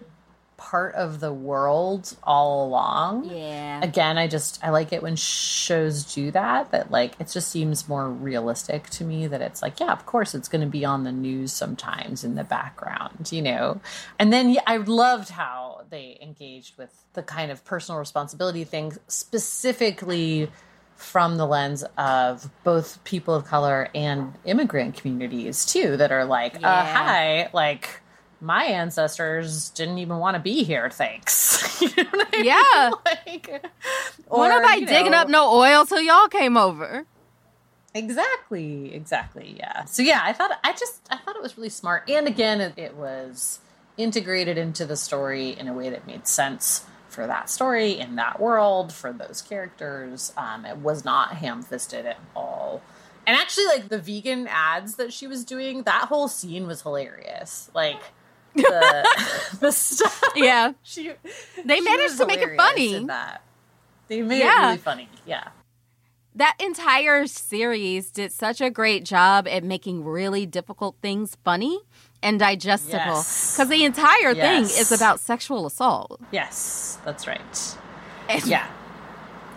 part 0.61 0.93
of 0.93 1.19
the 1.19 1.33
world 1.33 2.15
all 2.21 2.67
along. 2.67 3.25
Yeah. 3.25 3.81
Again, 3.83 4.19
I 4.19 4.27
just 4.27 4.63
I 4.63 4.69
like 4.69 4.93
it 4.93 5.01
when 5.01 5.15
shows 5.15 6.13
do 6.13 6.29
that. 6.31 6.69
That 6.71 6.91
like 6.91 7.13
it 7.19 7.29
just 7.29 7.49
seems 7.49 7.89
more 7.89 8.07
realistic 8.07 8.87
to 8.91 9.03
me. 9.03 9.25
That 9.25 9.41
it's 9.41 9.63
like 9.63 9.79
yeah, 9.79 9.91
of 9.91 10.05
course 10.05 10.35
it's 10.35 10.47
going 10.47 10.61
to 10.61 10.67
be 10.67 10.85
on 10.85 11.03
the 11.03 11.11
news 11.11 11.51
sometimes 11.51 12.23
in 12.23 12.35
the 12.35 12.43
background, 12.43 13.31
you 13.31 13.41
know. 13.41 13.81
And 14.19 14.31
then 14.31 14.51
yeah, 14.51 14.61
I 14.67 14.77
loved 14.77 15.29
how 15.29 15.81
they 15.89 16.19
engaged 16.21 16.77
with 16.77 17.05
the 17.13 17.23
kind 17.23 17.49
of 17.51 17.65
personal 17.65 17.97
responsibility 17.97 18.63
thing 18.63 18.93
specifically 19.07 20.51
from 20.95 21.37
the 21.37 21.47
lens 21.47 21.83
of 21.97 22.47
both 22.63 23.03
people 23.03 23.33
of 23.33 23.45
color 23.45 23.89
and 23.95 24.35
immigrant 24.45 24.95
communities 24.95 25.65
too 25.65 25.97
that 25.97 26.11
are 26.11 26.25
like 26.25 26.57
uh, 26.57 26.85
hi 26.85 27.49
like 27.53 28.00
my 28.41 28.65
ancestors 28.65 29.69
didn't 29.69 29.99
even 29.99 30.17
want 30.17 30.35
to 30.35 30.39
be 30.41 30.63
here 30.63 30.89
thanks 30.89 31.79
You 31.81 31.87
know 32.03 32.09
what 32.11 32.27
I 32.33 32.41
mean? 32.41 32.93
Like, 33.05 33.65
Or 34.27 34.49
nobody 34.49 34.81
you 34.81 34.87
digging 34.87 35.11
know- 35.11 35.19
up 35.19 35.29
no 35.29 35.51
oil 35.53 35.85
till 35.85 36.01
y'all 36.01 36.27
came 36.27 36.57
over. 36.57 37.05
Exactly, 37.93 38.93
exactly. 38.93 39.55
Yeah. 39.57 39.83
So 39.85 40.01
yeah, 40.01 40.21
I 40.23 40.33
thought 40.33 40.51
I 40.63 40.71
just 40.73 41.01
I 41.09 41.17
thought 41.17 41.35
it 41.35 41.41
was 41.41 41.57
really 41.57 41.69
smart, 41.69 42.09
and 42.09 42.25
again, 42.27 42.61
it, 42.61 42.73
it 42.77 42.95
was 42.95 43.59
integrated 43.97 44.57
into 44.57 44.85
the 44.85 44.95
story 44.95 45.49
in 45.49 45.67
a 45.67 45.73
way 45.73 45.89
that 45.89 46.07
made 46.07 46.25
sense 46.25 46.85
for 47.09 47.27
that 47.27 47.49
story 47.49 47.99
in 47.99 48.15
that 48.15 48.39
world 48.39 48.93
for 48.93 49.11
those 49.11 49.41
characters. 49.41 50.31
Um, 50.37 50.65
it 50.65 50.77
was 50.77 51.03
not 51.03 51.33
ham 51.35 51.61
fisted 51.61 52.05
at 52.05 52.17
all. 52.33 52.81
And 53.27 53.35
actually, 53.35 53.65
like 53.65 53.89
the 53.89 53.99
vegan 53.99 54.47
ads 54.47 54.95
that 54.95 55.11
she 55.11 55.27
was 55.27 55.43
doing, 55.43 55.83
that 55.83 56.05
whole 56.05 56.29
scene 56.29 56.67
was 56.67 56.81
hilarious. 56.83 57.69
Like 57.75 58.01
the 58.55 59.57
the 59.59 59.71
stuff. 59.71 60.23
Yeah. 60.35 60.73
She 60.83 61.11
They 61.65 61.77
she 61.77 61.81
managed 61.81 62.17
to 62.17 62.25
make 62.25 62.39
it 62.41 62.55
funny. 62.57 63.03
that. 63.05 63.41
They 64.07 64.21
made 64.21 64.39
Yeah. 64.39 64.63
it 64.63 64.65
really 64.65 64.77
funny. 64.77 65.09
Yeah. 65.25 65.49
That 66.35 66.55
entire 66.59 67.27
series 67.27 68.09
did 68.11 68.31
such 68.31 68.61
a 68.61 68.69
great 68.69 69.03
job 69.03 69.47
at 69.47 69.63
making 69.63 70.05
really 70.05 70.45
difficult 70.45 70.95
things 71.01 71.35
funny 71.43 71.79
and 72.23 72.39
digestible. 72.39 72.97
Yes. 72.97 73.53
Because 73.55 73.69
the 73.69 73.83
entire 73.83 74.33
thing 74.33 74.63
is 74.63 74.91
about 74.91 75.19
sexual 75.19 75.65
assault. 75.65 76.21
Yes, 76.31 76.99
that's 77.05 77.27
right. 77.27 77.77
And- 78.29 78.45
yeah 78.45 78.67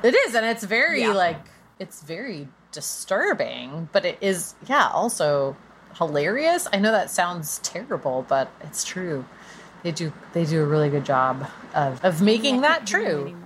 it 0.03 0.15
is 0.15 0.35
and 0.35 0.45
it's 0.45 0.65
very 0.65 1.01
Yeah. 1.03 1.13
like 1.13 1.41
it's 1.79 2.03
very 2.03 2.49
disturbing 2.73 3.89
but 3.93 4.05
it 4.05 4.19
is 4.21 4.55
yeah 4.69 4.89
also 4.93 5.57
hilarious 5.97 6.67
i 6.73 6.79
know 6.79 6.93
that 6.93 7.11
sounds 7.11 7.59
terrible 7.59 8.25
but 8.29 8.51
it's 8.63 8.85
true 8.85 9.25
they 9.83 9.93
do 9.93 10.13
they 10.33 10.45
do 10.45 10.63
a 10.63 10.67
really 10.67 10.91
good 10.91 11.05
job 11.05 11.47
of 11.75 12.05
of 12.05 12.21
making 12.23 12.61
that 12.61 12.87
true 12.87 13.37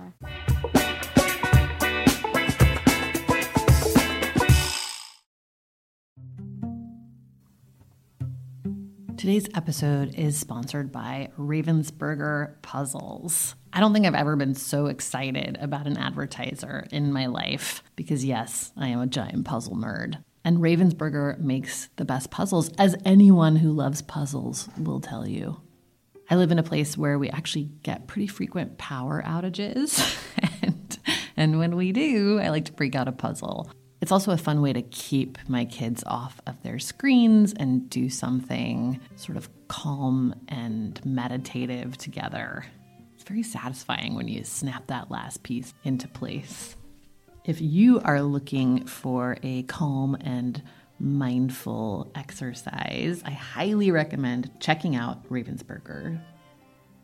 Today's 9.19 9.49
episode 9.53 10.15
is 10.15 10.39
sponsored 10.39 10.93
by 10.93 11.29
Ravensburger 11.37 12.53
Puzzles. 12.61 13.53
I 13.73 13.81
don't 13.81 13.93
think 13.93 14.05
I've 14.05 14.15
ever 14.15 14.37
been 14.37 14.55
so 14.55 14.85
excited 14.85 15.57
about 15.59 15.87
an 15.87 15.97
advertiser 15.97 16.87
in 16.91 17.11
my 17.11 17.25
life 17.25 17.83
because, 17.97 18.23
yes, 18.23 18.71
I 18.77 18.87
am 18.87 19.01
a 19.01 19.07
giant 19.07 19.43
puzzle 19.43 19.75
nerd. 19.75 20.23
And 20.43 20.57
Ravensburger 20.57 21.39
makes 21.39 21.89
the 21.97 22.05
best 22.05 22.31
puzzles, 22.31 22.69
as 22.77 22.95
anyone 23.05 23.57
who 23.57 23.71
loves 23.71 24.01
puzzles 24.01 24.69
will 24.77 25.01
tell 25.01 25.27
you. 25.27 25.61
I 26.29 26.35
live 26.35 26.51
in 26.51 26.59
a 26.59 26.63
place 26.63 26.97
where 26.97 27.17
we 27.17 27.29
actually 27.29 27.71
get 27.83 28.07
pretty 28.07 28.27
frequent 28.27 28.77
power 28.77 29.23
outages. 29.25 30.17
and, 30.61 30.99
and 31.35 31.59
when 31.59 31.75
we 31.75 31.91
do, 31.91 32.39
I 32.39 32.49
like 32.49 32.65
to 32.65 32.73
break 32.73 32.95
out 32.95 33.07
a 33.07 33.11
puzzle. 33.11 33.71
It's 34.01 34.11
also 34.11 34.31
a 34.31 34.37
fun 34.37 34.61
way 34.61 34.71
to 34.71 34.81
keep 34.81 35.37
my 35.49 35.65
kids 35.65 36.03
off 36.05 36.39
of 36.47 36.61
their 36.63 36.79
screens 36.79 37.53
and 37.53 37.89
do 37.89 38.09
something 38.09 38.99
sort 39.15 39.37
of 39.37 39.49
calm 39.67 40.35
and 40.47 41.03
meditative 41.03 41.97
together. 41.97 42.65
It's 43.15 43.23
very 43.23 43.43
satisfying 43.43 44.15
when 44.15 44.27
you 44.29 44.45
snap 44.45 44.87
that 44.87 45.11
last 45.11 45.43
piece 45.43 45.73
into 45.83 46.07
place. 46.07 46.77
If 47.49 47.61
you 47.61 47.99
are 48.01 48.21
looking 48.21 48.85
for 48.85 49.35
a 49.41 49.63
calm 49.63 50.15
and 50.21 50.61
mindful 50.99 52.11
exercise, 52.13 53.23
I 53.25 53.31
highly 53.31 53.89
recommend 53.89 54.51
checking 54.59 54.95
out 54.95 55.27
Ravensburger. 55.29 56.21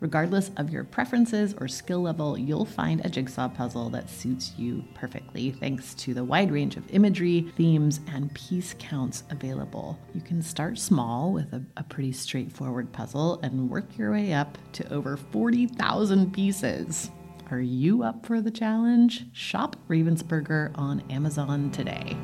Regardless 0.01 0.51
of 0.57 0.69
your 0.69 0.83
preferences 0.83 1.55
or 1.59 1.67
skill 1.67 2.03
level, 2.03 2.37
you'll 2.37 2.63
find 2.63 3.03
a 3.03 3.09
jigsaw 3.09 3.49
puzzle 3.49 3.89
that 3.89 4.07
suits 4.07 4.53
you 4.55 4.85
perfectly 4.93 5.49
thanks 5.49 5.95
to 5.95 6.13
the 6.13 6.23
wide 6.23 6.51
range 6.51 6.77
of 6.77 6.87
imagery, 6.93 7.51
themes, 7.57 8.01
and 8.13 8.31
piece 8.35 8.75
counts 8.77 9.23
available. 9.31 9.97
You 10.13 10.21
can 10.21 10.43
start 10.43 10.77
small 10.77 11.33
with 11.33 11.51
a, 11.53 11.63
a 11.77 11.81
pretty 11.81 12.11
straightforward 12.11 12.91
puzzle 12.91 13.39
and 13.41 13.67
work 13.67 13.97
your 13.97 14.11
way 14.11 14.33
up 14.33 14.59
to 14.73 14.93
over 14.93 15.17
40,000 15.17 16.31
pieces. 16.31 17.09
Are 17.51 17.61
you 17.61 18.01
up 18.01 18.25
for 18.25 18.41
the 18.41 18.49
challenge? 18.49 19.25
Shop 19.31 19.75
Ravensburger 19.87 20.71
on 20.73 21.03
Amazon 21.11 21.69
today. 21.69 22.17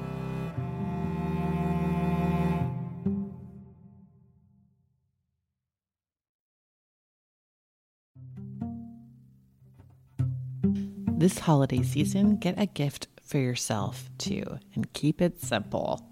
This 11.19 11.37
holiday 11.37 11.83
season, 11.83 12.37
get 12.37 12.59
a 12.59 12.65
gift 12.65 13.07
for 13.23 13.37
yourself 13.37 14.09
too 14.17 14.43
and 14.73 14.91
keep 14.93 15.21
it 15.21 15.39
simple. 15.39 16.03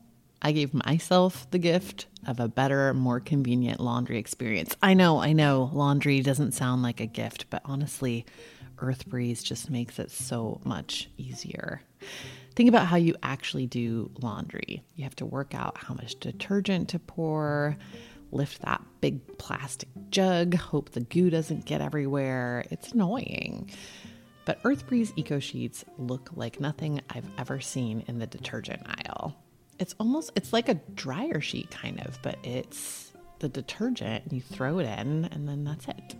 I 0.41 0.51
gave 0.51 0.73
myself 0.73 1.49
the 1.49 1.57
gift 1.57 2.05
of 2.27 2.39
a 2.39 2.47
better, 2.47 2.93
more 2.93 3.19
convenient 3.19 3.79
laundry 3.79 4.19
experience. 4.19 4.75
I 4.81 4.93
know, 4.93 5.19
I 5.19 5.33
know, 5.33 5.69
laundry 5.73 6.21
doesn't 6.21 6.53
sound 6.53 6.83
like 6.83 6.99
a 6.99 7.05
gift, 7.05 7.47
but 7.49 7.61
honestly, 7.65 8.25
Earth 8.81 9.07
Breeze 9.07 9.43
just 9.43 9.69
makes 9.69 9.99
it 9.99 10.11
so 10.11 10.61
much 10.63 11.09
easier. 11.17 11.81
Think 12.55 12.69
about 12.69 12.87
how 12.87 12.97
you 12.97 13.15
actually 13.23 13.67
do 13.67 14.11
laundry. 14.21 14.83
You 14.95 15.03
have 15.03 15.15
to 15.17 15.25
work 15.25 15.53
out 15.53 15.77
how 15.77 15.93
much 15.93 16.19
detergent 16.19 16.89
to 16.89 16.99
pour, 16.99 17.77
lift 18.31 18.61
that 18.61 18.81
big 19.01 19.37
plastic 19.37 19.89
jug, 20.09 20.55
hope 20.55 20.91
the 20.91 21.01
goo 21.01 21.29
doesn't 21.29 21.65
get 21.65 21.81
everywhere. 21.81 22.65
It's 22.69 22.91
annoying. 22.91 23.71
But 24.45 24.59
Earth 24.63 24.87
Breeze 24.87 25.13
Eco 25.15 25.39
Sheets 25.39 25.85
look 25.97 26.31
like 26.33 26.59
nothing 26.59 27.01
I've 27.09 27.29
ever 27.37 27.59
seen 27.59 28.03
in 28.07 28.19
the 28.19 28.27
detergent 28.27 28.81
aisle. 28.85 29.37
It's 29.77 29.95
almost 29.99 30.31
it's 30.35 30.51
like 30.51 30.69
a 30.69 30.73
dryer 30.95 31.39
sheet 31.39 31.71
kind 31.71 32.01
of, 32.01 32.19
but 32.21 32.37
it's 32.43 33.13
the 33.39 33.49
detergent 33.49 34.25
and 34.25 34.33
you 34.33 34.41
throw 34.41 34.79
it 34.79 34.85
in 34.85 35.25
and 35.25 35.47
then 35.47 35.63
that's 35.63 35.87
it. 35.87 36.15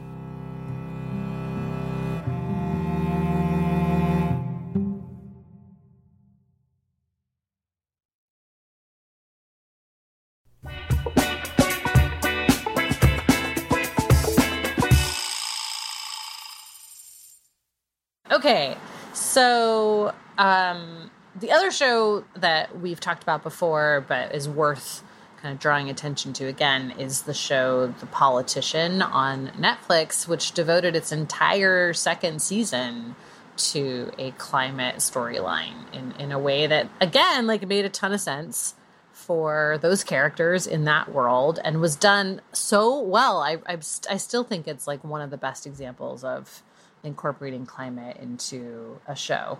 So 19.40 20.12
um, 20.36 21.10
the 21.34 21.50
other 21.50 21.70
show 21.70 22.24
that 22.36 22.78
we've 22.78 23.00
talked 23.00 23.22
about 23.22 23.42
before, 23.42 24.04
but 24.06 24.34
is 24.34 24.46
worth 24.46 25.02
kind 25.40 25.54
of 25.54 25.58
drawing 25.58 25.88
attention 25.88 26.34
to 26.34 26.46
again 26.46 26.90
is 26.98 27.22
the 27.22 27.32
show 27.32 27.86
The 27.86 28.04
Politician 28.06 29.00
on 29.00 29.48
Netflix, 29.58 30.28
which 30.28 30.52
devoted 30.52 30.94
its 30.94 31.10
entire 31.10 31.94
second 31.94 32.42
season 32.42 33.16
to 33.56 34.12
a 34.18 34.32
climate 34.32 34.96
storyline 34.96 35.90
in, 35.94 36.12
in 36.18 36.32
a 36.32 36.38
way 36.38 36.66
that, 36.66 36.90
again, 37.00 37.46
like 37.46 37.66
made 37.66 37.86
a 37.86 37.88
ton 37.88 38.12
of 38.12 38.20
sense 38.20 38.74
for 39.10 39.78
those 39.80 40.04
characters 40.04 40.66
in 40.66 40.84
that 40.84 41.10
world 41.10 41.58
and 41.64 41.80
was 41.80 41.96
done 41.96 42.42
so 42.52 43.00
well. 43.00 43.38
I, 43.38 43.56
I, 43.66 43.78
I 44.10 44.16
still 44.18 44.44
think 44.44 44.68
it's 44.68 44.86
like 44.86 45.02
one 45.02 45.22
of 45.22 45.30
the 45.30 45.38
best 45.38 45.66
examples 45.66 46.24
of 46.24 46.62
incorporating 47.04 47.66
climate 47.66 48.16
into 48.18 49.00
a 49.06 49.16
show. 49.16 49.58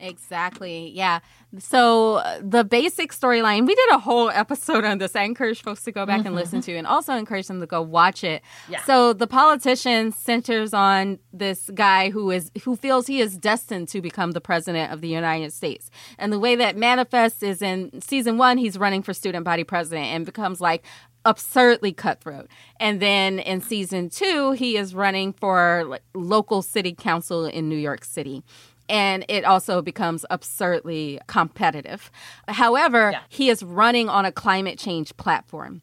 Exactly. 0.00 0.90
Yeah. 0.90 1.20
So 1.58 2.16
uh, 2.16 2.40
the 2.42 2.64
basic 2.64 3.12
storyline, 3.12 3.66
we 3.66 3.74
did 3.74 3.90
a 3.90 3.98
whole 3.98 4.28
episode 4.30 4.84
on 4.84 4.98
this. 4.98 5.14
I 5.14 5.22
encourage 5.22 5.62
folks 5.62 5.84
to 5.84 5.92
go 5.92 6.04
back 6.04 6.18
mm-hmm. 6.18 6.28
and 6.28 6.36
listen 6.36 6.60
to 6.62 6.76
and 6.76 6.86
also 6.86 7.14
encourage 7.14 7.46
them 7.46 7.60
to 7.60 7.66
go 7.66 7.80
watch 7.80 8.24
it. 8.24 8.42
Yeah. 8.68 8.82
So 8.84 9.12
the 9.12 9.26
politician 9.26 10.12
centers 10.12 10.74
on 10.74 11.18
this 11.32 11.70
guy 11.74 12.10
who 12.10 12.30
is 12.30 12.50
who 12.64 12.76
feels 12.76 13.06
he 13.06 13.20
is 13.20 13.38
destined 13.38 13.88
to 13.88 14.00
become 14.00 14.32
the 14.32 14.40
president 14.40 14.92
of 14.92 15.00
the 15.00 15.08
United 15.08 15.52
States. 15.52 15.90
And 16.18 16.32
the 16.32 16.40
way 16.40 16.56
that 16.56 16.76
manifests 16.76 17.42
is 17.42 17.62
in 17.62 18.00
season 18.00 18.36
1 18.36 18.58
he's 18.58 18.78
running 18.78 19.02
for 19.02 19.14
student 19.14 19.44
body 19.44 19.64
president 19.64 20.06
and 20.06 20.26
becomes 20.26 20.60
like 20.60 20.84
absurdly 21.24 21.92
cutthroat. 21.92 22.48
And 22.78 23.00
then 23.00 23.38
in 23.38 23.60
season 23.60 24.10
2 24.10 24.52
he 24.52 24.76
is 24.76 24.94
running 24.94 25.32
for 25.32 25.84
like, 25.86 26.02
local 26.14 26.62
city 26.62 26.94
council 26.94 27.46
in 27.46 27.68
New 27.68 27.76
York 27.78 28.04
City 28.04 28.42
and 28.88 29.24
it 29.28 29.44
also 29.44 29.82
becomes 29.82 30.26
absurdly 30.30 31.20
competitive. 31.26 32.10
However, 32.48 33.12
yeah. 33.12 33.20
he 33.28 33.48
is 33.48 33.62
running 33.62 34.08
on 34.08 34.24
a 34.24 34.32
climate 34.32 34.78
change 34.78 35.16
platform. 35.16 35.82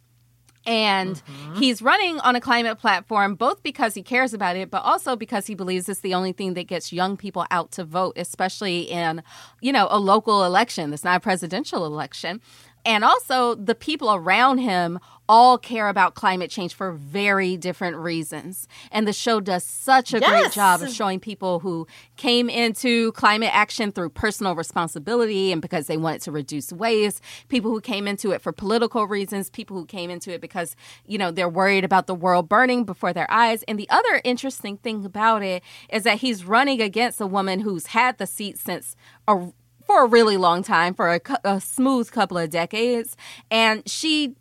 And 0.68 1.16
mm-hmm. 1.16 1.56
he's 1.56 1.82
running 1.82 2.20
on 2.20 2.36
a 2.36 2.42
climate 2.42 2.78
platform 2.78 3.34
both 3.34 3.64
because 3.64 3.96
he 3.96 4.04
cares 4.04 4.32
about 4.32 4.56
it, 4.56 4.70
but 4.70 4.84
also 4.84 5.16
because 5.16 5.48
he 5.48 5.56
believes 5.56 5.90
it's 5.90 6.02
the 6.02 6.14
only 6.14 6.34
thing 6.34 6.54
that 6.54 6.68
gets 6.68 6.94
young 6.94 7.18
people 7.18 7.48
out 7.50 7.72
to 7.72 7.84
vote, 7.84 8.14
especially 8.16 8.82
in, 8.82 9.24
you 9.60 9.72
know, 9.72 9.88
a 9.90 9.98
local 9.98 10.44
election. 10.44 10.94
It's 10.94 11.04
not 11.04 11.18
a 11.18 11.20
presidential 11.20 11.84
election. 11.84 12.42
And 12.86 13.04
also, 13.04 13.56
the 13.56 13.76
people 13.76 14.14
around 14.14 14.60
him 14.60 15.00
all 15.32 15.58
care 15.58 15.88
about 15.88 16.14
climate 16.14 16.52
change 16.52 16.74
for 16.74 16.92
very 16.92 17.56
different 17.56 17.96
reasons. 17.96 18.68
And 18.92 19.08
the 19.08 19.14
show 19.14 19.40
does 19.40 19.64
such 19.64 20.14
a 20.14 20.20
yes. 20.20 20.30
great 20.30 20.52
job 20.52 20.82
of 20.82 20.92
showing 20.92 21.22
people 21.22 21.60
who 21.60 21.88
came 22.18 22.50
into 22.50 23.14
climate 23.14 23.52
action 23.54 23.94
through 23.94 24.10
personal 24.10 24.56
responsibility 24.56 25.54
and 25.54 25.62
because 25.62 25.88
they 25.88 25.96
wanted 25.96 26.22
to 26.24 26.34
reduce 26.34 26.74
waste, 26.74 27.22
people 27.48 27.72
who 27.72 27.80
came 27.80 28.10
into 28.10 28.32
it 28.32 28.42
for 28.42 28.52
political 28.52 29.08
reasons, 29.08 29.50
people 29.50 29.78
who 29.78 29.86
came 29.86 30.10
into 30.10 30.34
it 30.34 30.42
because, 30.42 30.76
you 31.06 31.18
know, 31.18 31.32
they're 31.32 31.48
worried 31.48 31.86
about 31.86 32.08
the 32.08 32.16
world 32.16 32.50
burning 32.50 32.84
before 32.84 33.14
their 33.14 33.32
eyes. 33.32 33.64
And 33.70 33.80
the 33.80 33.90
other 33.90 34.20
interesting 34.26 34.76
thing 34.76 35.06
about 35.06 35.44
it 35.44 35.64
is 35.90 36.04
that 36.04 36.18
he's 36.18 36.44
running 36.44 36.82
against 36.82 37.22
a 37.22 37.28
woman 37.28 37.62
who's 37.62 37.88
had 37.88 38.18
the 38.18 38.28
seat 38.28 38.58
since 38.58 38.98
a 39.30 39.54
for 39.92 40.06
a 40.06 40.08
really 40.08 40.38
long 40.38 40.64
time, 40.64 40.94
for 40.94 41.14
a, 41.14 41.22
a, 41.44 41.60
smooth 41.60 42.10
couple 42.12 42.38
of 42.38 42.50
decades. 42.50 43.18
And 43.50 43.88
she 43.90 44.36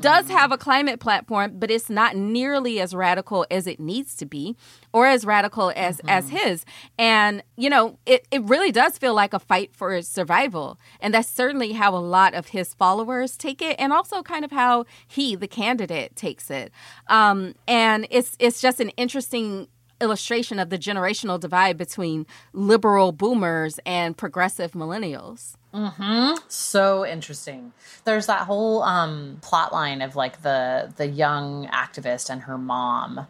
does 0.00 0.28
have 0.28 0.52
a 0.52 0.58
climate 0.58 1.00
platform, 1.00 1.52
but 1.58 1.70
it's 1.70 1.90
not 1.90 2.16
nearly 2.16 2.80
as 2.80 2.94
radical 2.94 3.46
as 3.50 3.66
it 3.66 3.78
needs 3.78 4.16
to 4.16 4.26
be 4.26 4.56
or 4.92 5.06
as 5.06 5.24
radical 5.24 5.72
as 5.76 6.00
as 6.08 6.30
his. 6.30 6.64
And 6.98 7.42
you 7.56 7.68
know, 7.68 7.98
it 8.06 8.26
it 8.30 8.42
really 8.44 8.72
does 8.72 8.96
feel 8.96 9.14
like 9.14 9.34
a 9.34 9.38
fight 9.38 9.74
for 9.74 10.00
survival. 10.02 10.78
And 11.00 11.12
that's 11.12 11.28
certainly 11.28 11.72
how 11.72 11.94
a 11.94 11.98
lot 11.98 12.34
of 12.34 12.48
his 12.48 12.74
followers 12.74 13.36
take 13.36 13.60
it 13.60 13.76
and 13.78 13.92
also 13.92 14.22
kind 14.22 14.44
of 14.44 14.50
how 14.50 14.86
he 15.06 15.36
the 15.36 15.48
candidate 15.48 16.16
takes 16.16 16.50
it. 16.50 16.72
Um 17.08 17.54
and 17.68 18.06
it's 18.10 18.36
it's 18.38 18.60
just 18.60 18.80
an 18.80 18.90
interesting 18.90 19.68
illustration 20.00 20.58
of 20.58 20.70
the 20.70 20.78
generational 20.78 21.38
divide 21.40 21.76
between 21.76 22.26
liberal 22.52 23.12
boomers 23.12 23.78
and 23.86 24.16
progressive 24.16 24.72
millennials. 24.72 25.56
hmm 25.74 26.32
So 26.48 27.04
interesting. 27.06 27.72
There's 28.04 28.26
that 28.26 28.42
whole 28.46 28.82
um, 28.82 29.38
plot 29.42 29.72
line 29.72 30.02
of 30.02 30.16
like 30.16 30.42
the 30.42 30.92
the 30.96 31.06
young 31.06 31.66
activist 31.68 32.30
and 32.30 32.42
her 32.42 32.56
mom 32.58 33.26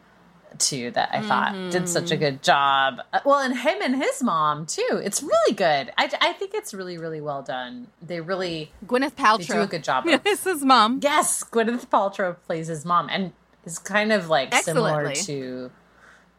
too 0.58 0.90
that 0.92 1.10
I 1.12 1.20
thought 1.20 1.70
did 1.70 1.86
such 1.86 2.10
a 2.10 2.16
good 2.16 2.42
job. 2.42 3.00
Uh, 3.12 3.20
Well, 3.26 3.40
and 3.40 3.54
him 3.58 3.76
and 3.82 3.94
his 3.96 4.22
mom 4.22 4.64
too. 4.64 5.00
It's 5.04 5.22
really 5.22 5.54
good. 5.54 5.92
I, 5.98 6.10
I 6.20 6.32
think 6.32 6.52
it's 6.54 6.72
really 6.72 6.96
really 6.98 7.20
well 7.20 7.42
done. 7.42 7.88
They 8.00 8.20
really 8.20 8.72
Gwyneth 8.86 9.14
Paltrow. 9.16 9.46
do 9.46 9.60
a 9.60 9.66
good 9.66 9.84
job. 9.84 10.06
Of, 10.08 10.22
this 10.24 10.46
is 10.46 10.64
mom. 10.64 11.00
yes, 11.02 11.44
Gwyneth 11.44 11.88
Paltrow 11.88 12.36
plays 12.46 12.68
his 12.68 12.84
mom 12.86 13.08
and 13.10 13.32
is 13.66 13.78
kind 13.78 14.12
of 14.12 14.28
like 14.30 14.54
similar 14.54 15.12
to 15.12 15.70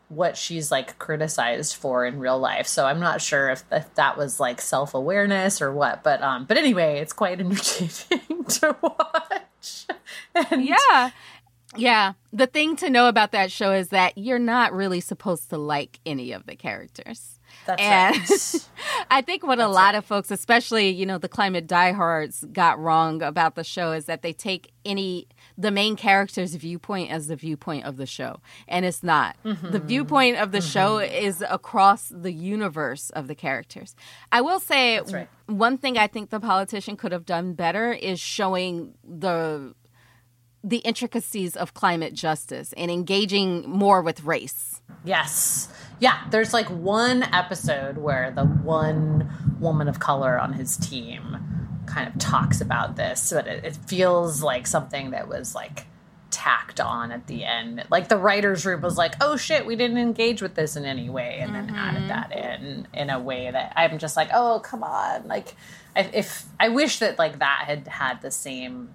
what 0.09 0.37
she's 0.37 0.71
like 0.71 0.97
criticized 0.99 1.75
for 1.75 2.05
in 2.05 2.19
real 2.19 2.39
life. 2.39 2.67
So 2.67 2.85
I'm 2.85 2.99
not 2.99 3.21
sure 3.21 3.49
if, 3.49 3.63
if 3.71 3.93
that 3.95 4.17
was 4.17 4.39
like 4.39 4.61
self 4.61 4.93
awareness 4.93 5.61
or 5.61 5.71
what. 5.71 6.03
But 6.03 6.21
um, 6.21 6.45
but 6.45 6.57
anyway, 6.57 6.99
it's 6.99 7.13
quite 7.13 7.39
entertaining 7.39 8.43
to 8.47 8.75
watch. 8.81 9.87
And 10.33 10.65
Yeah. 10.65 11.11
Yeah. 11.75 12.13
The 12.31 12.47
thing 12.47 12.75
to 12.77 12.89
know 12.89 13.07
about 13.07 13.33
that 13.33 13.51
show 13.51 13.71
is 13.73 13.89
that 13.89 14.17
you're 14.17 14.39
not 14.39 14.73
really 14.73 15.01
supposed 15.01 15.49
to 15.49 15.57
like 15.57 15.99
any 16.05 16.31
of 16.31 16.45
the 16.45 16.55
characters. 16.55 17.39
That's 17.65 17.81
and 17.81 18.15
right. 18.15 18.69
I 19.11 19.21
think 19.21 19.45
what 19.45 19.59
a 19.59 19.67
lot 19.67 19.95
of 19.95 20.05
folks, 20.05 20.31
especially, 20.31 20.89
you 20.89 21.05
know, 21.05 21.17
the 21.17 21.27
climate 21.27 21.67
diehards 21.67 22.45
got 22.53 22.79
wrong 22.79 23.21
about 23.21 23.55
the 23.55 23.63
show 23.63 23.91
is 23.91 24.05
that 24.05 24.21
they 24.21 24.31
take 24.31 24.71
any 24.85 25.27
the 25.57 25.71
main 25.71 25.95
character's 25.95 26.53
viewpoint 26.55 27.11
as 27.11 27.27
the 27.27 27.35
viewpoint 27.35 27.85
of 27.85 27.97
the 27.97 28.05
show. 28.05 28.39
And 28.67 28.85
it's 28.85 29.01
not. 29.01 29.35
The 29.43 29.79
viewpoint 29.79 30.37
of 30.37 30.51
the 30.51 30.61
show 30.61 30.99
is 30.99 31.43
across 31.49 32.09
the 32.09 32.31
universe 32.31 33.09
of 33.11 33.27
the 33.27 33.35
characters. 33.35 33.95
I 34.31 34.41
will 34.41 34.59
say 34.59 34.99
right. 34.99 35.27
one 35.47 35.77
thing 35.77 35.97
I 35.97 36.07
think 36.07 36.29
the 36.29 36.39
politician 36.39 36.95
could 36.95 37.11
have 37.11 37.25
done 37.25 37.53
better 37.53 37.91
is 37.91 38.19
showing 38.19 38.93
the 39.03 39.73
the 40.63 40.77
intricacies 40.79 41.55
of 41.55 41.73
climate 41.73 42.13
justice 42.13 42.73
and 42.75 42.91
engaging 42.91 43.67
more 43.69 44.01
with 44.01 44.23
race. 44.23 44.81
Yes. 45.05 45.71
Yeah, 45.99 46.25
there's 46.29 46.53
like 46.53 46.67
one 46.67 47.23
episode 47.23 47.97
where 47.97 48.31
the 48.31 48.43
one 48.43 49.31
woman 49.59 49.87
of 49.87 49.99
color 49.99 50.37
on 50.37 50.53
his 50.53 50.75
team 50.75 51.37
kind 51.97 52.13
of 52.13 52.19
talks 52.19 52.61
about 52.61 52.95
this, 52.95 53.31
but 53.33 53.47
it, 53.47 53.65
it 53.65 53.75
feels 53.75 54.43
like 54.43 54.67
something 54.67 55.11
that 55.11 55.27
was 55.27 55.55
like 55.55 55.85
tacked 56.29 56.79
on 56.79 57.11
at 57.11 57.25
the 57.27 57.43
end. 57.43 57.83
Like 57.89 58.07
the 58.09 58.17
writers' 58.17 58.65
room 58.65 58.81
was 58.81 58.97
like, 58.97 59.15
"Oh 59.21 59.35
shit, 59.37 59.65
we 59.65 59.75
didn't 59.75 59.97
engage 59.97 60.41
with 60.41 60.53
this 60.55 60.75
in 60.75 60.85
any 60.85 61.09
way," 61.09 61.39
and 61.39 61.55
then 61.55 61.73
added 61.75 62.09
that 62.09 62.31
in 62.31 62.87
in 62.93 63.09
a 63.09 63.19
way 63.19 63.49
that 63.49 63.73
I'm 63.75 63.97
just 63.97 64.15
like, 64.15 64.29
"Oh 64.33 64.59
come 64.63 64.83
on!" 64.83 65.27
Like, 65.27 65.55
I- 65.95 66.11
if 66.13 66.45
I 66.59 66.69
wish 66.69 66.99
that 66.99 67.17
like 67.17 67.39
that 67.39 67.63
had 67.65 67.87
had 67.87 68.21
the 68.21 68.29
same 68.31 68.93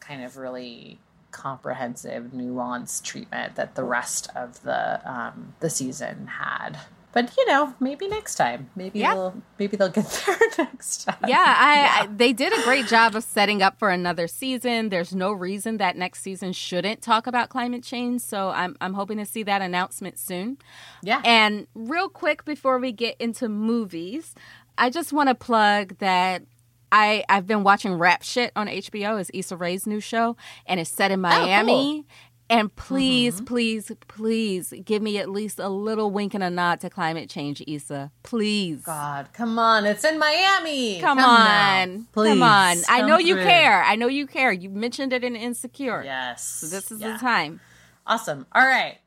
kind 0.00 0.24
of 0.24 0.36
really 0.36 0.98
comprehensive, 1.30 2.24
nuanced 2.34 3.04
treatment 3.04 3.54
that 3.54 3.74
the 3.76 3.84
rest 3.84 4.28
of 4.34 4.62
the 4.62 5.00
um, 5.10 5.54
the 5.60 5.70
season 5.70 6.26
had. 6.26 6.76
But 7.12 7.36
you 7.36 7.46
know, 7.46 7.74
maybe 7.78 8.08
next 8.08 8.36
time. 8.36 8.70
Maybe 8.74 9.00
Yeah. 9.00 9.14
they'll 9.14 9.42
maybe 9.58 9.76
they'll 9.76 9.90
get 9.90 10.06
there 10.26 10.38
next 10.66 11.04
time. 11.04 11.16
Yeah, 11.28 11.44
I, 11.44 12.02
I 12.02 12.06
they 12.06 12.32
did 12.32 12.52
a 12.58 12.62
great 12.62 12.86
job 12.86 13.14
of 13.14 13.22
setting 13.24 13.62
up 13.62 13.78
for 13.78 13.90
another 13.90 14.26
season. 14.26 14.88
There's 14.88 15.14
no 15.14 15.32
reason 15.32 15.76
that 15.76 15.96
next 15.96 16.22
season 16.22 16.52
shouldn't 16.52 17.02
talk 17.02 17.26
about 17.26 17.50
climate 17.50 17.82
change, 17.82 18.22
so 18.22 18.48
I'm 18.50 18.76
I'm 18.80 18.94
hoping 18.94 19.18
to 19.18 19.26
see 19.26 19.42
that 19.42 19.60
announcement 19.60 20.18
soon. 20.18 20.58
Yeah. 21.02 21.20
And 21.24 21.66
real 21.74 22.08
quick 22.08 22.44
before 22.44 22.78
we 22.78 22.92
get 22.92 23.16
into 23.20 23.48
movies, 23.48 24.34
I 24.78 24.88
just 24.88 25.12
want 25.12 25.28
to 25.28 25.34
plug 25.34 25.98
that 25.98 26.42
I 26.90 27.24
I've 27.28 27.46
been 27.46 27.62
watching 27.62 27.94
Rap 27.94 28.22
Shit 28.22 28.52
on 28.56 28.68
HBO. 28.68 29.20
It's 29.20 29.30
Issa 29.34 29.56
Rae's 29.56 29.86
new 29.86 30.00
show, 30.00 30.36
and 30.66 30.80
it's 30.80 30.90
set 30.90 31.10
in 31.10 31.18
oh, 31.20 31.28
Miami. 31.28 32.06
And 32.52 32.74
please, 32.76 33.36
mm-hmm. 33.36 33.44
please, 33.46 33.90
please 34.08 34.74
give 34.84 35.00
me 35.00 35.16
at 35.16 35.30
least 35.30 35.58
a 35.58 35.70
little 35.70 36.10
wink 36.10 36.34
and 36.34 36.44
a 36.44 36.50
nod 36.50 36.80
to 36.80 36.90
climate 36.90 37.30
change, 37.30 37.62
Issa. 37.66 38.12
Please. 38.22 38.82
God, 38.82 39.30
come 39.32 39.58
on! 39.58 39.86
It's 39.86 40.04
in 40.04 40.18
Miami. 40.18 41.00
Come, 41.00 41.16
now. 41.16 41.82
on. 41.82 42.06
Please, 42.12 42.28
Come 42.28 42.42
on. 42.42 42.76
I 42.90 42.98
come 42.98 43.08
know 43.08 43.16
you 43.16 43.36
care. 43.36 43.82
I 43.82 43.96
know 43.96 44.06
you 44.06 44.26
care. 44.26 44.52
You 44.52 44.68
mentioned 44.68 45.14
it 45.14 45.24
in 45.24 45.34
Insecure. 45.34 46.02
Yes. 46.04 46.44
So 46.44 46.66
this 46.66 46.92
is 46.92 47.00
Yeah. 47.00 47.14
the 47.14 47.18
time. 47.18 47.60
Awesome. 48.06 48.46
All 48.52 48.66
right. 48.66 48.98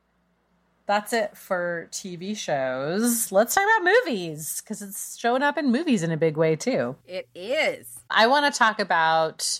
That's 0.87 1.13
it 1.13 1.37
for 1.37 1.87
TV 1.91 2.35
shows. 2.35 3.31
Let's 3.31 3.53
talk 3.53 3.63
about 3.63 3.91
movies 4.05 4.61
because 4.61 4.81
it's 4.81 5.17
showing 5.17 5.43
up 5.43 5.57
in 5.57 5.71
movies 5.71 6.01
in 6.01 6.11
a 6.11 6.17
big 6.17 6.35
way 6.35 6.55
too. 6.55 6.95
It 7.07 7.27
is. 7.35 7.99
I 8.09 8.25
want 8.25 8.51
to 8.51 8.57
talk 8.57 8.79
about 8.79 9.59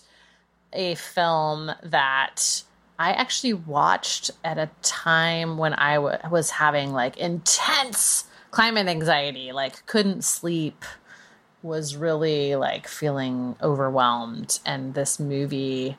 a 0.73 0.95
film 0.95 1.71
that 1.83 2.63
I 2.97 3.11
actually 3.11 3.53
watched 3.53 4.31
at 4.43 4.57
a 4.57 4.69
time 4.81 5.57
when 5.57 5.73
I 5.73 5.95
w- 5.95 6.17
was 6.31 6.49
having 6.51 6.93
like 6.93 7.17
intense 7.17 8.25
climate 8.51 8.87
anxiety, 8.87 9.51
like 9.51 9.85
couldn't 9.85 10.23
sleep, 10.23 10.85
was 11.61 11.95
really 11.95 12.55
like 12.55 12.87
feeling 12.87 13.55
overwhelmed. 13.61 14.59
And 14.65 14.93
this 14.93 15.19
movie 15.19 15.97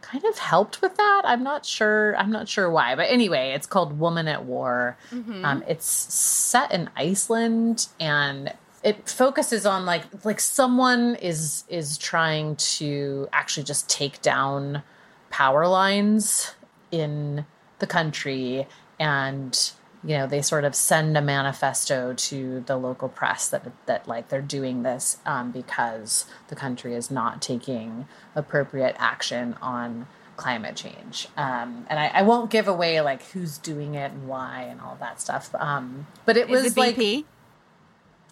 kind 0.00 0.24
of 0.24 0.38
helped 0.38 0.80
with 0.80 0.96
that. 0.96 1.22
I'm 1.26 1.42
not 1.42 1.66
sure. 1.66 2.16
I'm 2.16 2.30
not 2.30 2.48
sure 2.48 2.70
why, 2.70 2.94
but 2.96 3.06
anyway, 3.10 3.52
it's 3.54 3.66
called 3.66 3.98
Woman 3.98 4.26
at 4.28 4.44
War. 4.44 4.96
Um, 5.44 5.62
it's 5.68 5.86
set 5.86 6.72
in 6.72 6.88
Iceland, 6.96 7.88
and 8.00 8.54
it 8.82 9.10
focuses 9.10 9.66
on 9.66 9.84
like 9.84 10.04
like 10.24 10.40
someone 10.40 11.16
is 11.16 11.64
is 11.68 11.98
trying 11.98 12.56
to 12.56 13.28
actually 13.32 13.64
just 13.64 13.90
take 13.90 14.22
down 14.22 14.82
power 15.30 15.66
lines 15.66 16.54
in 16.90 17.46
the 17.78 17.86
country 17.86 18.66
and 18.98 19.72
you 20.04 20.16
know 20.16 20.26
they 20.26 20.42
sort 20.42 20.64
of 20.64 20.74
send 20.74 21.16
a 21.16 21.22
manifesto 21.22 22.12
to 22.14 22.60
the 22.66 22.76
local 22.76 23.08
press 23.08 23.48
that 23.48 23.70
that 23.86 24.06
like 24.06 24.28
they're 24.28 24.42
doing 24.42 24.82
this 24.82 25.18
um, 25.24 25.50
because 25.50 26.26
the 26.48 26.56
country 26.56 26.94
is 26.94 27.10
not 27.10 27.40
taking 27.40 28.06
appropriate 28.34 28.96
action 28.98 29.54
on 29.62 30.06
climate 30.36 30.74
change 30.74 31.28
um, 31.36 31.86
and 31.88 31.98
I, 31.98 32.06
I 32.08 32.22
won't 32.22 32.50
give 32.50 32.66
away 32.66 33.00
like 33.00 33.22
who's 33.28 33.58
doing 33.58 33.94
it 33.94 34.10
and 34.12 34.26
why 34.26 34.62
and 34.62 34.80
all 34.80 34.96
that 35.00 35.20
stuff 35.20 35.54
um, 35.54 36.06
but 36.24 36.36
it 36.36 36.48
was 36.48 36.64
it 36.64 36.76
like 36.76 37.24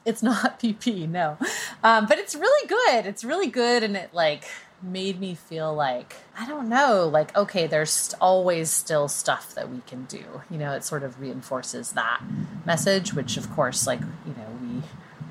it's 0.09 0.23
not 0.23 0.59
PP, 0.61 1.09
no. 1.09 1.37
Um, 1.85 2.07
but 2.07 2.19
it's 2.19 2.35
really 2.35 2.67
good. 2.67 3.07
It's 3.07 3.25
really 3.25 3.49
good, 3.49 3.83
and 3.83 3.97
it 3.97 4.13
like 4.13 4.45
made 4.83 5.21
me 5.21 5.35
feel 5.35 5.75
like 5.75 6.17
I 6.39 6.47
don't 6.47 6.69
know, 6.69 7.09
like 7.11 7.37
okay, 7.37 7.67
there's 7.67 8.15
always 8.21 8.71
still 8.71 9.09
stuff 9.09 9.55
that 9.55 9.71
we 9.71 9.81
can 9.87 10.05
do. 10.05 10.25
You 10.51 10.59
know, 10.59 10.73
it 10.73 10.85
sort 10.85 11.03
of 11.03 11.21
reinforces 11.21 11.93
that 11.93 12.23
message, 12.65 13.15
which 13.15 13.37
of 13.37 13.51
course, 13.51 13.87
like 13.87 14.01
you 14.01 14.35
know, 14.37 14.59
we 14.63 14.83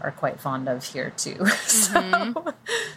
are 0.02 0.12
quite 0.12 0.40
fond 0.40 0.68
of 0.68 0.84
here 0.84 1.12
too. 1.12 1.46
so, 1.66 1.94
mm-hmm. 1.94 2.50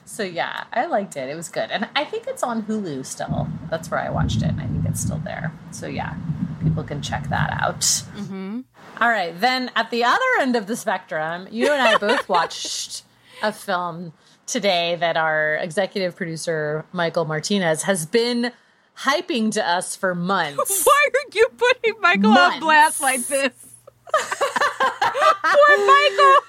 so 0.05 0.23
yeah, 0.23 0.65
I 0.73 0.87
liked 0.87 1.17
it. 1.17 1.29
It 1.29 1.37
was 1.37 1.49
good, 1.49 1.71
and 1.71 1.89
I 1.95 2.05
think 2.05 2.27
it's 2.27 2.43
on 2.43 2.65
Hulu 2.65 3.05
still. 3.07 3.49
That's 3.71 3.91
where 3.91 4.01
I 4.01 4.11
watched 4.11 4.43
it, 4.43 4.49
and 4.49 4.61
I 4.61 4.67
think 4.67 4.85
it's 4.87 5.01
still 5.01 5.21
there. 5.25 5.53
So 5.71 5.87
yeah, 5.87 6.15
people 6.63 6.85
can 6.85 7.03
check 7.03 7.29
that 7.29 7.51
out. 7.63 7.81
Mm-hmm. 7.81 8.61
All 9.01 9.09
right, 9.09 9.39
then 9.39 9.71
at 9.77 9.91
the 9.91 10.05
other 10.05 10.21
end 10.41 10.57
of 10.57 10.67
the 10.67 10.77
spectrum, 10.77 11.49
you 11.51 11.73
and 11.73 11.81
I 11.81 11.97
both 11.97 12.29
watched 12.29 13.05
a 13.43 13.53
film 13.53 14.13
today 14.51 14.97
that 14.97 15.17
our 15.17 15.57
executive 15.57 16.17
producer 16.17 16.85
Michael 16.93 17.25
Martinez 17.25 17.85
has 17.85 18.07
been 18.07 18.53
hyping 18.99 19.51
to 19.53 19.67
us 19.67 19.97
for 19.97 20.15
months. 20.15 20.57
Why 20.85 21.07
are 21.15 21.31
you 21.33 21.49
putting 21.57 22.01
Michael 22.01 22.33
Months. 22.33 22.57
on 22.57 22.61
blast 22.61 23.01
like 23.01 23.27
this? 23.27 23.53
Poor 24.13 25.87
Michael. 25.87 26.43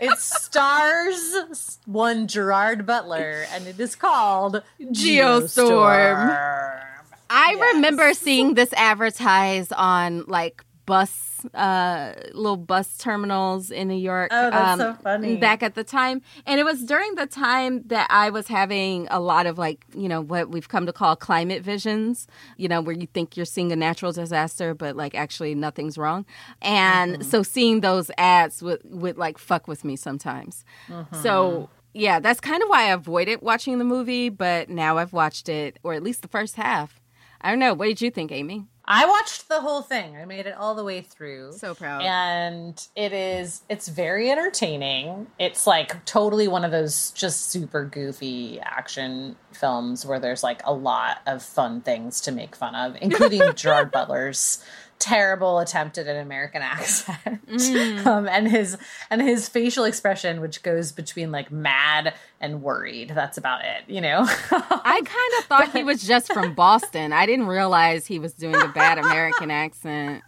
It 0.00 0.16
stars 0.18 1.80
one 1.86 2.28
Gerard 2.28 2.86
Butler, 2.86 3.46
and 3.50 3.66
it 3.66 3.80
is 3.80 3.96
called 3.96 4.62
Geostorm. 4.80 6.84
I 7.30 7.72
remember 7.74 8.14
seeing 8.14 8.54
this 8.54 8.72
advertised 8.74 9.72
on 9.72 10.24
like 10.28 10.64
bus 10.86 11.27
bus, 11.42 11.54
uh, 11.54 12.14
little 12.34 12.56
bus 12.56 12.96
terminals 12.98 13.70
in 13.70 13.88
New 13.88 13.94
York. 13.96 14.30
Oh, 14.32 14.50
that's 14.50 14.72
um, 14.72 14.78
so 14.78 14.94
funny. 15.02 15.36
Back 15.36 15.62
at 15.62 15.74
the 15.74 15.84
time, 15.84 16.22
and 16.46 16.60
it 16.60 16.64
was 16.64 16.84
during 16.84 17.14
the 17.14 17.26
time 17.26 17.82
that 17.86 18.06
I 18.10 18.30
was 18.30 18.48
having 18.48 19.08
a 19.10 19.20
lot 19.20 19.46
of 19.46 19.58
like, 19.58 19.84
you 19.94 20.08
know, 20.08 20.20
what 20.20 20.50
we've 20.50 20.68
come 20.68 20.86
to 20.86 20.92
call 20.92 21.16
climate 21.16 21.62
visions. 21.62 22.26
You 22.56 22.68
know, 22.68 22.80
where 22.80 22.94
you 22.94 23.06
think 23.06 23.36
you're 23.36 23.46
seeing 23.46 23.72
a 23.72 23.76
natural 23.76 24.12
disaster, 24.12 24.74
but 24.74 24.96
like 24.96 25.14
actually 25.14 25.54
nothing's 25.54 25.96
wrong. 25.98 26.24
And 26.62 26.98
Mm-hmm. 26.98 27.22
so 27.22 27.42
seeing 27.42 27.80
those 27.80 28.10
ads 28.18 28.62
would 28.62 28.80
would 28.84 29.16
like 29.16 29.38
fuck 29.38 29.68
with 29.68 29.84
me 29.84 29.96
sometimes. 29.96 30.64
Mm-hmm. 30.88 31.22
So 31.22 31.70
yeah, 31.94 32.20
that's 32.20 32.40
kind 32.40 32.62
of 32.62 32.68
why 32.68 32.84
I 32.84 32.92
avoided 32.92 33.40
watching 33.42 33.78
the 33.78 33.84
movie, 33.84 34.28
but 34.28 34.68
now 34.68 34.98
I've 34.98 35.12
watched 35.12 35.48
it, 35.48 35.78
or 35.82 35.94
at 35.94 36.02
least 36.02 36.22
the 36.22 36.28
first 36.28 36.56
half. 36.56 37.00
I 37.40 37.50
don't 37.50 37.58
know. 37.58 37.74
What 37.74 37.86
did 37.86 38.00
you 38.00 38.10
think, 38.10 38.32
Amy? 38.32 38.66
I 38.90 39.06
watched 39.06 39.48
the 39.48 39.60
whole 39.60 39.82
thing. 39.82 40.16
I 40.16 40.24
made 40.24 40.46
it 40.46 40.56
all 40.56 40.74
the 40.74 40.82
way 40.82 41.02
through. 41.02 41.52
So 41.52 41.74
proud. 41.74 42.02
And 42.02 42.88
it 42.96 43.12
is 43.12 43.62
it's 43.68 43.86
very 43.86 44.30
entertaining. 44.30 45.26
It's 45.38 45.66
like 45.66 46.02
totally 46.06 46.48
one 46.48 46.64
of 46.64 46.70
those 46.70 47.10
just 47.10 47.50
super 47.50 47.84
goofy 47.84 48.58
action 48.60 49.36
films 49.52 50.06
where 50.06 50.18
there's 50.18 50.42
like 50.42 50.62
a 50.64 50.72
lot 50.72 51.18
of 51.26 51.42
fun 51.42 51.82
things 51.82 52.22
to 52.22 52.32
make 52.32 52.56
fun 52.56 52.74
of, 52.74 52.96
including 53.02 53.42
Gerard 53.54 53.90
Butler's 53.90 54.64
terrible 54.98 55.58
attempt 55.58 55.98
at 55.98 56.06
an 56.06 56.16
American 56.16 56.62
accent. 56.62 57.46
Mm. 57.46 58.06
Um, 58.06 58.28
and 58.28 58.48
his 58.48 58.76
and 59.10 59.22
his 59.22 59.48
facial 59.48 59.84
expression 59.84 60.40
which 60.40 60.62
goes 60.62 60.92
between 60.92 61.32
like 61.32 61.50
mad 61.50 62.14
and 62.40 62.62
worried. 62.62 63.10
That's 63.14 63.38
about 63.38 63.64
it, 63.64 63.84
you 63.86 64.00
know. 64.00 64.24
I 64.50 65.02
kind 65.04 65.38
of 65.38 65.44
thought 65.46 65.72
he 65.72 65.84
was 65.84 66.06
just 66.06 66.32
from 66.32 66.54
Boston. 66.54 67.12
I 67.12 67.26
didn't 67.26 67.46
realize 67.46 68.06
he 68.06 68.18
was 68.18 68.32
doing 68.34 68.56
a 68.56 68.68
bad 68.68 68.98
American 68.98 69.50
accent. 69.50 70.22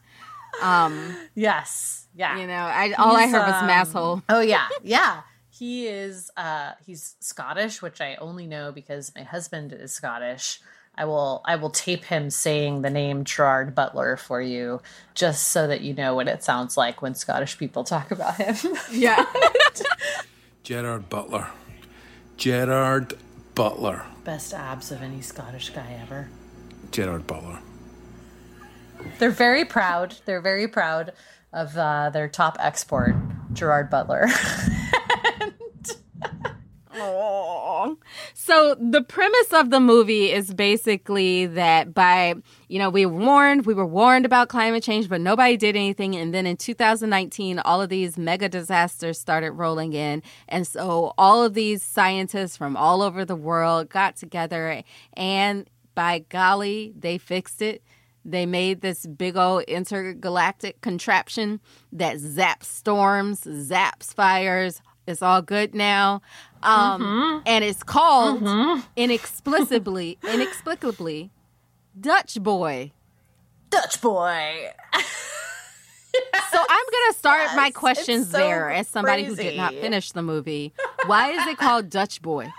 Um, 0.62 1.16
yes. 1.35 2.07
Yeah. 2.14 2.39
You 2.39 2.47
know, 2.47 2.55
I 2.55 2.93
all 2.93 3.16
I 3.16 3.29
heard 3.29 3.47
was 3.47 3.62
um, 3.62 3.68
masshole. 3.68 4.23
Oh 4.29 4.41
yeah, 4.41 4.68
yeah. 4.83 5.23
He 5.51 5.87
is 5.87 6.31
uh 6.37 6.73
he's 6.85 7.16
Scottish, 7.21 7.83
which 7.83 8.01
I 8.01 8.16
only 8.16 8.47
know 8.47 8.73
because 8.73 9.12
my 9.14 9.23
husband 9.23 9.73
is 9.73 9.93
Scottish. 9.93 10.61
I 11.01 11.07
will 11.07 11.40
I 11.46 11.57
will 11.57 11.70
tape 11.70 12.05
him 12.05 12.28
saying 12.28 12.82
the 12.82 12.90
name 12.90 13.24
Gerard 13.24 13.74
Butler 13.74 14.18
for 14.18 14.42
you 14.42 14.82
just 15.14 15.48
so 15.48 15.66
that 15.66 15.80
you 15.80 15.94
know 15.94 16.14
what 16.14 16.28
it 16.28 16.44
sounds 16.44 16.76
like 16.76 17.01
when 17.01 17.14
Scottish 17.14 17.57
people 17.57 17.84
talk 17.84 18.11
about 18.11 18.34
him. 18.36 18.55
Yeah. 18.92 19.24
Gerard 20.62 21.09
Butler. 21.09 21.48
Gerard 22.36 23.14
Butler. 23.55 24.05
Best 24.24 24.53
abs 24.53 24.92
of 24.92 25.01
any 25.01 25.22
Scottish 25.22 25.70
guy 25.70 25.98
ever. 26.03 26.28
Gerard 26.90 27.26
Butler. 27.26 27.61
They're 29.18 29.30
very 29.30 29.64
proud. 29.64 30.16
They're 30.26 30.42
very 30.42 30.68
proud 30.68 31.14
of 31.51 31.78
uh, 31.78 32.11
their 32.11 32.28
top 32.28 32.59
export, 32.61 33.14
Gerard 33.55 33.88
Butler. 33.88 34.28
So 38.34 38.74
the 38.74 39.03
premise 39.03 39.53
of 39.53 39.70
the 39.70 39.80
movie 39.80 40.32
is 40.32 40.53
basically 40.53 41.47
that 41.47 41.95
by 41.95 42.34
you 42.68 42.78
know 42.78 42.91
we 42.91 43.07
warned 43.07 43.66
we 43.66 43.74
were 43.74 43.86
warned 43.86 44.26
about 44.26 44.49
climate 44.49 44.82
change 44.82 45.09
but 45.09 45.20
nobody 45.20 45.57
did 45.57 45.76
anything 45.76 46.16
and 46.16 46.34
then 46.34 46.47
in 46.47 46.57
2019 46.57 47.61
all 47.61 47.80
of 47.80 47.88
these 47.88 48.18
mega 48.18 48.49
disasters 48.49 49.18
started 49.18 49.53
rolling 49.53 49.93
in 49.93 50.22
and 50.49 50.66
so 50.66 51.12
all 51.16 51.45
of 51.45 51.55
these 51.55 51.82
scientists 51.82 52.57
from 52.57 52.76
all 52.76 53.03
over 53.03 53.24
the 53.24 53.36
world 53.36 53.88
got 53.88 54.16
together 54.16 54.82
and 55.14 55.70
by 55.95 56.18
golly 56.28 56.93
they 56.99 57.18
fixed 57.18 57.62
it 57.62 57.82
they 58.24 58.47
made 58.47 58.80
this 58.80 59.07
big 59.07 59.36
old 59.36 59.62
intergalactic 59.62 60.80
contraption 60.80 61.61
that 61.93 62.16
zaps 62.16 62.64
storms, 62.64 63.43
zaps 63.43 64.14
fires. 64.14 64.82
It's 65.07 65.22
all 65.22 65.43
good 65.43 65.74
now. 65.74 66.20
Um, 66.63 67.01
Mhm. 67.03 67.43
And 67.47 67.65
it's 67.65 67.83
called 67.83 68.43
Mhm. 68.43 68.85
inexplicably, 68.97 70.19
inexplicably, 70.33 71.31
Dutch 71.99 72.43
Boy. 72.43 72.93
Dutch 73.71 74.01
Boy. 74.01 74.73
So 76.51 76.59
I'm 76.59 76.85
going 76.91 77.13
to 77.13 77.15
start 77.17 77.51
my 77.55 77.71
questions 77.71 78.31
so 78.31 78.37
there 78.37 78.69
as 78.71 78.89
somebody 78.89 79.23
who 79.25 79.37
did 79.37 79.57
not 79.57 79.73
finish 79.73 80.11
the 80.13 80.23
movie. 80.23 80.75
Why 81.07 81.31
is 81.31 81.47
it 81.47 81.57
called 81.57 81.89
Dutch 81.89 82.21
Boy? 82.21 82.51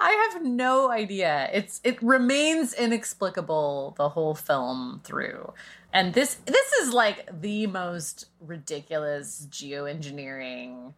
I 0.00 0.30
have 0.32 0.42
no 0.44 0.90
idea. 0.90 1.50
It's 1.52 1.80
it 1.84 2.00
remains 2.02 2.72
inexplicable 2.72 3.94
the 3.96 4.08
whole 4.10 4.34
film 4.34 5.00
through. 5.04 5.52
And 5.92 6.14
this 6.14 6.36
this 6.46 6.72
is 6.80 6.92
like 6.94 7.28
the 7.42 7.66
most 7.66 8.26
ridiculous 8.40 9.46
geoengineering 9.50 10.94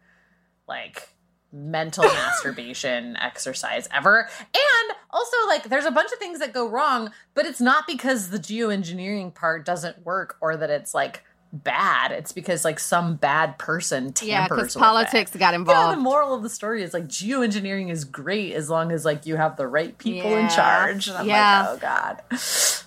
like 0.71 1.09
mental 1.51 2.03
masturbation 2.21 3.17
exercise 3.17 3.87
ever. 3.93 4.21
And 4.39 4.97
also 5.11 5.35
like 5.47 5.63
there's 5.69 5.83
a 5.85 5.91
bunch 5.91 6.11
of 6.13 6.17
things 6.19 6.39
that 6.39 6.53
go 6.53 6.67
wrong, 6.69 7.11
but 7.33 7.45
it's 7.45 7.59
not 7.59 7.85
because 7.87 8.29
the 8.29 8.39
geoengineering 8.39 9.35
part 9.35 9.65
doesn't 9.65 10.05
work 10.05 10.37
or 10.39 10.55
that 10.55 10.69
it's 10.69 10.93
like 10.93 11.23
bad. 11.53 12.13
It's 12.13 12.31
because 12.31 12.63
like 12.63 12.79
some 12.79 13.15
bad 13.17 13.57
person 13.57 14.13
tampers 14.13 14.27
Yeah, 14.29 14.47
because 14.47 14.67
with 14.73 14.75
it. 14.77 14.79
politics 14.79 15.31
got 15.35 15.47
You 15.47 15.57
know, 15.57 15.61
involved. 15.63 15.97
the 15.97 16.01
moral 16.01 16.33
of 16.33 16.43
the 16.43 16.49
story 16.49 16.81
is 16.83 16.93
like 16.93 17.07
geoengineering 17.09 17.91
is 17.91 18.05
great 18.05 18.53
as 18.53 18.69
long 18.69 18.93
as 18.93 19.03
like 19.03 19.25
you 19.25 19.35
have 19.35 19.57
the 19.57 19.67
right 19.67 19.97
people 19.97 20.37
in 20.37 20.47
charge. 20.47 21.09
And 21.09 21.17
I'm 21.17 21.27
Yeah. 21.27 21.63
like, 21.63 21.69
oh 21.73 21.77
god. 21.81 22.21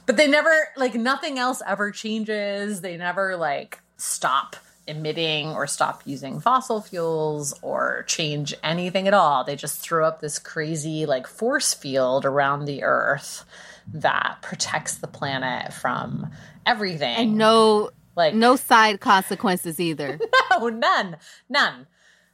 But 0.06 0.16
they 0.16 0.26
never 0.26 0.50
like 0.78 0.94
nothing 0.94 1.38
else 1.38 1.60
ever 1.66 1.90
changes. 1.90 2.80
They 2.80 2.96
never 2.96 3.36
like 3.36 3.80
stop 3.98 4.56
emitting 4.86 5.48
or 5.48 5.66
stop 5.66 6.02
using 6.04 6.40
fossil 6.40 6.80
fuels 6.80 7.54
or 7.62 8.04
change 8.06 8.54
anything 8.62 9.08
at 9.08 9.14
all. 9.14 9.44
They 9.44 9.56
just 9.56 9.80
throw 9.80 10.06
up 10.06 10.20
this 10.20 10.38
crazy 10.38 11.06
like 11.06 11.26
force 11.26 11.72
field 11.72 12.24
around 12.24 12.64
the 12.64 12.82
earth 12.82 13.44
that 13.92 14.38
protects 14.42 14.96
the 14.96 15.06
planet 15.06 15.72
from 15.72 16.30
everything. 16.66 17.16
And 17.16 17.36
no, 17.36 17.90
like 18.16 18.34
no 18.34 18.56
side 18.56 19.00
consequences 19.00 19.80
either. 19.80 20.18
no, 20.50 20.68
none, 20.68 21.16
none. 21.48 21.86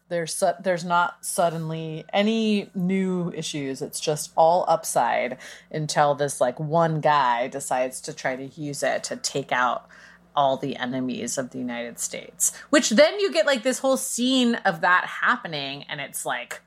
There's 0.09 0.35
su- 0.35 0.53
there's 0.61 0.85
not 0.85 1.25
suddenly 1.25 2.05
any 2.13 2.69
new 2.75 3.33
issues. 3.33 3.81
It's 3.81 4.01
just 4.01 4.33
all 4.37 4.65
upside 4.67 5.39
until 5.71 6.17
this 6.17 6.41
like 6.41 6.59
one 6.59 7.01
guy 7.01 7.47
decides 7.47 8.01
to 8.03 8.13
try 8.13 8.35
to 8.35 8.47
use 8.61 8.83
it 8.83 9.05
to 9.05 9.17
take 9.17 9.53
out 9.53 9.87
all 10.35 10.57
the 10.57 10.77
enemies 10.77 11.39
of 11.39 11.51
the 11.51 11.59
United 11.59 11.99
States. 11.99 12.53
Which 12.71 12.91
then 12.91 13.19
you 13.21 13.33
get 13.33 13.47
like 13.47 13.63
this 13.63 13.79
whole 13.79 13.97
scene 13.97 14.57
of 14.57 14.81
that 14.81 15.07
happening, 15.07 15.85
and 15.89 16.01
it's 16.01 16.25
like, 16.25 16.61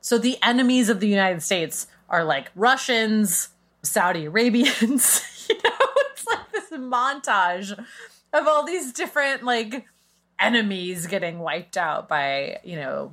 so 0.00 0.18
the 0.18 0.38
enemies 0.42 0.88
of 0.88 1.00
the 1.00 1.08
United 1.08 1.42
States 1.42 1.86
are 2.08 2.24
like 2.24 2.50
Russians, 2.54 3.50
Saudi 3.82 4.26
Arabians. 4.26 5.46
you 5.48 5.56
know, 5.56 5.86
it's 6.10 6.26
like 6.26 6.52
this 6.52 6.70
montage 6.70 7.76
of 8.32 8.46
all 8.46 8.64
these 8.64 8.92
different 8.92 9.42
like 9.42 9.86
enemies 10.38 11.06
getting 11.06 11.40
wiped 11.40 11.76
out 11.76 12.08
by, 12.08 12.60
you 12.64 12.76
know, 12.76 13.12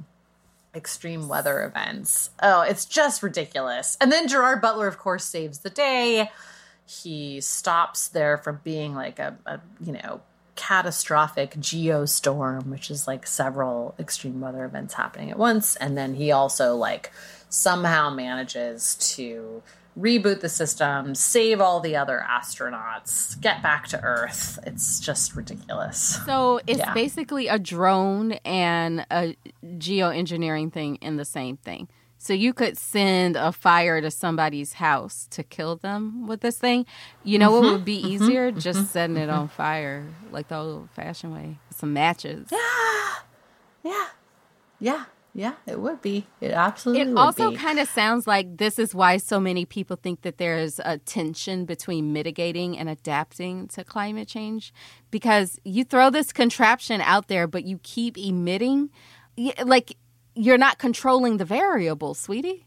extreme 0.76 1.28
weather 1.28 1.64
events. 1.64 2.30
Oh, 2.42 2.62
it's 2.62 2.86
just 2.86 3.24
ridiculous. 3.24 3.98
And 4.00 4.12
then 4.12 4.28
Gerard 4.28 4.62
Butler, 4.62 4.88
of 4.88 4.98
course, 4.98 5.24
saves 5.24 5.60
the 5.60 5.70
day. 5.70 6.30
He 6.86 7.42
stops 7.42 8.08
there 8.08 8.38
from 8.38 8.62
being 8.64 8.96
like 8.96 9.20
a, 9.20 9.38
a 9.46 9.60
you 9.84 9.94
know, 9.94 10.22
catastrophic 10.56 11.52
geostorm, 11.56 12.68
which 12.68 12.90
is 12.90 13.08
like 13.08 13.28
several 13.28 13.96
extreme 14.00 14.40
weather 14.40 14.66
events 14.66 14.94
happening 14.94 15.32
at 15.32 15.38
once. 15.38 15.76
And 15.78 15.98
then 15.98 16.16
he 16.16 16.32
also 16.32 16.76
like 16.76 17.12
somehow 17.50 18.10
manages 18.10 18.96
to 19.16 19.62
reboot 19.98 20.42
the 20.42 20.50
system, 20.50 21.16
save 21.16 21.62
all 21.62 21.80
the 21.80 21.96
other 21.96 22.24
astronauts, 22.30 23.40
get 23.40 23.64
back 23.64 23.88
to 23.88 24.02
Earth. 24.02 24.60
It's 24.66 25.00
just 25.00 25.36
ridiculous. 25.36 26.20
So 26.26 26.60
it's 26.68 26.80
Yeah. 26.80 26.94
basically 26.94 27.48
a 27.48 27.58
drone 27.58 28.34
and 28.44 29.06
a 29.10 29.38
geoengineering 29.64 30.72
thing 30.74 30.98
in 30.98 31.16
the 31.16 31.26
same 31.26 31.58
thing. 31.58 31.88
So 32.26 32.34
you 32.34 32.54
could 32.54 32.76
send 32.76 33.36
a 33.36 33.52
fire 33.52 34.02
to 34.02 34.10
somebody's 34.10 34.74
house 34.74 35.28
to 35.30 35.44
kill 35.44 35.76
them 35.76 36.26
with 36.26 36.42
this 36.42 36.58
thing. 36.58 36.88
You 37.24 37.38
know 37.38 37.52
what 37.52 37.62
Mhm, 37.66 37.72
would 37.72 37.86
be 37.86 38.02
mhm, 38.02 38.14
easier? 38.14 38.52
Just 38.52 38.80
mhm, 38.80 38.88
setting 38.88 39.18
it 39.18 39.30
on 39.30 39.48
fire, 39.48 40.12
like 40.32 40.48
the 40.48 40.56
old 40.58 40.90
fashioned 40.90 41.34
way. 41.34 41.60
Some 41.70 41.94
matches. 41.94 42.50
Yeah. 42.52 43.14
Yeah. 43.84 44.06
Yeah, 44.80 45.06
Yeah, 45.36 45.54
it 45.68 45.80
would 45.80 46.02
be. 46.02 46.26
It 46.42 46.52
absolutely 46.52 47.04
It 47.04 47.14
would 47.14 47.20
also 47.20 47.52
kind 47.52 47.78
of 47.78 47.88
sounds 47.88 48.26
like 48.26 48.58
this 48.58 48.80
is 48.80 48.96
why 48.96 49.18
so 49.18 49.40
many 49.40 49.64
people 49.64 49.96
think 49.96 50.24
that 50.24 50.40
there's 50.40 50.80
a 50.80 50.98
tension 50.98 51.66
between 51.66 52.12
mitigating 52.12 52.76
and 52.76 52.90
adapting 52.90 53.68
to 53.70 53.84
climate 53.84 54.28
change 54.28 54.74
because 55.12 55.60
you 55.64 55.84
throw 55.84 56.10
this 56.10 56.34
contraption 56.34 57.02
out 57.02 57.28
there, 57.28 57.46
but 57.46 57.66
you 57.66 57.80
keep 57.84 58.18
emitting. 58.18 58.90
Like 59.64 59.98
you're 60.36 60.58
not 60.58 60.78
controlling 60.78 61.38
the 61.38 61.46
variable, 61.46 62.14
sweetie. 62.14 62.66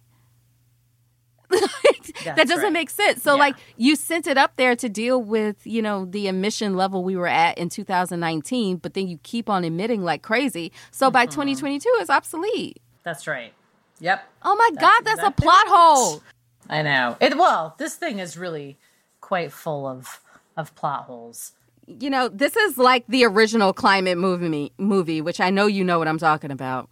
that 2.24 2.46
doesn't 2.46 2.58
right. 2.64 2.72
make 2.72 2.90
sense. 2.90 3.22
So, 3.22 3.34
Yeah. 3.34 3.40
like, 3.40 3.56
you 3.76 3.96
sent 3.96 4.26
it 4.26 4.36
up 4.36 4.56
there 4.56 4.76
to 4.76 4.88
deal 4.88 5.22
with, 5.22 5.66
you 5.66 5.80
know, 5.80 6.04
the 6.04 6.28
emission 6.28 6.76
level 6.76 7.02
we 7.04 7.16
were 7.16 7.26
at 7.26 7.56
in 7.58 7.68
2019, 7.68 8.76
but 8.76 8.94
then 8.94 9.08
you 9.08 9.18
keep 9.22 9.48
on 9.48 9.64
emitting 9.64 10.02
like 10.02 10.22
crazy. 10.22 10.72
So 10.90 11.10
by 11.10 11.24
Mm-hmm. 11.26 11.30
2022, 11.40 11.88
it's 12.00 12.10
obsolete. 12.10 12.80
That's 13.02 13.26
right. 13.26 13.52
Yep. 14.00 14.22
Oh 14.42 14.54
my 14.56 14.70
God, 14.80 15.00
that's 15.04 15.18
exactly 15.20 15.44
a 15.46 15.50
plot 15.50 15.66
hole. 15.68 16.22
I 16.68 16.82
know. 16.82 17.16
It 17.20 17.36
well, 17.38 17.74
this 17.78 17.94
thing 17.96 18.18
is 18.18 18.36
really 18.36 18.76
quite 19.20 19.50
full 19.52 19.86
of 19.86 20.20
of 20.56 20.74
plot 20.74 21.04
holes. 21.04 21.52
You 21.86 22.10
know, 22.10 22.28
this 22.28 22.54
is 22.56 22.76
like 22.76 23.04
the 23.08 23.24
original 23.24 23.72
climate 23.72 24.18
movie, 24.18 24.72
movie, 24.76 25.20
which 25.22 25.40
I 25.40 25.48
know 25.50 25.66
you 25.66 25.82
know 25.82 25.98
what 25.98 26.06
I'm 26.06 26.18
talking 26.18 26.50
about. 26.50 26.88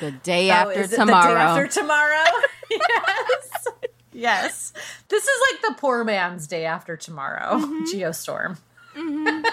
The 0.00 0.10
day 0.12 0.50
Oh, 0.50 0.54
after 0.70 0.86
tomorrow. 0.86 1.22
The 1.28 1.34
day 1.34 1.40
after 1.40 1.66
tomorrow. 1.68 2.24
yes. 2.70 3.66
Yes. 4.12 4.72
This 5.08 5.24
is 5.24 5.40
like 5.52 5.62
the 5.74 5.80
poor 5.80 6.04
man's 6.04 6.46
day 6.46 6.64
after 6.64 6.96
tomorrow. 6.96 7.58
Mm-hmm. 7.58 7.84
Geostorm. 7.96 8.58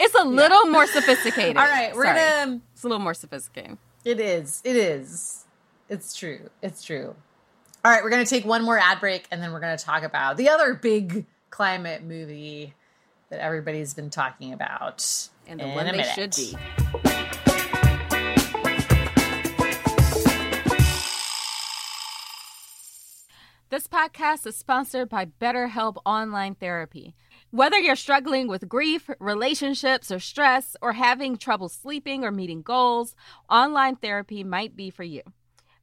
It's 0.00 0.14
a 0.14 0.24
little 0.24 0.64
more 0.66 0.86
sophisticated. 0.86 1.56
All 1.58 1.66
right, 1.66 1.94
we're 1.94 2.04
Sorry. 2.04 2.18
gonna 2.18 2.60
It's 2.72 2.82
a 2.82 2.88
little 2.88 3.02
more 3.02 3.12
sophisticated. 3.14 3.76
It 4.04 4.18
is. 4.20 4.62
It 4.64 4.76
is. 4.76 5.44
It's 5.90 6.16
true. 6.16 6.48
It's 6.62 6.82
true. 6.82 7.14
All 7.84 7.92
right, 7.92 8.02
we're 8.02 8.08
going 8.10 8.24
to 8.24 8.28
take 8.30 8.46
one 8.46 8.64
more 8.64 8.78
ad 8.78 9.00
break 9.00 9.26
and 9.30 9.42
then 9.42 9.52
we're 9.52 9.60
going 9.60 9.76
to 9.76 9.84
talk 9.84 10.02
about 10.02 10.38
the 10.38 10.48
other 10.48 10.72
big 10.74 11.26
climate 11.50 12.02
movie 12.02 12.72
that 13.28 13.40
everybody's 13.40 13.92
been 13.92 14.08
talking 14.08 14.52
about. 14.54 15.28
And 15.46 15.60
the 15.60 15.68
in 15.68 15.74
one 15.74 15.86
a 15.86 15.92
they 15.92 15.98
minute. 15.98 16.34
should 16.34 16.34
be. 16.34 17.10
This 23.74 23.88
podcast 23.88 24.46
is 24.46 24.54
sponsored 24.54 25.08
by 25.08 25.26
BetterHelp 25.26 25.96
Online 26.06 26.54
Therapy. 26.54 27.16
Whether 27.50 27.76
you're 27.80 27.96
struggling 27.96 28.46
with 28.46 28.68
grief, 28.68 29.10
relationships, 29.18 30.12
or 30.12 30.20
stress, 30.20 30.76
or 30.80 30.92
having 30.92 31.36
trouble 31.36 31.68
sleeping 31.68 32.22
or 32.22 32.30
meeting 32.30 32.62
goals, 32.62 33.16
online 33.50 33.96
therapy 33.96 34.44
might 34.44 34.76
be 34.76 34.90
for 34.90 35.02
you. 35.02 35.22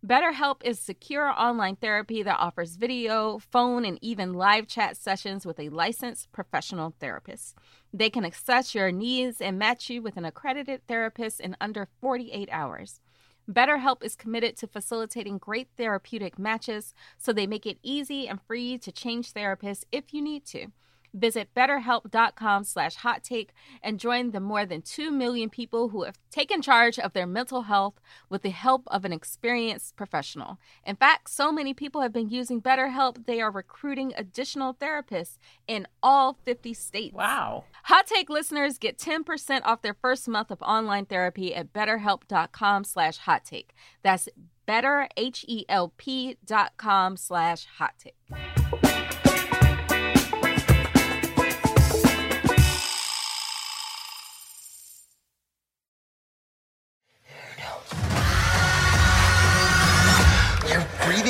BetterHelp 0.08 0.62
is 0.64 0.80
secure 0.80 1.38
online 1.38 1.76
therapy 1.76 2.24
that 2.24 2.40
offers 2.40 2.78
video, 2.78 3.40
phone, 3.40 3.84
and 3.84 4.00
even 4.02 4.36
live 4.36 4.68
chat 4.68 4.96
sessions 4.96 5.46
with 5.46 5.60
a 5.60 5.68
licensed 5.68 6.32
professional 6.32 6.96
therapist. 7.02 7.58
They 7.94 8.10
can 8.10 8.24
assess 8.24 8.74
your 8.74 8.94
needs 8.94 9.42
and 9.42 9.60
match 9.60 9.90
you 9.90 10.02
with 10.02 10.16
an 10.16 10.24
accredited 10.24 10.88
therapist 10.88 11.42
in 11.42 11.58
under 11.60 11.90
48 12.00 12.48
hours. 12.54 13.02
BetterHelp 13.50 14.04
is 14.04 14.16
committed 14.16 14.56
to 14.58 14.68
facilitating 14.68 15.38
great 15.38 15.68
therapeutic 15.78 16.38
matches, 16.38 16.94
so 17.18 17.34
they 17.34 17.48
make 17.48 17.66
it 17.66 17.80
easy 17.84 18.28
and 18.28 18.42
free 18.42 18.78
to 18.78 18.92
change 18.92 19.34
therapists 19.34 19.84
if 19.92 20.14
you 20.14 20.22
need 20.22 20.46
to. 20.48 20.68
Visit 21.14 21.50
betterhelp.com 21.56 22.64
slash 22.64 22.96
hot 22.96 23.24
take 23.24 23.52
and 23.84 24.00
join 24.00 24.32
the 24.32 24.40
more 24.40 24.66
than 24.66 24.82
2 24.82 25.12
million 25.12 25.50
people 25.50 25.90
who 25.90 26.04
have 26.04 26.18
taken 26.30 26.62
charge 26.62 26.98
of 26.98 27.14
their 27.14 27.28
mental 27.28 27.64
health 27.64 28.00
with 28.30 28.44
the 28.44 28.50
help 28.50 28.84
of 28.88 29.04
an 29.04 29.12
experienced 29.12 29.96
professional. 29.96 30.58
In 30.86 30.96
fact, 30.96 31.30
so 31.30 31.52
many 31.52 31.74
people 31.74 32.02
have 32.02 32.14
been 32.14 32.30
using 32.30 32.62
BetterHelp, 32.62 33.26
they 33.26 33.42
are 33.42 33.52
recruiting 33.52 34.14
additional 34.16 34.74
therapists 34.74 35.38
in 35.68 35.86
all 36.02 36.38
50 36.46 36.74
states. 36.74 37.14
Wow. 37.14 37.66
Hot 37.84 38.08
Take 38.08 38.30
listeners 38.30 38.78
get 38.78 38.98
10% 38.98 39.62
off 39.64 39.82
their 39.82 39.94
first 39.94 40.28
month 40.28 40.52
of 40.52 40.62
online 40.62 41.06
therapy 41.06 41.56
at 41.56 41.72
betterhelp.com 41.74 42.84
slash 42.84 43.18
hot 43.18 43.46
take. 43.46 43.74
That's 44.04 44.30
betterhelp.com 44.68 47.18
slash 47.18 47.66
hot 47.78 47.94
take. 48.00 48.81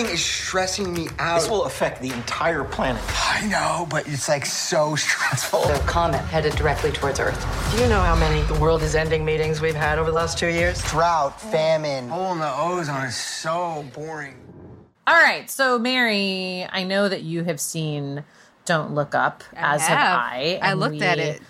Your 0.01 0.07
breathing 0.07 0.15
is 0.15 0.25
stressing 0.25 0.93
me 0.93 1.07
out. 1.19 1.41
This 1.41 1.49
will 1.49 1.65
affect 1.65 2.01
the 2.01 2.11
entire 2.11 2.63
planet. 2.63 3.01
I 3.07 3.47
know, 3.47 3.87
but 3.89 4.07
it's 4.07 4.27
like 4.27 4.45
so 4.45 4.95
stressful. 4.95 5.67
The 5.67 5.79
comet 5.85 6.19
headed 6.19 6.55
directly 6.55 6.91
towards 6.91 7.19
Earth. 7.19 7.39
Do 7.71 7.81
you 7.81 7.87
know 7.87 7.99
how 7.99 8.15
many 8.15 8.41
the 8.43 8.59
world 8.59 8.81
is 8.81 8.95
ending 8.95 9.23
meetings 9.23 9.61
we've 9.61 9.75
had 9.75 9.99
over 9.99 10.09
the 10.09 10.15
last 10.15 10.39
two 10.39 10.47
years? 10.47 10.81
Drought, 10.89 11.39
famine, 11.39 12.09
hole 12.09 12.33
in 12.33 12.39
the 12.39 12.51
ozone 12.51 13.05
is 13.05 13.15
so 13.15 13.85
boring. 13.93 14.35
All 15.05 15.21
right. 15.21 15.49
So, 15.49 15.77
Mary, 15.77 16.65
I 16.71 16.83
know 16.83 17.07
that 17.07 17.21
you 17.21 17.43
have 17.43 17.59
seen 17.59 18.23
Don't 18.65 18.95
Look 18.95 19.13
Up, 19.13 19.43
I 19.55 19.75
as 19.75 19.81
have, 19.81 19.97
have. 19.97 20.19
I. 20.19 20.59
I 20.61 20.71
and 20.71 20.79
looked 20.79 21.01
at 21.01 21.19
it. 21.19 21.41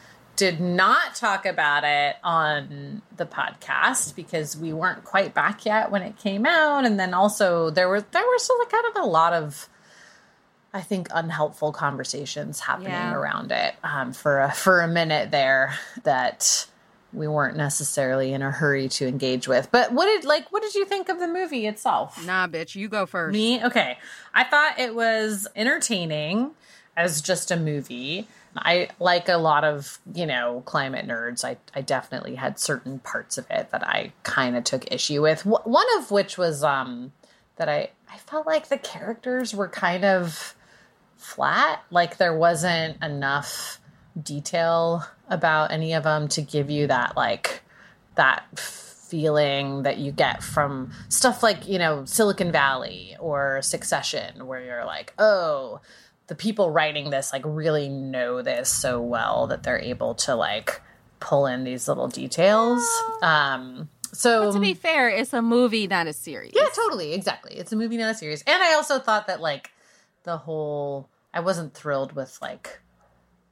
Did 0.41 0.59
not 0.59 1.13
talk 1.13 1.45
about 1.45 1.83
it 1.83 2.15
on 2.23 3.03
the 3.15 3.27
podcast 3.27 4.15
because 4.15 4.57
we 4.57 4.73
weren't 4.73 5.03
quite 5.03 5.35
back 5.35 5.67
yet 5.67 5.91
when 5.91 6.01
it 6.01 6.17
came 6.17 6.47
out, 6.47 6.83
and 6.83 6.99
then 6.99 7.13
also 7.13 7.69
there 7.69 7.87
was 7.87 8.03
there 8.09 8.23
was 8.23 8.43
still 8.43 8.57
kind 8.65 8.85
of 8.95 9.03
a 9.03 9.05
lot 9.05 9.33
of, 9.33 9.69
I 10.73 10.81
think, 10.81 11.09
unhelpful 11.13 11.73
conversations 11.73 12.61
happening 12.61 12.89
Yeah. 12.89 13.13
around 13.13 13.51
it 13.51 13.75
um, 13.83 14.13
for 14.13 14.39
a, 14.39 14.51
for 14.51 14.81
a 14.81 14.87
minute 14.87 15.29
there 15.29 15.75
that 16.05 16.65
we 17.13 17.27
weren't 17.27 17.55
necessarily 17.55 18.33
in 18.33 18.41
a 18.41 18.49
hurry 18.49 18.89
to 18.89 19.07
engage 19.07 19.47
with. 19.47 19.69
But 19.69 19.91
what 19.91 20.05
did 20.07 20.23
like 20.25 20.51
what 20.51 20.63
did 20.63 20.73
you 20.73 20.85
think 20.85 21.07
of 21.09 21.19
the 21.19 21.27
movie 21.27 21.67
itself? 21.67 22.25
Nah, 22.25 22.47
bitch, 22.47 22.73
you 22.73 22.89
go 22.89 23.05
first. 23.05 23.33
Me? 23.33 23.63
Okay. 23.63 23.99
I 24.33 24.43
thought 24.45 24.79
it 24.79 24.95
was 24.95 25.47
entertaining 25.55 26.51
as 26.97 27.21
just 27.21 27.51
a 27.51 27.57
movie. 27.57 28.27
I 28.55 28.89
like 28.99 29.29
a 29.29 29.37
lot 29.37 29.63
of, 29.63 29.99
you 30.13 30.25
know, 30.25 30.61
climate 30.65 31.07
nerds. 31.07 31.43
I, 31.45 31.57
I 31.75 31.81
definitely 31.81 32.35
had 32.35 32.59
certain 32.59 32.99
parts 32.99 33.37
of 33.37 33.45
it 33.49 33.69
that 33.71 33.85
I 33.87 34.11
kind 34.23 34.57
of 34.57 34.63
took 34.63 34.91
issue 34.91 35.21
with. 35.21 35.41
Wh- 35.43 35.65
One 35.65 35.85
of 35.97 36.11
which 36.11 36.37
was 36.37 36.63
um 36.63 37.13
that 37.55 37.69
I 37.69 37.91
I 38.11 38.17
felt 38.17 38.45
like 38.45 38.67
the 38.67 38.77
characters 38.77 39.53
were 39.55 39.69
kind 39.69 40.03
of 40.03 40.55
flat. 41.17 41.83
Like 41.91 42.17
there 42.17 42.35
wasn't 42.35 43.01
enough 43.03 43.79
detail 44.21 45.05
about 45.29 45.71
any 45.71 45.93
of 45.93 46.03
them 46.03 46.27
to 46.29 46.41
give 46.41 46.69
you 46.69 46.87
that 46.87 47.15
like 47.15 47.61
that 48.15 48.59
feeling 48.59 49.83
that 49.83 49.97
you 49.97 50.11
get 50.11 50.41
from 50.43 50.91
stuff 51.09 51.43
like 51.43 51.67
you 51.67 51.77
know 51.79 52.03
Silicon 52.05 52.51
Valley 52.51 53.15
or 53.19 53.61
Succession, 53.61 54.47
where 54.47 54.61
you're 54.63 54.85
like, 54.85 55.13
oh, 55.19 55.79
the 56.31 56.35
people 56.35 56.71
writing 56.71 57.09
this 57.09 57.33
like 57.33 57.41
really 57.43 57.89
know 57.89 58.41
this 58.41 58.69
so 58.69 59.01
well 59.01 59.47
that 59.47 59.63
they're 59.63 59.81
able 59.81 60.15
to 60.15 60.33
like 60.33 60.81
pull 61.19 61.45
in 61.45 61.65
these 61.65 61.89
little 61.89 62.07
details. 62.07 62.81
Um, 63.21 63.89
so 64.13 64.45
But 64.45 64.53
to 64.53 64.59
be 64.61 64.73
fair, 64.73 65.09
it's 65.09 65.33
a 65.33 65.41
movie, 65.41 65.87
not 65.87 66.07
a 66.07 66.13
series. 66.13 66.53
yeah, 66.55 66.67
totally, 66.73 67.11
exactly. 67.13 67.55
It's 67.57 67.73
a 67.73 67.75
movie, 67.75 67.97
not 67.97 68.11
a 68.11 68.13
series. 68.15 68.43
And 68.47 68.63
I 68.63 68.75
also 68.75 68.97
thought 68.97 69.27
that 69.27 69.41
like 69.41 69.71
the 70.23 70.37
whole 70.37 71.09
I 71.33 71.41
wasn't 71.41 71.73
thrilled 71.73 72.13
with 72.13 72.39
like 72.41 72.79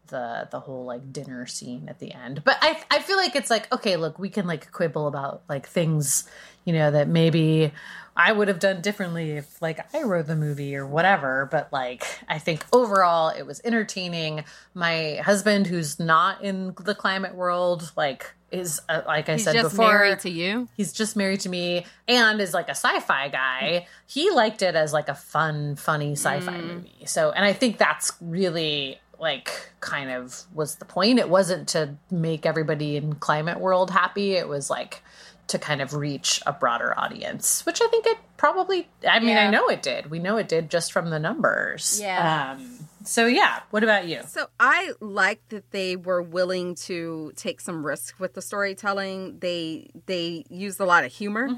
the 0.08 0.48
the 0.50 0.62
whole 0.62 0.86
like 0.86 1.12
dinner 1.12 1.48
scene 1.48 1.90
at 1.90 2.00
the 2.00 2.14
end. 2.14 2.46
But 2.46 2.60
I 2.62 2.82
I 2.90 3.00
feel 3.00 3.18
like 3.18 3.36
it's 3.36 3.50
like 3.50 3.70
okay, 3.74 3.98
look, 3.98 4.20
we 4.20 4.30
can 4.30 4.48
like 4.48 4.72
quibble 4.72 5.06
about 5.08 5.42
like 5.50 5.68
things, 5.68 6.30
you 6.64 6.72
know, 6.72 6.92
that 6.92 7.10
maybe 7.10 7.74
I 8.22 8.34
would 8.34 8.50
have 8.50 8.60
done 8.60 8.82
differently 8.82 9.32
if 9.32 9.62
like 9.62 9.80
I 9.96 10.04
wrote 10.04 10.28
the 10.28 10.36
movie 10.36 10.76
or 10.76 10.86
whatever, 10.86 11.48
but 11.50 11.72
like 11.72 12.04
I 12.28 12.38
think 12.38 12.66
overall 12.74 13.30
it 13.30 13.44
was 13.44 13.62
entertaining. 13.64 14.44
My 14.74 15.22
husband 15.24 15.68
who's 15.68 16.00
not 16.02 16.44
in 16.44 16.76
the 16.82 16.94
climate 16.94 17.34
world 17.34 17.94
like 17.96 18.34
is 18.52 18.82
uh, 18.90 19.04
like 19.08 19.30
I 19.30 19.34
He's 19.34 19.46
said 19.46 19.54
just 19.54 19.70
before 19.70 19.86
married 19.88 20.20
to 20.20 20.30
you. 20.30 20.68
He's 20.76 20.92
just 20.92 21.16
married 21.16 21.40
to 21.42 21.50
me 21.50 21.86
and 22.10 22.42
is 22.42 22.54
like 22.54 22.68
a 22.68 22.72
sci-fi 22.76 23.30
guy. 23.30 23.88
He 24.06 24.30
liked 24.32 24.62
it 24.64 24.76
as 24.76 24.92
like 24.92 25.08
a 25.08 25.16
fun, 25.16 25.78
funny 25.78 26.12
sci-fi 26.14 26.58
Mm. 26.58 26.68
movie. 26.68 27.06
So, 27.06 27.32
and 27.32 27.46
I 27.46 27.54
think 27.54 27.78
that's 27.78 28.12
really 28.20 29.00
like 29.18 29.72
kind 29.80 30.10
of 30.12 30.44
was 30.54 30.76
the 30.76 30.86
point. 30.86 31.20
It 31.20 31.30
wasn't 31.30 31.70
to 31.70 31.96
make 32.12 32.46
everybody 32.46 32.98
in 32.98 33.16
climate 33.16 33.60
world 33.60 33.92
happy. 33.92 34.34
It 34.34 34.48
was 34.50 34.70
like 34.70 35.04
to 35.50 35.60
kind 35.60 35.82
of 35.82 35.94
reach 35.94 36.42
a 36.46 36.54
broader 36.54 36.98
audience, 36.98 37.66
which 37.66 37.82
I 37.82 37.88
think 37.88 38.06
it 38.06 38.18
probably 38.38 38.88
I 39.08 39.20
mean, 39.20 39.38
I 39.38 39.50
know 39.50 39.68
it 39.68 39.82
did. 39.82 40.10
We 40.10 40.20
know 40.20 40.38
it 40.38 40.48
did 40.48 40.70
just 40.70 40.92
from 40.92 41.10
the 41.10 41.20
numbers. 41.20 42.00
Yeah. 42.02 42.56
Um 42.58 42.80
so 43.04 43.26
yeah, 43.26 43.62
what 43.72 43.84
about 43.84 44.08
you? 44.08 44.22
So 44.28 44.48
I 44.60 44.92
like 45.00 45.42
that 45.50 45.72
they 45.72 45.96
were 45.96 46.22
willing 46.22 46.76
to 46.76 47.32
take 47.36 47.62
some 47.62 47.86
risk 47.86 48.20
with 48.20 48.34
the 48.34 48.42
storytelling. 48.42 49.40
They 49.40 49.90
they 50.06 50.46
used 50.50 50.80
a 50.80 50.86
lot 50.86 51.04
of 51.06 51.12
humor, 51.12 51.50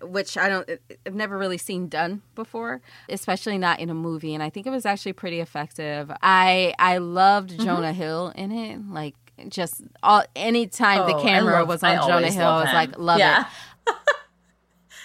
which 0.00 0.36
I 0.36 0.48
don't 0.48 0.68
I've 1.06 1.14
never 1.14 1.36
really 1.36 1.58
seen 1.58 1.88
done 1.88 2.22
before, 2.34 2.80
especially 3.08 3.58
not 3.58 3.80
in 3.80 3.90
a 3.90 3.94
movie. 3.94 4.34
And 4.34 4.42
I 4.42 4.50
think 4.50 4.66
it 4.66 4.70
was 4.70 4.86
actually 4.86 5.12
pretty 5.12 5.40
effective. 5.40 6.10
I 6.22 6.74
I 6.78 6.98
loved 6.98 7.60
Jonah 7.60 7.92
Hill 7.92 8.32
in 8.34 8.50
it, 8.50 8.80
like 8.88 9.14
just 9.48 9.82
all 10.02 10.22
anytime 10.36 11.02
Oh, 11.02 11.06
the 11.06 11.22
camera 11.22 11.60
love- 11.60 11.68
was 11.68 11.82
I 11.82 11.96
on 11.96 12.08
Jonah 12.08 12.30
Hill, 12.30 12.48
I 12.48 12.64
was 12.64 12.72
like, 12.72 12.98
love 12.98 13.18
Yeah. 13.18 13.44
it. 13.86 13.94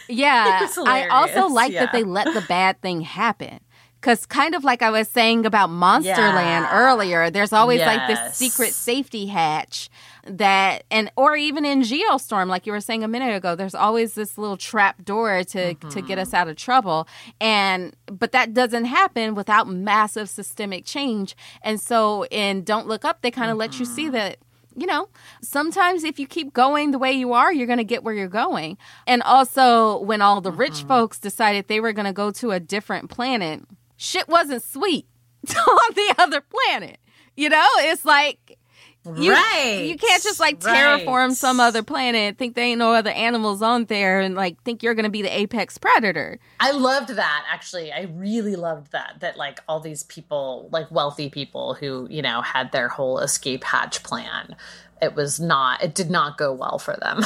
Yeah, 0.09 0.67
I 0.86 1.07
also 1.07 1.47
like 1.47 1.71
yeah. 1.71 1.86
that 1.86 1.93
they 1.93 2.03
let 2.03 2.25
the 2.34 2.41
bad 2.41 2.81
thing 2.81 3.01
happen 3.01 3.59
Because, 4.01 4.25
kind 4.25 4.53
of 4.53 4.63
like 4.65 4.81
I 4.81 4.89
was 4.89 5.07
saying 5.07 5.45
about 5.45 5.69
Monsterland 5.69 6.03
Yeah. 6.05 6.69
earlier, 6.77 7.29
there's 7.29 7.53
always 7.53 7.79
like 7.79 8.07
this 8.07 8.36
secret 8.36 8.73
safety 8.73 9.27
hatch 9.27 9.89
that, 10.26 10.84
and 10.89 11.11
or 11.15 11.36
even 11.36 11.65
in 11.65 11.82
Geostorm, 11.82 12.47
like 12.47 12.65
you 12.65 12.71
were 12.71 12.80
saying 12.80 13.03
a 13.03 13.07
minute 13.07 13.36
ago, 13.36 13.55
there's 13.55 13.76
always 13.76 14.13
this 14.13 14.38
little 14.38 14.57
trap 14.57 15.03
door 15.03 15.43
to 15.43 15.74
to 15.74 16.01
get 16.01 16.17
mm-hmm. 16.17 16.19
us 16.19 16.34
out 16.34 16.47
of 16.47 16.55
trouble. 16.55 17.07
And 17.41 17.95
but 18.05 18.32
that 18.32 18.53
doesn't 18.53 18.86
happen 18.86 19.36
without 19.36 19.67
massive 19.67 20.30
systemic 20.30 20.86
change. 20.86 21.36
And 21.61 21.80
so 21.80 22.26
in 22.26 22.63
Don't 22.63 22.88
Look 22.88 23.05
Up, 23.05 23.21
they 23.21 23.32
kind 23.32 23.51
of 23.51 23.57
let 23.57 23.80
you 23.80 23.86
see 23.86 24.05
mm-hmm. 24.05 24.13
that 24.13 24.38
you 24.76 24.88
know, 24.88 25.09
sometimes 25.41 26.03
if 26.03 26.19
you 26.19 26.28
keep 26.28 26.53
going 26.53 26.91
the 26.91 26.99
way 26.99 27.11
you 27.11 27.34
are, 27.34 27.53
you're 27.53 27.67
going 27.67 27.78
to 27.78 27.84
get 27.84 28.03
where 28.03 28.13
you're 28.13 28.28
going. 28.28 28.78
And 29.05 29.21
also, 29.21 29.99
when 29.99 30.21
all 30.21 30.41
the 30.41 30.51
rich 30.51 30.74
mm-hmm. 30.74 30.88
folks 30.88 31.19
decided 31.19 31.67
they 31.67 31.80
were 31.80 31.93
going 31.93 32.07
to 32.07 32.13
go 32.13 32.32
to 32.32 32.51
a 32.51 32.59
different 32.59 33.09
planet, 33.09 33.61
shit 33.97 34.28
wasn't 34.28 34.63
sweet 34.63 35.05
on 35.49 35.93
the 35.95 36.15
other 36.17 36.41
planet. 36.41 36.97
You 37.36 37.49
know, 37.49 37.67
it's 37.78 38.05
like. 38.05 38.57
You, 39.06 39.34
Right. 39.34 39.86
You 39.89 39.97
can't 39.97 40.24
just 40.24 40.39
like 40.39 40.64
Right. 40.64 41.04
terraform 41.06 41.34
some 41.34 41.60
other 41.60 41.84
planet, 41.84 42.38
think 42.38 42.56
there 42.56 42.64
ain't 42.64 42.80
no 42.80 42.93
other 42.93 43.10
animals 43.10 43.62
on 43.62 43.86
there, 43.86 44.22
and 44.22 44.34
like 44.36 44.62
think 44.64 44.82
you're 44.82 44.93
going 44.93 45.04
to 45.06 45.10
be 45.12 45.22
the 45.22 45.36
apex 45.38 45.78
predator. 45.78 46.39
I 46.60 46.72
loved 46.72 47.10
that 47.10 47.43
actually. 47.51 47.91
I 47.91 48.04
really 48.14 48.56
loved 48.56 48.91
that. 48.93 49.18
That 49.20 49.36
like 49.38 49.60
all 49.68 49.80
these 49.82 50.04
people, 50.04 50.70
like 50.72 50.89
wealthy 50.89 51.30
people 51.30 51.74
who, 51.74 52.08
you 52.10 52.22
know, 52.22 52.41
had 52.41 52.72
their 52.72 52.88
whole 52.88 53.20
escape 53.20 53.64
hatch 53.64 54.04
plan. 54.04 54.56
It 55.01 55.16
was 55.16 55.38
not 55.39 55.84
it 55.84 55.93
did 55.95 56.10
not 56.10 56.38
go 56.38 56.54
well 56.54 56.80
for 56.80 56.95
them. 56.95 57.22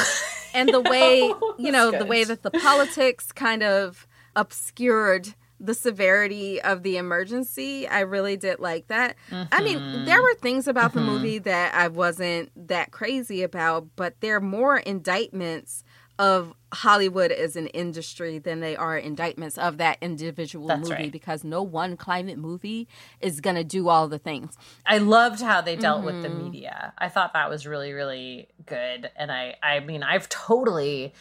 and 0.55 0.69
the 0.69 0.81
way 0.89 1.31
you 1.59 1.71
know 1.71 1.91
the 1.91 2.05
way 2.07 2.23
that 2.23 2.41
the 2.41 2.49
politics 2.49 3.31
kind 3.31 3.61
of 3.61 4.07
obscured 4.35 5.35
the 5.59 5.73
severity 5.73 6.61
of 6.61 6.83
the 6.83 6.97
emergency 6.97 7.87
i 7.87 7.99
really 8.01 8.37
did 8.37 8.59
like 8.59 8.87
that 8.87 9.15
i 9.51 9.61
mean 9.61 9.81
there 10.05 10.21
were 10.21 10.35
things 10.41 10.67
about 10.67 10.93
the 10.93 10.99
Mhm. 10.99 11.05
movie 11.05 11.39
that 11.39 11.73
i 11.73 11.87
wasn't 11.87 12.51
that 12.67 12.91
crazy 12.91 13.41
about 13.43 13.87
but 13.95 14.13
they're 14.21 14.39
more 14.39 14.77
indictments 14.77 15.83
of 16.19 16.53
hollywood 16.73 17.31
as 17.31 17.55
an 17.55 17.67
industry 17.67 18.39
than 18.39 18.59
they 18.59 18.75
are 18.75 18.97
indictments 18.97 19.57
of 19.57 19.77
that 19.77 19.97
individual 20.01 20.67
That's 20.67 20.81
movie 20.89 21.03
right. 21.03 21.11
because 21.11 21.43
no 21.43 21.61
one 21.63 21.95
climate 21.97 22.37
movie 22.37 22.87
is 23.19 23.39
going 23.39 23.55
to 23.55 23.63
do 23.63 23.87
all 23.89 24.07
the 24.07 24.17
things 24.19 24.57
I 24.85 24.97
loved 24.99 25.41
how 25.41 25.61
they 25.61 25.75
dealt 25.75 26.03
with 26.03 26.21
the 26.21 26.29
Mhm. 26.29 26.43
media. 26.43 26.93
I 26.97 27.09
thought 27.09 27.33
that 27.33 27.49
was 27.49 27.67
really, 27.67 27.91
really 27.93 28.47
good. 28.65 29.11
And 29.17 29.31
I, 29.31 29.55
I 29.61 29.79
mean, 29.81 30.01
I've 30.01 30.29
totally, 30.29 31.13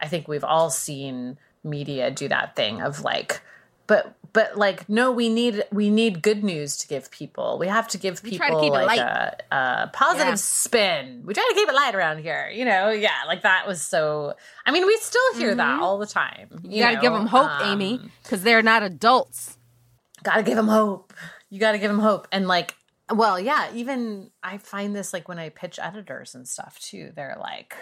I 0.00 0.08
think 0.08 0.26
we've 0.28 0.42
all 0.44 0.70
seen 0.70 1.38
media 1.62 2.10
do 2.10 2.28
that 2.28 2.56
thing 2.56 2.80
of 2.82 3.00
like, 3.02 3.40
but, 3.92 4.16
but 4.32 4.56
like, 4.56 4.88
no, 4.88 5.12
we 5.12 5.28
need, 5.28 5.64
we 5.70 5.90
need 5.90 6.22
good 6.22 6.42
news 6.42 6.76
to 6.78 6.88
give 6.88 7.10
people. 7.10 7.58
We 7.58 7.66
have 7.68 7.86
to 7.88 7.98
give 7.98 8.22
people 8.22 8.46
to 8.48 8.66
like 8.68 8.98
a, 8.98 9.36
a 9.50 9.90
positive 9.92 10.28
Yeah. 10.28 10.34
spin. 10.36 11.22
We 11.26 11.34
try 11.34 11.46
to 11.50 11.54
keep 11.54 11.68
it 11.68 11.74
light 11.74 11.94
around 11.94 12.18
here, 12.22 12.48
you 12.52 12.64
know? 12.64 12.90
Yeah. 12.90 13.10
Like 13.26 13.42
that 13.42 13.66
was 13.66 13.82
so, 13.82 14.34
I 14.64 14.70
mean, 14.70 14.86
we 14.86 14.96
still 14.98 15.34
hear 15.36 15.54
that 15.54 15.78
Mhm. 15.78 15.82
all 15.82 15.98
the 15.98 16.06
time. 16.06 16.48
you, 16.64 16.82
got 16.82 16.92
to 16.92 17.00
give 17.00 17.12
them 17.12 17.26
hope 17.26 17.50
amy 17.62 17.94
Um, 17.94 18.12
because 18.22 18.42
they're 18.42 18.62
not 18.62 18.82
adults 18.82 19.58
gotta 20.22 20.42
give 20.44 20.56
them 20.56 20.68
hope. 20.68 21.12
You 21.50 21.58
gotta 21.58 21.78
give 21.78 21.90
them 21.90 21.98
hope. 21.98 22.28
And 22.30 22.46
like, 22.46 22.76
well, 23.12 23.40
yeah, 23.40 23.70
even 23.74 24.30
I 24.42 24.58
find 24.58 24.94
this 24.94 25.12
like 25.12 25.28
when 25.28 25.38
I 25.38 25.48
pitch 25.48 25.78
editors 25.82 26.34
and 26.36 26.46
stuff 26.48 26.78
too. 26.78 27.10
They're 27.16 27.36
like, 27.40 27.74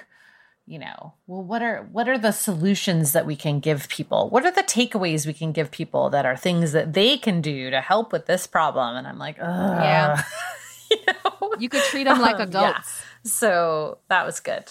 you 0.71 0.79
know, 0.79 1.15
well, 1.27 1.43
what 1.43 1.63
are 1.63 1.89
what 1.91 2.09
are 2.09 2.17
the 2.17 2.31
solutions 2.31 3.11
that 3.13 3.27
we 3.27 3.35
can 3.35 3.59
give 3.59 3.89
people? 3.89 4.31
What 4.31 4.47
are 4.47 4.53
the 4.53 4.63
takeaways 4.63 5.27
we 5.27 5.33
can 5.33 5.51
give 5.51 5.73
people 5.73 6.11
that 6.11 6.25
are 6.25 6.37
things 6.37 6.71
that 6.71 6.93
they 6.93 7.19
can 7.19 7.41
do 7.41 7.71
to 7.71 7.81
help 7.81 8.13
with 8.13 8.27
this 8.27 8.47
problem? 8.47 8.95
And 8.97 9.07
I'm 9.09 9.19
like, 9.19 9.37
Ugh. 9.41 10.21
Yeah. 10.91 11.03
you 11.59 11.69
could 11.69 11.83
treat 11.85 12.05
them 12.05 12.21
like 12.21 12.37
Um, 12.37 12.43
adults 12.43 13.03
yeah. 13.03 13.31
So 13.31 13.99
that 14.09 14.25
was 14.25 14.39
good. 14.39 14.65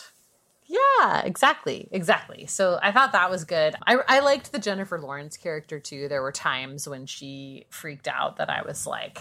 Yeah, 0.68 1.22
exactly. 1.22 1.90
Exactly. 1.92 2.46
So 2.46 2.80
I 2.82 2.92
thought 2.94 3.12
that 3.12 3.30
was 3.30 3.44
good. 3.44 3.76
I, 3.86 3.98
I 4.08 4.20
liked 4.20 4.52
the 4.52 4.60
Jennifer 4.60 5.00
Lawrence 5.02 5.36
character 5.36 5.80
too. 5.80 6.08
There 6.08 6.22
were 6.22 6.32
times 6.32 6.88
when 6.88 7.08
she 7.08 7.66
freaked 7.70 8.08
out 8.08 8.38
that 8.38 8.50
I 8.50 8.62
was 8.62 8.88
like, 8.88 9.20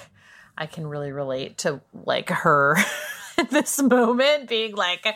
I 0.56 0.66
can 0.66 0.86
really 0.86 1.10
relate 1.10 1.58
to 1.58 1.80
like 2.04 2.28
her 2.30 2.76
in 3.38 3.46
this 3.50 3.80
moment 3.82 4.48
being 4.48 4.74
like, 4.76 5.06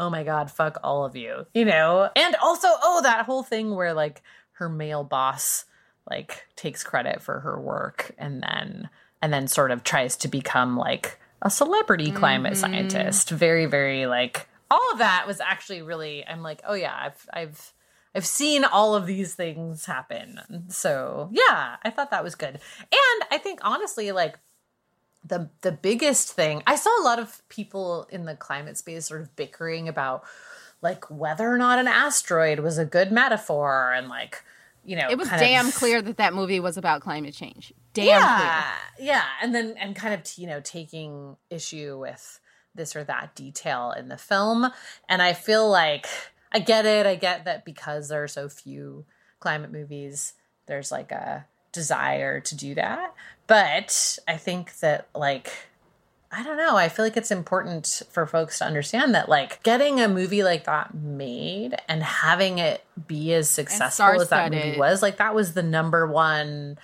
oh 0.00 0.08
my 0.10 0.22
God, 0.24 0.50
fuck 0.50 0.78
all 0.82 1.04
of 1.04 1.14
you, 1.14 1.46
you 1.54 1.64
know? 1.64 2.08
And 2.16 2.34
also, 2.42 2.68
oh, 2.70 3.00
that 3.02 3.26
whole 3.26 3.42
thing 3.42 3.74
where 3.76 3.92
like 3.94 4.22
her 4.52 4.68
male 4.68 5.04
boss 5.04 5.64
like 6.10 6.46
takes 6.56 6.82
credit 6.82 7.20
for 7.22 7.40
her 7.40 7.60
work 7.60 8.12
and 8.18 8.42
then 8.42 8.88
and 9.22 9.32
then 9.32 9.46
sort 9.46 9.70
of 9.70 9.84
tries 9.84 10.16
to 10.16 10.28
become 10.28 10.76
like 10.76 11.20
a 11.42 11.50
celebrity 11.50 12.10
climate 12.10 12.54
Mhm. 12.54 12.56
scientist 12.56 13.30
very 13.30 13.66
very 13.66 14.06
like 14.06 14.48
all 14.70 14.92
of 14.92 14.98
that 14.98 15.26
was 15.26 15.40
actually 15.40 15.82
really 15.82 16.26
i'm 16.26 16.42
like 16.42 16.60
oh 16.66 16.74
yeah 16.74 16.94
i've 16.98 17.26
i've 17.32 17.72
i've 18.14 18.26
seen 18.26 18.64
all 18.64 18.94
of 18.94 19.06
these 19.06 19.34
things 19.34 19.84
happen 19.86 20.40
so 20.68 21.28
yeah 21.32 21.76
i 21.84 21.90
thought 21.90 22.10
that 22.10 22.24
was 22.24 22.34
good 22.34 22.54
and 22.54 23.24
i 23.30 23.38
think 23.38 23.60
honestly 23.62 24.10
like 24.12 24.38
the 25.30 25.48
the 25.62 25.72
biggest 25.72 26.30
thing 26.32 26.62
i 26.66 26.76
saw 26.76 26.90
a 27.00 27.04
lot 27.04 27.18
of 27.18 27.42
people 27.48 28.06
in 28.10 28.26
the 28.26 28.36
climate 28.36 28.76
space 28.76 29.06
sort 29.06 29.22
of 29.22 29.34
bickering 29.36 29.88
about 29.88 30.22
like 30.82 31.10
whether 31.10 31.50
or 31.50 31.56
not 31.56 31.78
an 31.78 31.88
asteroid 31.88 32.60
was 32.60 32.76
a 32.78 32.84
good 32.84 33.10
metaphor 33.10 33.92
and 33.94 34.08
like 34.08 34.42
you 34.84 34.96
know 34.96 35.08
It 35.10 35.18
was 35.18 35.28
kind 35.28 35.40
of- 35.42 35.46
damn 35.48 35.72
clear 35.72 36.00
that 36.02 36.16
that 36.18 36.34
movie 36.34 36.58
was 36.60 36.76
about 36.78 37.02
climate 37.02 37.34
change. 37.34 37.72
Damn 37.92 38.06
yeah, 38.06 38.72
Yeah, 38.98 39.24
and 39.42 39.54
then 39.54 39.74
and 39.78 39.94
kind 39.94 40.14
of 40.14 40.22
you 40.38 40.46
know 40.46 40.60
taking 40.60 41.36
issue 41.50 41.98
with 41.98 42.40
this 42.74 42.96
or 42.96 43.04
that 43.04 43.34
detail 43.34 43.92
in 43.92 44.08
the 44.08 44.16
film, 44.16 44.70
and 45.08 45.20
I 45.20 45.32
feel 45.34 45.68
like 45.68 46.06
I 46.50 46.60
get 46.60 46.86
it. 46.86 47.04
I 47.04 47.14
get 47.16 47.44
that 47.44 47.64
because 47.66 48.08
there 48.08 48.22
are 48.24 48.28
so 48.28 48.48
few 48.48 49.04
climate 49.38 49.70
movies, 49.70 50.32
there's 50.66 50.90
like 50.90 51.12
a 51.12 51.44
desire 51.72 52.40
to 52.40 52.54
do 52.54 52.74
that. 52.74 53.14
But 53.46 54.18
I 54.28 54.36
think 54.36 54.78
that 54.78 55.08
like 55.14 55.52
I 56.32 56.44
don't 56.44 56.56
know. 56.56 56.76
I 56.76 56.88
feel 56.88 57.04
like 57.04 57.16
it's 57.16 57.32
important 57.32 58.02
for 58.10 58.24
folks 58.24 58.58
to 58.58 58.64
understand 58.64 59.16
that, 59.16 59.28
like, 59.28 59.60
getting 59.64 60.00
a 60.00 60.06
movie 60.06 60.44
like 60.44 60.62
that 60.64 60.94
made 60.94 61.74
and 61.88 62.04
having 62.04 62.58
it 62.58 62.84
be 63.08 63.34
as 63.34 63.50
successful 63.50 64.20
as 64.20 64.28
that 64.28 64.52
movie 64.52 64.78
was, 64.78 65.02
like, 65.02 65.16
that 65.16 65.34
was 65.34 65.54
the 65.54 65.62
number 65.64 66.06
one. 66.06 66.78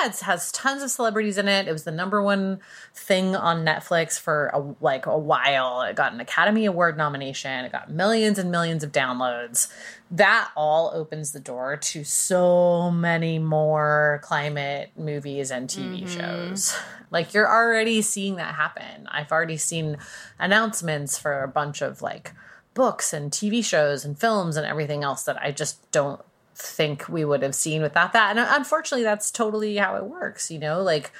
Yeah, 0.00 0.08
it 0.08 0.16
has 0.20 0.50
tons 0.52 0.82
of 0.82 0.90
celebrities 0.90 1.38
in 1.38 1.48
it. 1.48 1.68
It 1.68 1.72
was 1.72 1.84
the 1.84 1.92
number 1.92 2.22
one 2.22 2.60
thing 2.94 3.34
on 3.36 3.64
Netflix 3.64 4.18
for 4.18 4.48
a, 4.52 4.74
like 4.80 5.06
a 5.06 5.16
while. 5.16 5.82
It 5.82 5.96
got 5.96 6.12
an 6.12 6.20
Academy 6.20 6.66
Award 6.66 6.96
nomination. 6.96 7.64
It 7.64 7.72
got 7.72 7.90
millions 7.90 8.38
and 8.38 8.50
millions 8.50 8.82
of 8.84 8.92
downloads. 8.92 9.72
That 10.10 10.50
all 10.56 10.90
opens 10.94 11.32
the 11.32 11.40
door 11.40 11.76
to 11.76 12.04
so 12.04 12.90
many 12.90 13.38
more 13.38 14.20
climate 14.22 14.90
movies 14.96 15.50
and 15.50 15.68
TV 15.68 16.02
Mhm. 16.04 16.08
shows. 16.08 16.76
Like 17.10 17.32
you're 17.32 17.50
already 17.50 18.02
seeing 18.02 18.36
that 18.36 18.54
happen. 18.56 19.08
I've 19.10 19.32
already 19.32 19.56
seen 19.56 19.96
announcements 20.38 21.18
for 21.18 21.42
a 21.42 21.48
bunch 21.48 21.80
of 21.82 22.02
like 22.02 22.32
books 22.74 23.12
and 23.12 23.32
TV 23.32 23.62
shows 23.64 24.04
and 24.04 24.18
films 24.18 24.56
and 24.56 24.66
everything 24.66 25.02
else 25.02 25.22
that 25.24 25.36
I 25.42 25.50
just 25.50 25.90
don't 25.90 26.20
think 26.58 27.08
we 27.08 27.24
would 27.24 27.42
have 27.42 27.54
seen 27.54 27.82
without 27.82 28.12
that. 28.12 28.36
And 28.36 28.46
unfortunately, 28.50 29.04
that's 29.04 29.30
totally 29.30 29.76
how 29.76 29.96
it 29.96 30.04
works, 30.04 30.50
you 30.50 30.58
know? 30.58 30.82
Like 30.82 31.12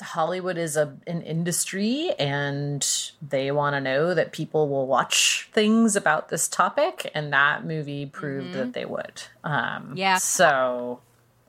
Hollywood 0.00 0.58
is 0.58 0.76
a 0.76 0.96
an 1.06 1.22
industry 1.22 2.10
and 2.18 2.86
they 3.20 3.50
want 3.50 3.74
to 3.74 3.80
know 3.80 4.14
that 4.14 4.32
people 4.32 4.68
will 4.68 4.86
watch 4.86 5.48
things 5.52 5.96
about 5.96 6.28
this 6.28 6.48
topic 6.48 7.10
and 7.14 7.32
that 7.32 7.64
movie 7.64 8.06
proved 8.06 8.54
that 8.54 8.72
they 8.72 8.84
would. 8.84 9.22
Um 9.44 9.94
Yeah. 9.96 10.16
So 10.18 11.00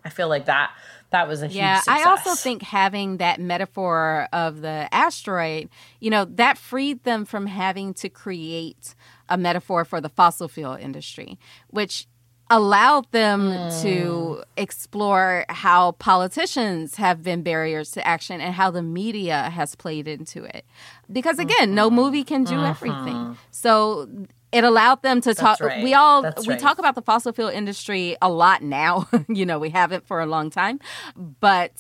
I 0.05 0.09
feel 0.09 0.27
like 0.27 0.45
that 0.45 0.71
that 1.11 1.27
was 1.27 1.43
a 1.43 1.47
huge 1.47 1.57
Yeah, 1.57 1.79
success. 1.79 2.05
I 2.05 2.09
also 2.09 2.33
think 2.33 2.63
having 2.63 3.17
that 3.17 3.39
metaphor 3.39 4.27
of 4.33 4.61
the 4.61 4.87
asteroid, 4.91 5.69
you 5.99 6.09
know, 6.09 6.25
that 6.25 6.57
freed 6.57 7.03
them 7.03 7.23
from 7.23 7.45
having 7.45 7.93
to 7.95 8.09
create 8.09 8.95
a 9.29 9.37
metaphor 9.37 9.85
for 9.85 10.01
the 10.01 10.09
fossil 10.09 10.47
fuel 10.47 10.73
industry, 10.73 11.37
which 11.69 12.07
allowed 12.49 13.09
them 13.11 13.51
to 13.81 14.37
mm. 14.39 14.43
explore 14.57 15.45
how 15.49 15.93
politicians 15.93 16.95
have 16.95 17.23
been 17.23 17.41
barriers 17.41 17.91
to 17.91 18.05
action 18.05 18.41
and 18.41 18.53
how 18.53 18.69
the 18.69 18.83
media 18.83 19.49
has 19.49 19.75
played 19.75 20.07
into 20.07 20.43
it. 20.43 20.65
Because 21.11 21.39
again, 21.39 21.73
no 21.73 21.87
mm-hmm. 21.87 21.95
movie 21.95 22.23
can 22.23 22.43
do 22.43 22.55
mm-hmm. 22.55 22.65
everything. 22.65 23.37
So 23.51 24.09
it 24.51 24.63
allowed 24.63 25.01
them 25.01 25.19
to 25.21 25.29
That's 25.29 25.39
talk 25.39 25.59
right. 25.61 25.83
we 25.83 25.93
all 25.93 26.21
That's 26.21 26.45
we 26.45 26.53
right. 26.53 26.59
talk 26.59 26.77
about 26.77 26.95
the 26.95 27.01
fossil 27.01 27.33
fuel 27.33 27.49
industry 27.49 28.15
a 28.21 28.29
lot 28.29 28.61
now. 28.61 29.07
you 29.27 29.45
know, 29.45 29.57
we 29.57 29.71
haven't 29.71 30.05
for 30.05 30.21
a 30.21 30.25
long 30.25 30.49
time, 30.49 30.79
but 31.15 31.73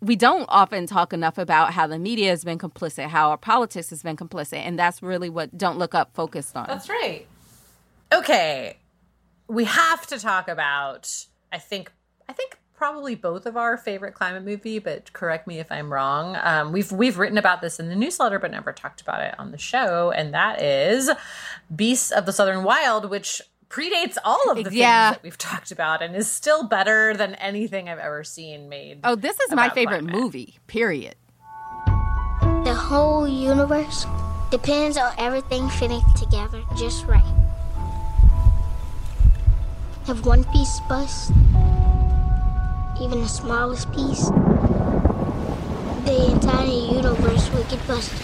we 0.00 0.16
don't 0.16 0.46
often 0.48 0.86
talk 0.86 1.12
enough 1.12 1.38
about 1.38 1.72
how 1.72 1.86
the 1.86 1.98
media 1.98 2.30
has 2.30 2.44
been 2.44 2.58
complicit, 2.58 3.06
how 3.06 3.30
our 3.30 3.38
politics 3.38 3.90
has 3.90 4.02
been 4.02 4.16
complicit, 4.16 4.58
and 4.58 4.78
that's 4.78 5.02
really 5.02 5.30
what 5.30 5.56
Don't 5.56 5.78
Look 5.78 5.94
Up 5.94 6.14
focused 6.14 6.56
on. 6.56 6.66
That's 6.66 6.88
right. 6.88 7.26
Okay. 8.12 8.78
We 9.48 9.64
have 9.64 10.06
to 10.08 10.18
talk 10.18 10.48
about 10.48 11.26
I 11.52 11.58
think 11.58 11.92
I 12.28 12.32
think 12.32 12.58
probably 12.74 13.14
both 13.14 13.46
of 13.46 13.56
our 13.56 13.76
favorite 13.78 14.12
climate 14.12 14.44
movie, 14.44 14.78
but 14.78 15.12
correct 15.14 15.46
me 15.46 15.58
if 15.60 15.72
I'm 15.72 15.92
wrong. 15.92 16.36
Um, 16.42 16.72
we've 16.72 16.90
we've 16.92 17.18
written 17.18 17.38
about 17.38 17.60
this 17.62 17.78
in 17.80 17.88
the 17.88 17.96
newsletter, 17.96 18.38
but 18.38 18.50
never 18.50 18.72
talked 18.72 19.00
about 19.00 19.22
it 19.22 19.34
on 19.38 19.50
the 19.52 19.58
show, 19.58 20.10
and 20.10 20.34
that 20.34 20.60
is 20.60 21.10
Beasts 21.74 22.10
of 22.10 22.26
the 22.26 22.32
Southern 22.32 22.64
Wild, 22.64 23.08
which 23.08 23.40
predates 23.70 24.16
all 24.24 24.50
of 24.50 24.62
the 24.64 24.74
Yeah. 24.74 25.08
things 25.10 25.16
that 25.16 25.22
we've 25.22 25.38
talked 25.38 25.70
about 25.72 26.02
and 26.02 26.14
is 26.14 26.30
still 26.30 26.64
better 26.64 27.14
than 27.14 27.34
anything 27.36 27.88
I've 27.88 27.98
ever 27.98 28.22
seen 28.24 28.68
made. 28.68 29.00
Oh, 29.04 29.14
this 29.16 29.38
is 29.40 29.52
my 29.54 29.70
favorite 29.70 30.00
climate. 30.02 30.14
movie. 30.14 30.58
Period. 30.66 31.14
The 31.86 32.74
whole 32.74 33.26
universe 33.26 34.06
depends 34.50 34.96
on 34.96 35.12
everything 35.18 35.68
fitting 35.70 36.02
together 36.16 36.62
just 36.76 37.06
right. 37.06 37.24
If 40.08 40.24
one 40.24 40.44
piece 40.44 40.80
busts, 40.88 41.30
even 43.00 43.20
the 43.20 43.28
smallest 43.28 43.90
piece, 43.92 44.28
the 46.04 46.30
entire 46.32 46.66
universe 46.66 47.50
will 47.52 47.64
get 47.64 47.84
busted. 47.88 48.20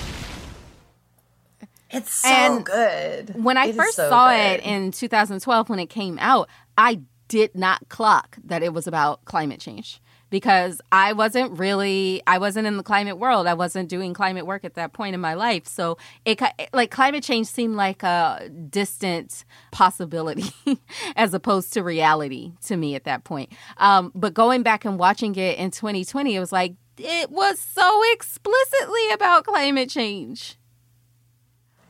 It's 1.90 2.14
so 2.14 2.28
And 2.28 2.64
good. 2.64 3.42
When 3.44 3.56
I 3.58 3.66
It 3.66 3.70
is 3.70 3.76
first 3.76 3.96
so 3.96 4.08
saw 4.08 4.30
good. 4.30 4.60
it 4.60 4.64
in 4.64 4.92
2012 4.92 5.68
when 5.68 5.78
it 5.78 5.90
came 5.90 6.18
out, 6.20 6.48
I 6.78 7.00
did 7.28 7.54
not 7.54 7.88
clock 7.88 8.38
that 8.44 8.62
it 8.62 8.72
was 8.72 8.86
about 8.86 9.24
climate 9.24 9.60
change 9.60 10.00
because 10.32 10.80
I 10.90 11.12
wasn't 11.12 11.58
really 11.58 12.22
I 12.26 12.38
wasn't 12.38 12.66
in 12.66 12.78
the 12.78 12.82
climate 12.82 13.18
world. 13.18 13.46
I 13.46 13.52
wasn't 13.52 13.90
doing 13.90 14.14
climate 14.14 14.46
work 14.46 14.64
at 14.64 14.74
that 14.74 14.94
point 14.94 15.14
in 15.14 15.20
my 15.20 15.34
life. 15.34 15.68
So 15.68 15.98
it 16.24 16.42
like 16.72 16.90
climate 16.90 17.22
change 17.22 17.46
seemed 17.46 17.76
like 17.76 18.02
a 18.02 18.50
distant 18.70 19.44
possibility 19.72 20.50
as 21.16 21.34
opposed 21.34 21.74
to 21.74 21.82
reality 21.82 22.52
to 22.64 22.78
me 22.78 22.94
at 22.94 23.04
that 23.04 23.24
point. 23.24 23.52
Um, 23.76 24.10
but 24.14 24.32
going 24.32 24.62
back 24.62 24.86
and 24.86 24.98
watching 24.98 25.36
it 25.36 25.58
in 25.58 25.70
2020, 25.70 26.34
it 26.34 26.40
was 26.40 26.50
like 26.50 26.74
it 26.96 27.30
was 27.30 27.58
so 27.58 28.00
explicitly 28.12 29.10
about 29.12 29.44
climate 29.44 29.90
change. 29.90 30.56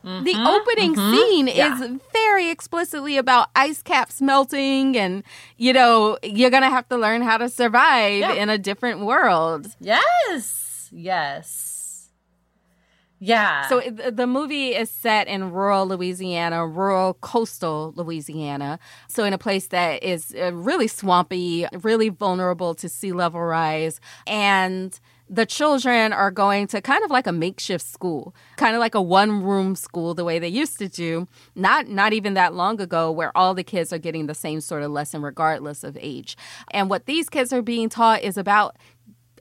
The 0.03 0.35
opening 0.35 0.95
mhm. 0.95 1.11
scene 1.15 1.47
Yeah. 1.47 1.75
is 1.81 1.99
very 2.11 2.49
explicitly 2.49 3.15
about 3.17 3.47
ice 3.55 3.81
caps 3.81 4.21
melting, 4.21 4.97
and 4.97 5.23
you 5.57 5.71
know, 5.71 6.17
you're 6.23 6.49
gonna 6.51 6.69
have 6.69 6.87
to 6.89 6.97
learn 6.97 7.21
how 7.21 7.37
to 7.37 7.47
survive 7.49 8.19
Yeah. 8.19 8.33
in 8.33 8.49
a 8.49 8.57
different 8.57 9.01
world. 9.05 9.67
Yes. 9.79 10.89
Yes. 10.91 12.09
Yeah. 13.19 13.67
So 13.69 13.77
it- 13.77 14.17
the 14.17 14.27
movie 14.27 14.75
is 14.75 14.89
set 14.89 15.27
in 15.27 15.51
rural 15.53 15.87
Louisiana, 15.87 16.67
rural 16.67 17.13
coastal 17.21 17.93
Louisiana. 17.95 18.79
So 19.07 19.23
in 19.23 19.31
a 19.31 19.37
place 19.37 19.67
that 19.67 20.03
is 20.03 20.35
uh, 20.37 20.51
really 20.53 20.87
swampy, 20.89 21.65
really 21.81 22.09
vulnerable 22.09 22.75
to 22.75 22.89
sea 22.89 23.13
level 23.13 23.39
rise, 23.39 24.01
and 24.27 24.99
the 25.29 25.45
children 25.45 26.13
are 26.13 26.31
going 26.31 26.67
to 26.67 26.81
kind 26.81 27.03
of 27.03 27.11
like 27.11 27.27
a 27.27 27.31
makeshift 27.31 27.85
school, 27.85 28.35
kind 28.57 28.75
of 28.75 28.79
like 28.79 28.95
a 28.95 29.01
one 29.01 29.43
room 29.43 29.75
school 29.75 30.13
the 30.13 30.23
way 30.23 30.37
they 30.37 30.47
used 30.47 30.77
to 30.79 30.87
do, 30.87 31.27
not 31.55 31.87
not 31.87 32.13
even 32.13 32.33
that 32.33 32.53
long 32.53 32.79
ago 32.79 33.11
where 33.11 33.35
all 33.35 33.53
the 33.53 33.63
kids 33.63 33.93
are 33.93 33.97
getting 33.97 34.27
the 34.27 34.35
same 34.35 34.61
sort 34.61 34.83
of 34.83 34.91
lesson 34.91 35.21
regardless 35.21 35.83
of 35.83 35.97
age. 35.99 36.37
And 36.71 36.89
what 36.89 37.05
these 37.05 37.29
kids 37.29 37.53
are 37.53 37.61
being 37.61 37.89
taught 37.89 38.21
is 38.21 38.37
about 38.37 38.77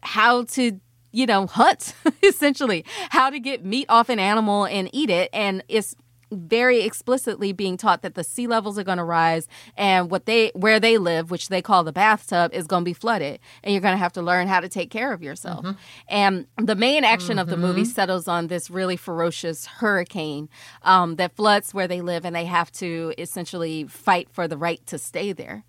how 0.02 0.44
to 0.44 0.80
you 1.12 1.26
know 1.26 1.46
hunt 1.46 1.94
essentially 2.22 2.84
how 3.10 3.30
to 3.30 3.38
get 3.38 3.64
meat 3.64 3.86
off 3.88 4.08
an 4.08 4.18
animal 4.18 4.64
and 4.64 4.88
eat 4.92 5.10
it 5.10 5.28
and 5.32 5.62
it's 5.68 5.94
very 6.32 6.80
explicitly 6.80 7.52
being 7.52 7.76
taught 7.76 8.02
that 8.02 8.14
the 8.14 8.24
sea 8.24 8.46
levels 8.46 8.78
are 8.78 8.84
going 8.84 8.98
to 8.98 9.04
rise 9.04 9.46
and 9.76 10.10
what 10.10 10.26
they 10.26 10.50
where 10.54 10.80
they 10.80 10.98
live 10.98 11.30
which 11.30 11.48
they 11.48 11.62
call 11.62 11.84
the 11.84 11.92
bathtub 11.92 12.52
is 12.52 12.66
going 12.66 12.82
to 12.82 12.84
be 12.84 12.92
flooded. 12.92 13.38
And 13.62 13.72
you're 13.72 13.80
going 13.80 13.94
to 13.94 13.98
have 13.98 14.12
to 14.14 14.22
learn 14.22 14.48
how 14.48 14.60
to 14.60 14.68
take 14.68 14.90
care 14.90 15.12
of 15.12 15.22
yourself. 15.22 15.64
And 16.08 16.46
the 16.56 16.74
main 16.74 17.04
action 17.04 17.38
of 17.38 17.48
the 17.48 17.56
movie 17.56 17.84
settles 17.84 18.28
on 18.28 18.46
this 18.48 18.70
really 18.70 18.96
ferocious 18.96 19.66
hurricane 19.66 20.48
um, 20.82 21.16
that 21.16 21.36
floods 21.36 21.74
where 21.74 21.88
they 21.88 22.00
live 22.00 22.24
and 22.24 22.34
they 22.34 22.46
have 22.46 22.70
to 22.72 23.12
essentially 23.18 23.84
fight 23.84 24.28
for 24.30 24.48
the 24.48 24.56
right 24.56 24.84
to 24.86 24.98
stay 24.98 25.32
there. 25.32 25.64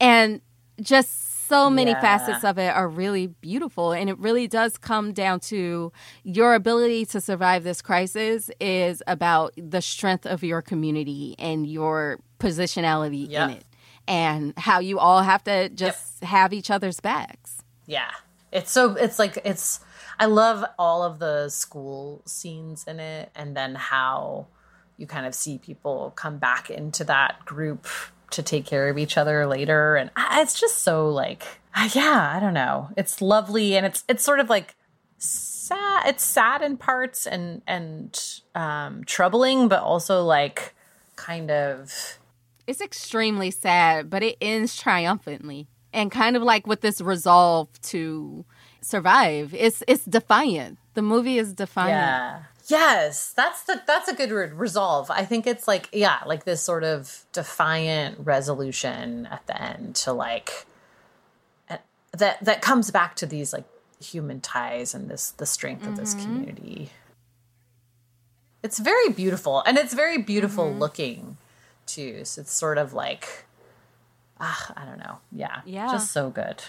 And 0.00 0.40
just 0.80 1.37
so 1.48 1.70
many 1.70 1.90
Yeah. 1.92 2.00
facets 2.00 2.44
of 2.44 2.58
it 2.58 2.74
are 2.74 2.88
really 2.88 3.26
beautiful 3.28 3.92
and 3.92 4.08
it 4.10 4.18
really 4.18 4.46
does 4.46 4.76
come 4.78 5.12
down 5.12 5.40
to 5.40 5.92
your 6.22 6.54
ability 6.54 7.06
to 7.06 7.20
survive 7.20 7.64
this 7.64 7.80
crisis 7.82 8.50
is 8.60 9.02
about 9.06 9.54
the 9.56 9.80
strength 9.80 10.26
of 10.26 10.42
your 10.44 10.60
community 10.62 11.34
and 11.38 11.66
your 11.66 12.18
positionality 12.38 13.28
Yep. 13.30 13.50
in 13.50 13.56
it 13.56 13.64
and 14.06 14.54
how 14.58 14.78
you 14.78 14.98
all 14.98 15.22
have 15.22 15.42
to 15.44 15.68
just 15.70 16.22
have 16.22 16.52
each 16.52 16.70
other's 16.70 17.00
backs 17.00 17.62
Yeah. 17.86 18.10
It's 18.52 18.70
so 18.70 18.94
it's 18.94 19.18
like 19.18 19.38
it's 19.44 19.80
I 20.18 20.26
love 20.26 20.64
all 20.78 21.02
of 21.02 21.18
the 21.18 21.48
school 21.48 22.22
scenes 22.26 22.84
in 22.84 22.98
it 22.98 23.30
and 23.34 23.56
then 23.56 23.74
how 23.74 24.46
you 24.96 25.06
kind 25.06 25.26
of 25.26 25.34
see 25.34 25.58
people 25.58 26.12
come 26.16 26.38
back 26.38 26.70
into 26.70 27.04
that 27.04 27.44
group 27.44 27.86
to 28.30 28.42
take 28.42 28.66
care 28.66 28.88
of 28.88 28.98
each 28.98 29.16
other 29.16 29.46
later 29.46 29.96
and 29.96 30.10
it's 30.32 30.58
just 30.58 30.78
so 30.78 31.08
like 31.08 31.44
yeah, 31.94 32.32
I 32.34 32.40
don't 32.40 32.54
know. 32.54 32.88
It's 32.96 33.22
lovely 33.22 33.76
and 33.76 33.86
it's 33.86 34.02
it's 34.08 34.24
sort 34.24 34.40
of 34.40 34.50
like 34.50 34.74
sad 35.18 36.08
it's 36.08 36.24
sad 36.24 36.62
in 36.62 36.76
parts 36.76 37.26
and 37.26 37.62
and 37.66 38.40
um 38.54 39.04
troubling 39.04 39.68
but 39.68 39.80
also 39.82 40.22
like 40.24 40.74
kind 41.16 41.50
of 41.50 42.18
it's 42.66 42.80
extremely 42.80 43.50
sad 43.50 44.08
but 44.08 44.22
it 44.22 44.36
ends 44.40 44.76
triumphantly 44.76 45.66
and 45.92 46.10
kind 46.10 46.36
of 46.36 46.42
like 46.42 46.66
with 46.66 46.80
this 46.80 47.00
resolve 47.00 47.68
to 47.82 48.44
survive 48.80 49.52
it's 49.54 49.82
it's 49.88 50.04
defiant 50.04 50.78
the 50.94 51.02
movie 51.02 51.36
is 51.38 51.52
defiant 51.52 51.90
Yeah. 51.90 52.42
Yes, 52.68 53.32
that's 53.32 53.62
the 53.64 53.82
that's 53.86 54.08
a 54.08 54.14
good 54.14 54.30
word. 54.30 54.52
Resolve. 54.54 55.10
I 55.10 55.24
think 55.24 55.46
it's 55.46 55.66
like 55.66 55.88
yeah, 55.92 56.18
like 56.26 56.44
this 56.44 56.62
sort 56.62 56.84
of 56.84 57.24
defiant 57.32 58.18
resolution 58.20 59.26
at 59.30 59.46
the 59.46 59.60
end 59.60 59.96
to 59.96 60.12
like 60.12 60.66
uh, 61.70 61.78
that 62.12 62.44
that 62.44 62.60
comes 62.62 62.90
back 62.90 63.16
to 63.16 63.26
these 63.26 63.52
like 63.54 63.64
human 64.00 64.40
ties 64.40 64.94
and 64.94 65.08
this 65.08 65.30
the 65.32 65.46
strength 65.46 65.86
of 65.86 65.96
this 65.96 66.14
Mhm. 66.14 66.22
community. 66.22 66.90
It's 68.62 68.78
very 68.78 69.08
beautiful 69.10 69.62
and 69.66 69.78
it's 69.78 69.94
very 69.94 70.18
beautiful 70.18 70.64
Mm-hmm. 70.66 70.78
looking 70.78 71.36
too. 71.86 72.24
So 72.24 72.42
it's 72.42 72.52
sort 72.52 72.76
of 72.76 72.92
like 72.92 73.46
ah, 74.40 74.72
I 74.76 74.84
don't 74.84 74.98
know. 74.98 75.18
Yeah. 75.32 75.62
Yeah. 75.64 75.88
Just 75.90 76.12
so 76.12 76.28
good. 76.30 76.62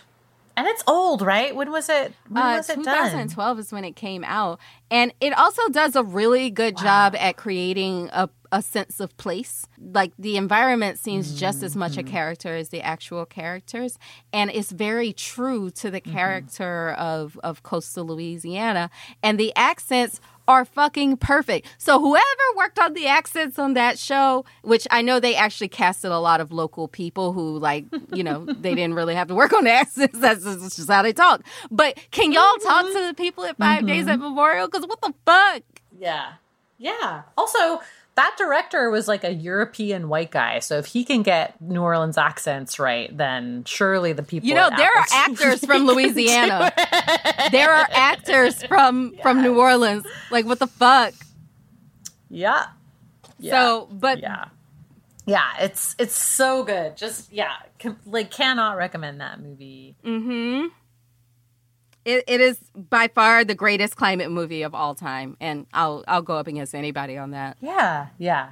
And 0.60 0.68
it's 0.68 0.84
old, 0.88 1.22
right? 1.22 1.56
When 1.56 1.72
was 1.72 1.88
it? 1.88 2.12
When 2.28 2.44
Uh, 2.44 2.58
was 2.58 2.70
it 2.70 2.76
done? 2.84 2.84
2012 2.84 3.60
is 3.60 3.72
when 3.72 3.86
it 3.86 3.96
came 3.96 4.26
out, 4.26 4.60
and 4.92 5.14
it 5.22 5.32
also 5.38 5.70
does 5.70 5.96
a 5.96 6.04
really 6.04 6.50
good 6.50 6.76
job 6.76 7.16
at 7.18 7.38
creating 7.38 8.10
a, 8.12 8.28
a 8.52 8.62
sense 8.62 9.00
of 9.00 9.16
place. 9.16 9.66
Like 9.80 10.12
the 10.20 10.36
environment 10.36 11.00
seems 11.00 11.40
just 11.40 11.64
as 11.64 11.78
much 11.78 11.96
a 11.96 12.02
Mm-hmm. 12.02 12.12
character 12.12 12.56
as 12.58 12.70
the 12.70 12.82
actual 12.82 13.26
characters, 13.26 13.98
and 14.34 14.52
it's 14.52 14.72
very 14.74 15.14
true 15.14 15.70
to 15.80 15.90
the 15.90 16.02
Mm-hmm. 16.02 16.12
character 16.12 16.90
of 16.92 17.40
of 17.42 17.64
coastal 17.64 18.06
Louisiana, 18.08 18.90
and 19.24 19.40
the 19.40 19.54
accents 19.56 20.20
are 20.50 20.66
fucking 20.66 21.16
perfect. 21.16 21.68
So 21.78 22.00
whoever 22.00 22.26
worked 22.58 22.80
on 22.80 22.94
the 22.94 23.06
accents 23.06 23.60
on 23.60 23.76
that 23.76 24.00
show, 24.00 24.46
which 24.64 24.88
I 24.90 25.04
know 25.04 25.20
they 25.20 25.36
actually 25.36 25.68
casted 25.68 26.10
a 26.12 26.18
lot 26.18 26.42
of 26.42 26.52
local 26.52 26.88
people 26.88 27.34
who 27.34 27.60
like, 27.60 27.86
you 28.12 28.24
know, 28.24 28.46
they 28.60 28.74
didn't 28.74 28.96
really 28.96 29.14
have 29.14 29.28
to 29.28 29.36
work 29.36 29.54
on 29.54 29.66
the 29.66 29.72
accents. 29.72 30.18
That's 30.20 30.44
just, 30.44 30.60
that's 30.60 30.76
just 30.76 30.90
how 30.90 31.04
they 31.04 31.14
talk. 31.14 31.44
But 31.70 32.00
can 32.10 32.32
y'all 32.32 32.58
talk 32.64 32.88
to 32.88 33.08
the 33.08 33.14
people 33.16 33.46
at 33.46 33.58
5 33.58 33.86
Days 33.86 34.02
mm-hmm. 34.02 34.10
at 34.10 34.20
Memorial? 34.20 34.68
Because 34.68 34.88
what 34.88 35.00
the 35.02 35.14
fuck? 35.24 35.62
Yeah. 35.98 36.34
Yeah. 36.80 37.24
Also, 37.38 37.82
that 38.20 38.36
director 38.38 38.90
was 38.90 39.08
like 39.08 39.24
a 39.24 39.34
European 39.34 40.10
white 40.10 40.30
guy. 40.30 40.60
So 40.60 40.78
if 40.78 40.88
he 40.88 41.06
can 41.06 41.24
get 41.24 41.60
New 41.62 41.82
Orleans 41.82 42.18
accents 42.18 42.78
right, 42.78 43.16
then 43.16 43.64
surely 43.64 44.12
the 44.12 44.24
people 44.24 44.48
You 44.50 44.56
know, 44.56 44.70
there 44.76 44.90
are 44.90 45.06
TV 45.06 45.14
actors 45.14 45.66
from 45.66 45.86
Louisiana. 45.86 46.72
there 47.52 47.72
are 47.72 47.88
actors 47.92 48.62
from 48.64 49.16
from 49.22 49.42
New 49.42 49.58
Orleans. 49.58 50.06
Like 50.32 50.46
what 50.46 50.60
the 50.60 50.68
fuck? 50.68 51.14
Yeah. 52.30 52.66
Yeah. 53.40 53.52
So, 53.52 53.88
but 53.92 54.20
yeah. 54.20 54.46
Yeah, 55.26 55.46
it's 55.60 55.96
it's 56.00 56.16
so 56.16 56.64
good. 56.64 56.98
Just 56.98 57.32
yeah, 57.32 57.54
com- 57.80 58.00
like 58.06 58.32
cannot 58.32 58.78
recommend 58.78 59.22
that 59.22 59.40
movie. 59.40 59.96
Mm-hmm. 60.04 60.68
It, 62.06 62.24
it 62.28 62.42
is 62.42 62.60
by 62.76 63.08
far 63.10 63.44
the 63.44 63.56
greatest 63.56 63.96
climate 63.96 64.32
movie 64.32 64.64
of 64.64 64.74
all 64.74 64.96
time, 64.96 65.38
and 65.40 65.68
I'll 65.74 66.04
I'll 66.08 66.22
go 66.22 66.36
up 66.38 66.48
against 66.48 66.74
anybody 66.74 67.18
on 67.18 67.32
that. 67.32 67.58
Yeah, 67.62 68.08
yeah. 68.18 68.52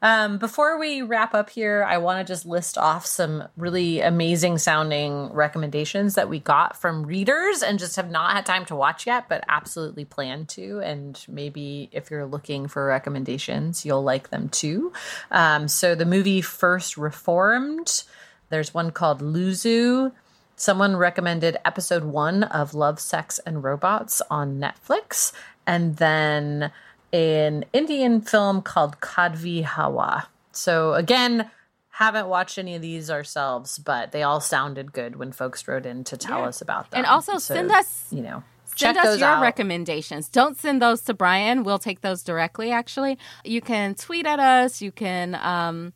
Um, 0.00 0.38
before 0.38 0.78
we 0.78 1.02
wrap 1.02 1.34
up 1.34 1.50
here, 1.50 1.84
I 1.84 1.98
want 1.98 2.24
to 2.24 2.32
just 2.32 2.46
list 2.46 2.78
off 2.78 3.04
some 3.04 3.48
really 3.56 4.00
amazing 4.00 4.58
sounding 4.58 5.32
recommendations 5.32 6.14
that 6.14 6.28
we 6.28 6.38
got 6.38 6.80
from 6.80 7.04
readers 7.04 7.62
and 7.62 7.78
just 7.78 7.96
have 7.96 8.10
not 8.10 8.32
had 8.32 8.46
time 8.46 8.64
to 8.66 8.76
watch 8.76 9.06
yet, 9.06 9.28
but 9.28 9.42
absolutely 9.48 10.04
plan 10.04 10.46
to. 10.46 10.80
And 10.80 11.20
maybe 11.26 11.88
if 11.90 12.10
you're 12.10 12.26
looking 12.26 12.68
for 12.68 12.86
recommendations, 12.86 13.84
you'll 13.84 14.04
like 14.04 14.30
them 14.30 14.48
too. 14.48 14.92
Um, 15.32 15.66
so 15.66 15.96
the 15.96 16.06
movie 16.06 16.42
First 16.42 16.96
Reformed, 16.96 18.04
there's 18.50 18.72
one 18.72 18.92
called 18.92 19.20
Luzu. 19.20 20.12
Someone 20.60 20.96
recommended 20.96 21.56
episode 21.64 22.02
one 22.02 22.42
of 22.42 22.74
Love, 22.74 22.98
Sex, 22.98 23.38
and 23.46 23.62
Robots 23.62 24.20
on 24.28 24.58
Netflix, 24.58 25.32
and 25.68 25.96
then 25.98 26.72
an 27.12 27.64
Indian 27.72 28.20
film 28.20 28.62
called 28.62 29.00
Kadvi 29.00 29.62
Hawa. 29.62 30.26
So, 30.50 30.94
again, 30.94 31.48
haven't 31.90 32.26
watched 32.26 32.58
any 32.58 32.74
of 32.74 32.82
these 32.82 33.08
ourselves, 33.08 33.78
but 33.78 34.10
they 34.10 34.24
all 34.24 34.40
sounded 34.40 34.92
good 34.92 35.14
when 35.14 35.30
folks 35.30 35.68
wrote 35.68 35.86
in 35.86 36.02
to 36.02 36.16
tell 36.16 36.40
Yeah. 36.40 36.46
us 36.48 36.60
about 36.60 36.90
them. 36.90 36.98
And 36.98 37.06
also 37.06 37.34
So, 37.34 37.54
send 37.54 37.70
us 37.70 38.08
you 38.10 38.22
know, 38.22 38.42
Send 38.64 38.98
us 38.98 39.20
your 39.20 39.28
out. 39.28 39.42
recommendations. 39.42 40.28
Don't 40.28 40.56
send 40.58 40.82
those 40.82 41.02
to 41.02 41.14
Brian. 41.14 41.62
We'll 41.62 41.78
take 41.78 42.00
those 42.00 42.24
directly. 42.24 42.72
Actually, 42.72 43.16
you 43.44 43.60
can 43.60 43.94
tweet 43.94 44.26
at 44.26 44.40
us. 44.40 44.82
You 44.82 44.90
can, 44.90 45.36
um, 45.36 45.92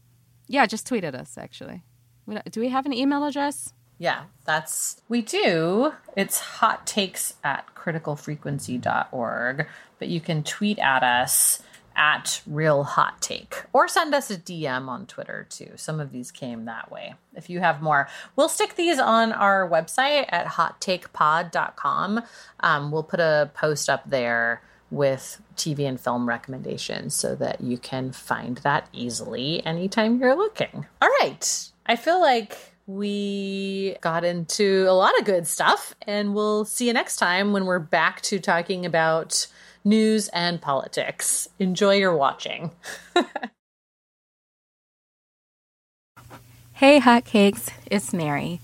yeah, 0.47 0.67
just 0.67 0.87
tweet 0.87 1.03
at 1.03 1.17
us. 1.17 1.37
Actually, 1.37 1.83
We 2.27 2.39
do 2.51 2.61
we 2.61 2.69
have 2.69 2.87
an 2.87 2.93
email 2.93 3.25
address? 3.25 3.73
Yeah, 4.03 4.25
that's 4.45 5.01
we 5.09 5.23
do. 5.23 5.93
It's 6.17 6.41
hot 6.41 6.89
takes 6.89 7.35
at 7.45 7.73
criticalfrequency.org, 7.77 9.67
but 10.01 10.09
you 10.09 10.21
can 10.21 10.43
tweet 10.43 10.81
at 10.81 11.05
us 11.05 11.63
at 11.95 12.43
real 12.45 12.83
hot 12.83 13.23
take 13.23 13.63
or 13.73 13.87
send 13.87 14.13
us 14.13 14.29
a 14.29 14.37
DM 14.37 14.89
on 14.89 15.07
Twitter 15.07 15.47
too. 15.49 15.71
Some 15.77 16.01
of 16.01 16.11
these 16.11 16.33
came 16.33 16.65
that 16.65 16.91
way. 16.91 17.15
If 17.37 17.49
you 17.49 17.61
have 17.61 17.81
more, 17.81 18.09
we'll 18.35 18.49
stick 18.49 18.75
these 18.75 18.99
on 18.99 19.31
our 19.31 19.71
website 19.71 20.25
at 20.31 20.47
hottakepod.com. 20.47 22.23
Um, 22.59 22.91
we'll 22.91 23.05
put 23.05 23.21
a 23.21 23.53
post 23.55 23.89
up 23.89 24.11
there 24.11 24.63
with 24.91 25.41
TV 25.55 25.87
and 25.87 26.01
film 26.01 26.29
recommendations 26.29 27.15
so 27.15 27.37
that 27.37 27.61
you 27.61 27.79
can 27.79 28.11
find 28.11 28.59
that 28.59 28.89
easily 28.93 29.65
anytime 29.65 30.19
you're 30.19 30.35
looking. 30.35 30.87
All 31.01 31.09
right. 31.21 31.69
I 31.87 31.95
feel 31.95 32.21
like 32.21 32.72
we 32.87 33.97
got 34.01 34.25
into 34.25 34.87
a 34.89 34.93
lot 34.93 35.19
of 35.19 35.25
good 35.25 35.47
stuff, 35.47 35.95
and 36.07 36.35
we'll 36.35 36.65
see 36.65 36.87
you 36.87 36.93
next 36.93 37.17
time 37.17 37.53
when 37.53 37.67
we're 37.67 37.79
back 37.79 38.21
to 38.23 38.39
talking 38.39 38.87
about 38.87 39.47
news 39.85 40.29
and 40.29 40.61
politics. 40.61 41.49
Enjoy 41.59 41.95
your 41.95 42.17
watching. 42.17 42.71
Hey, 46.83 46.99
hotcakes, 46.99 47.71
it's 47.87 48.13
Mary. 48.13 48.59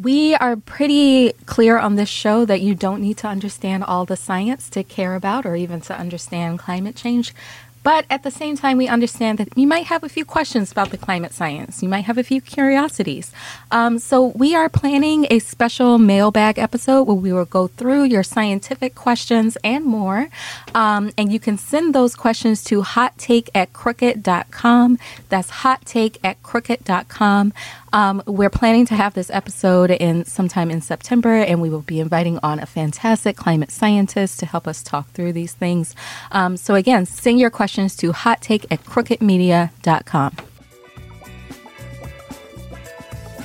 We 0.00 0.34
are 0.36 0.56
pretty 0.56 1.34
clear 1.44 1.76
on 1.76 1.96
this 1.96 2.08
show 2.08 2.46
that 2.46 2.62
you 2.62 2.74
don't 2.74 3.02
need 3.02 3.18
to 3.18 3.26
understand 3.26 3.84
all 3.84 4.06
the 4.06 4.16
science 4.16 4.70
to 4.70 4.82
care 4.82 5.14
about 5.14 5.44
or 5.44 5.54
even 5.54 5.82
to 5.82 5.94
understand 5.94 6.58
climate 6.58 6.96
change. 6.96 7.34
But 7.82 8.04
at 8.10 8.22
the 8.22 8.30
same 8.30 8.56
time, 8.56 8.76
we 8.76 8.88
understand 8.88 9.38
that 9.38 9.48
you 9.56 9.66
might 9.66 9.86
have 9.86 10.04
a 10.04 10.08
few 10.08 10.24
questions 10.24 10.72
about 10.72 10.90
the 10.90 10.98
climate 10.98 11.32
science. 11.32 11.82
You 11.82 11.88
might 11.88 12.04
have 12.04 12.18
a 12.18 12.22
few 12.22 12.40
curiosities. 12.40 13.32
Um, 13.70 13.98
so, 13.98 14.26
we 14.26 14.54
are 14.54 14.68
planning 14.68 15.26
a 15.30 15.38
special 15.38 15.98
mailbag 15.98 16.58
episode 16.58 17.04
where 17.04 17.16
we 17.16 17.32
will 17.32 17.44
go 17.44 17.66
through 17.68 18.04
your 18.04 18.22
scientific 18.22 18.94
questions 18.94 19.56
and 19.64 19.84
more. 19.84 20.28
Um, 20.74 21.10
and 21.16 21.32
you 21.32 21.40
can 21.40 21.58
send 21.58 21.94
those 21.94 22.14
questions 22.14 22.62
to 22.64 22.82
hottake 22.82 23.48
at 23.54 23.72
crooked.com. 23.72 24.98
That's 25.28 25.50
hottake 25.50 26.18
at 26.22 26.42
crooked.com. 26.42 27.52
Um, 27.92 28.22
we're 28.26 28.50
planning 28.50 28.86
to 28.86 28.94
have 28.94 29.14
this 29.14 29.30
episode 29.30 29.90
in 29.90 30.24
sometime 30.24 30.70
in 30.70 30.80
September, 30.80 31.34
and 31.34 31.60
we 31.60 31.70
will 31.70 31.82
be 31.82 32.00
inviting 32.00 32.38
on 32.42 32.58
a 32.58 32.66
fantastic 32.66 33.36
climate 33.36 33.70
scientist 33.70 34.40
to 34.40 34.46
help 34.46 34.68
us 34.68 34.82
talk 34.82 35.10
through 35.10 35.32
these 35.32 35.54
things. 35.54 35.94
Um, 36.32 36.56
so 36.56 36.74
again, 36.74 37.06
send 37.06 37.40
your 37.40 37.50
questions 37.50 37.96
to 37.96 38.12
hottake 38.12 38.66
at 38.70 38.84
crookedmedia.com. 38.84 40.36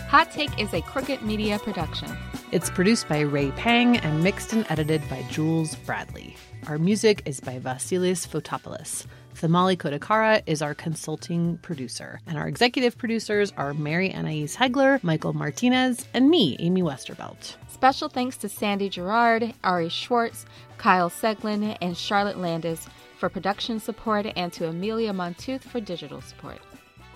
Hot 0.10 0.32
Take 0.32 0.60
is 0.62 0.72
a 0.76 0.82
Crooked 0.82 1.24
Media 1.24 1.58
production. 1.58 2.16
It's 2.52 2.70
produced 2.70 3.10
by 3.10 3.22
Ray 3.22 3.50
Pang 3.52 3.98
and 3.98 4.24
mixed 4.24 4.54
and 4.54 4.64
edited 4.70 5.02
by 5.10 5.24
Jules 5.32 5.74
Bradley. 5.74 6.36
Our 6.68 6.78
music 6.78 7.24
is 7.26 7.40
by 7.40 7.58
Vasilis 7.58 8.28
Fotopoulos. 8.28 9.08
Thamali 9.36 9.76
Kodakara 9.76 10.44
is 10.46 10.62
our 10.62 10.74
consulting 10.74 11.58
producer, 11.58 12.22
and 12.28 12.38
our 12.38 12.48
executive 12.48 12.98
producers 12.98 13.52
are 13.58 13.74
Mary 13.74 14.10
Annaïse 14.10 14.56
Heglar, 14.56 15.04
Michael 15.04 15.34
Martinez, 15.34 16.08
and 16.14 16.30
me, 16.30 16.56
Amy 16.60 16.84
Westervelt. 16.84 17.56
Special 17.68 18.10
thanks 18.10 18.38
to 18.38 18.48
Sandy 18.48 18.90
Girard, 18.90 19.54
Ari 19.64 19.90
Schwartz, 19.90 20.46
Kyle 20.78 21.10
Seglin, 21.10 21.76
and 21.82 21.98
Charlotte 21.98 22.38
Landes 22.38 22.88
for 23.18 23.28
production 23.28 23.80
support, 23.80 24.28
and 24.36 24.54
to 24.54 24.68
Amelia 24.68 25.14
Montooth 25.14 25.64
for 25.64 25.80
digital 25.80 26.22
support. 26.22 26.60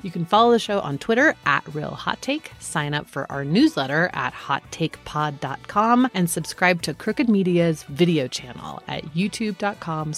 You 0.03 0.11
can 0.11 0.25
follow 0.25 0.51
the 0.51 0.59
show 0.59 0.79
on 0.79 0.97
Twitter 0.97 1.35
at 1.45 1.73
Real 1.73 1.91
Hot 1.91 2.21
Take, 2.21 2.51
sign 2.59 2.93
up 2.93 3.07
for 3.07 3.31
our 3.31 3.43
newsletter 3.43 4.09
at 4.13 4.33
hottakepod.com, 4.33 6.09
and 6.13 6.29
subscribe 6.29 6.81
to 6.83 6.93
Crooked 6.93 7.29
Media's 7.29 7.83
video 7.83 8.27
channel 8.27 8.81
at 8.87 9.03
youtube.com 9.15 10.13